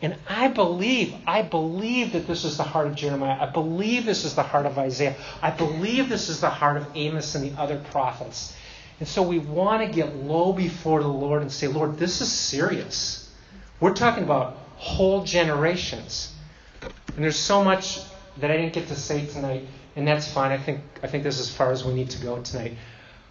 And 0.05 0.17
I 0.29 0.49
believe, 0.49 1.15
I 1.27 1.41
believe 1.41 2.13
that 2.13 2.27
this 2.27 2.45
is 2.45 2.59
the 2.59 2.63
heart 2.63 2.89
of 2.89 2.95
Jeremiah. 2.95 3.41
I 3.41 3.47
believe 3.47 4.05
this 4.05 4.27
is 4.27 4.35
the 4.35 4.43
heart 4.43 4.67
of 4.67 4.77
Isaiah. 4.77 5.17
I 5.41 5.51
believe 5.51 6.11
this 6.11 6.29
is 6.29 6.43
the 6.43 6.51
heart 6.51 6.77
of 6.77 6.87
Amos 6.95 7.35
and 7.35 7.43
the 7.43 7.59
other 7.59 7.79
prophets. 7.91 8.55
And 9.01 9.09
so 9.09 9.23
we 9.23 9.39
want 9.39 9.81
to 9.81 9.91
get 9.91 10.15
low 10.15 10.53
before 10.53 11.03
the 11.03 11.09
Lord 11.09 11.41
and 11.41 11.51
say, 11.51 11.69
Lord, 11.69 11.97
this 11.97 12.21
is 12.21 12.31
serious. 12.31 13.33
We're 13.81 13.95
talking 13.95 14.25
about 14.25 14.59
whole 14.77 15.25
generations. 15.25 16.35
And 16.83 17.25
there's 17.25 17.39
so 17.39 17.65
much 17.65 17.99
that 18.37 18.51
I 18.51 18.59
didn't 18.59 18.75
get 18.75 18.89
to 18.89 18.97
say 18.97 19.25
tonight, 19.25 19.67
and 19.97 20.07
that's 20.07 20.29
fine. 20.29 20.53
I 20.53 20.59
think 20.59 20.83
I 21.03 21.07
think 21.07 21.25
this 21.25 21.41
is 21.41 21.49
as 21.49 21.57
far 21.57 21.73
as 21.73 21.83
we 21.83 21.95
need 21.95 22.11
to 22.11 22.23
go 22.23 22.43
tonight. 22.43 22.77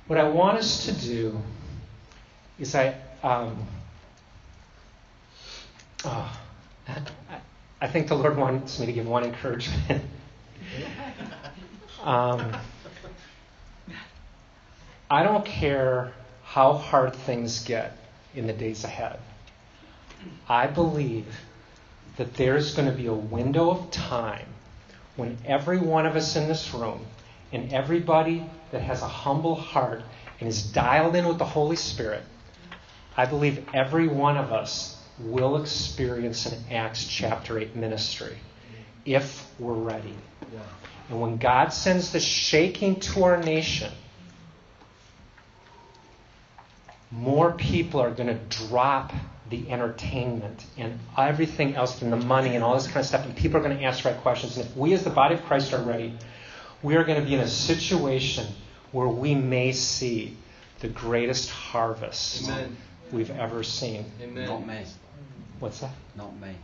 What 0.07 0.17
I 0.17 0.28
want 0.28 0.57
us 0.57 0.86
to 0.86 0.91
do 0.91 1.39
is 2.57 2.74
I 2.74 2.95
um, 3.21 3.67
oh, 6.05 6.43
I, 7.82 7.88
think 7.88 8.08
the 8.08 8.16
Lord 8.16 8.38
wants 8.38 8.80
me 8.80 8.86
to 8.86 8.94
give 8.94 9.08
one 9.08 9.24
encouragement. 9.24 10.04
um, 12.04 12.56
I 15.10 15.24
don't 15.24 15.46
care 15.46 16.14
how 16.44 16.74
hard 16.74 17.16
things 17.16 17.64
get 17.64 17.98
in 18.36 18.48
the 18.48 18.54
days 18.54 18.84
ahead. 18.84 19.20
I 20.48 20.68
believe 20.68 21.28
that 22.18 22.36
there's 22.36 22.76
going 22.76 22.90
to 22.90 22.96
be 22.96 23.08
a 23.08 23.14
window 23.14 23.70
of 23.72 23.92
time 23.92 24.48
when 25.16 25.38
every 25.46 25.78
one 25.78 26.06
of 26.06 26.16
us 26.16 26.36
in 26.36 26.48
this 26.48 26.74
room 26.74 27.06
and 27.52 27.72
everybody 27.72 28.44
that 28.72 28.82
has 28.82 29.02
a 29.02 29.08
humble 29.08 29.56
heart 29.56 30.02
and 30.40 30.50
is 30.50 30.64
dialed 30.64 31.16
in 31.16 31.28
with 31.28 31.38
the 31.38 31.46
Holy 31.46 31.76
Spirit, 31.76 32.24
I 33.16 33.26
believe 33.26 33.68
every 33.74 34.08
one 34.08 34.38
of 34.38 34.52
us 34.52 35.03
will 35.20 35.61
experience 35.61 36.45
an 36.45 36.57
Acts 36.72 37.05
chapter 37.05 37.59
8 37.59 37.76
ministry 37.76 38.38
if 39.05 39.45
we're 39.59 39.74
ready. 39.74 40.16
And 41.09 41.22
when 41.22 41.38
God 41.38 41.74
sends 41.74 42.11
the 42.11 42.20
shaking 42.20 42.99
to 43.01 43.24
our 43.24 43.38
nation, 43.38 43.91
more 47.11 47.51
people 47.51 47.99
are 47.99 48.11
going 48.11 48.28
to 48.28 48.68
drop 48.68 49.14
the 49.49 49.70
entertainment 49.70 50.66
and 50.78 50.99
everything 51.18 51.76
else 51.76 52.01
and 52.01 52.11
the 52.11 52.18
money 52.18 52.55
and 52.55 52.64
all 52.64 52.74
this 52.74 52.88
kind 52.88 52.97
of 52.97 53.05
stuff, 53.05 53.26
and 53.26 53.36
people 53.36 53.57
are 53.57 53.64
going 53.64 53.78
to 53.78 53.84
ask 53.84 54.03
the 54.03 54.09
right 54.09 54.22
questions. 54.22 54.57
And 54.57 54.66
if 54.66 54.76
we, 54.76 54.93
as 54.93 55.03
the 55.03 55.11
body 55.11 55.36
of 55.36 55.43
Christ, 55.43 55.74
are 55.74 55.84
ready, 55.84 56.18
we 56.82 56.95
are 56.95 57.03
going 57.03 57.22
to 57.22 57.26
be 57.26 57.36
in 57.36 57.41
a 57.41 57.47
situation 57.47 58.47
where 58.91 59.07
we 59.07 59.36
may 59.36 59.72
see 59.74 60.38
the 60.80 60.88
greatest 60.88 61.49
harvest 61.49 62.43
Amen. 62.43 62.78
we've 63.11 63.32
ever 63.32 63.64
seen. 63.64 64.05
Amen. 64.22 64.47
Not 65.64 65.70
me. 65.70 65.70
What's 65.70 65.80
that? 65.80 65.91
Not 66.16 66.39
me. 66.39 66.55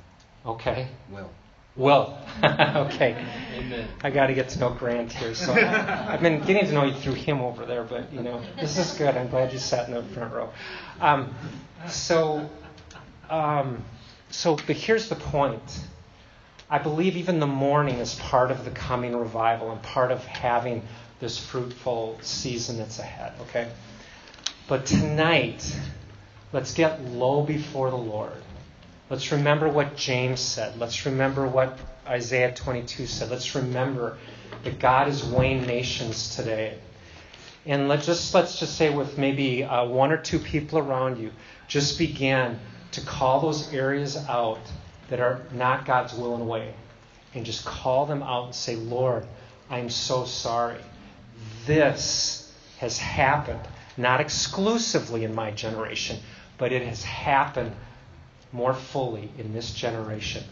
Okay. 0.45 0.87
Will. 1.09 1.29
Will. 1.75 2.17
okay. 2.43 3.25
Amen. 3.53 3.87
I 4.03 4.09
got 4.09 4.27
to 4.27 4.33
get 4.33 4.49
to 4.49 4.59
know 4.59 4.71
Grant 4.71 5.11
here. 5.13 5.33
So 5.33 5.53
I've 5.53 6.21
been 6.21 6.41
getting 6.41 6.65
to 6.65 6.73
know 6.73 6.83
you 6.83 6.93
through 6.93 7.13
him 7.13 7.41
over 7.41 7.65
there, 7.65 7.83
but 7.83 8.11
you 8.11 8.21
know, 8.21 8.41
this 8.59 8.77
is 8.77 8.97
good. 8.97 9.15
I'm 9.15 9.29
glad 9.29 9.53
you 9.53 9.59
sat 9.59 9.87
in 9.87 9.93
the 9.93 10.03
front 10.03 10.33
row. 10.33 10.49
Um, 10.99 11.33
so, 11.87 12.49
um, 13.29 13.83
so, 14.29 14.57
but 14.67 14.75
here's 14.75 15.07
the 15.09 15.15
point. 15.15 15.85
I 16.69 16.77
believe 16.77 17.15
even 17.15 17.39
the 17.39 17.47
mourning 17.47 17.95
is 17.95 18.15
part 18.15 18.51
of 18.51 18.65
the 18.65 18.71
coming 18.71 19.15
revival 19.15 19.71
and 19.71 19.81
part 19.81 20.11
of 20.11 20.23
having 20.25 20.83
this 21.19 21.37
fruitful 21.37 22.19
season 22.21 22.77
that's 22.77 22.99
ahead. 22.99 23.33
Okay. 23.41 23.71
But 24.67 24.85
tonight, 24.85 25.75
let's 26.53 26.73
get 26.73 27.01
low 27.03 27.41
before 27.43 27.89
the 27.89 27.97
Lord. 27.97 28.43
Let's 29.09 29.31
remember 29.31 29.67
what 29.67 29.95
James 29.95 30.39
said. 30.39 30.77
Let's 30.77 31.07
remember 31.07 31.47
what 31.47 31.79
Isaiah 32.05 32.53
22 32.53 33.07
said. 33.07 33.31
Let's 33.31 33.55
remember 33.55 34.19
that 34.63 34.77
God 34.77 35.07
is 35.07 35.23
weighing 35.23 35.65
nations 35.65 36.35
today. 36.35 36.77
And 37.65 37.87
let's 37.87 38.05
just 38.05 38.35
let's 38.35 38.59
just 38.59 38.77
say 38.77 38.93
with 38.93 39.17
maybe 39.17 39.63
uh, 39.63 39.85
one 39.85 40.11
or 40.11 40.17
two 40.17 40.37
people 40.37 40.77
around 40.77 41.17
you, 41.17 41.31
just 41.67 41.97
begin 41.97 42.59
to 42.91 43.01
call 43.01 43.41
those 43.41 43.73
areas 43.73 44.15
out 44.29 44.61
that 45.09 45.19
are 45.19 45.41
not 45.53 45.87
God's 45.87 46.13
will 46.13 46.35
and 46.35 46.47
way, 46.47 46.73
and 47.33 47.43
just 47.43 47.65
call 47.65 48.05
them 48.05 48.21
out 48.21 48.45
and 48.45 48.55
say, 48.55 48.75
Lord, 48.75 49.25
I'm 49.71 49.89
so 49.89 50.23
sorry. 50.25 50.81
This 51.65 52.53
has 52.77 52.99
happened, 52.99 53.67
not 53.97 54.21
exclusively 54.21 55.23
in 55.23 55.33
my 55.33 55.49
generation, 55.49 56.19
but 56.59 56.71
it 56.71 56.83
has 56.83 57.03
happened 57.03 57.73
more 58.51 58.73
fully 58.73 59.29
in 59.37 59.53
this 59.53 59.71
generation. 59.71 60.43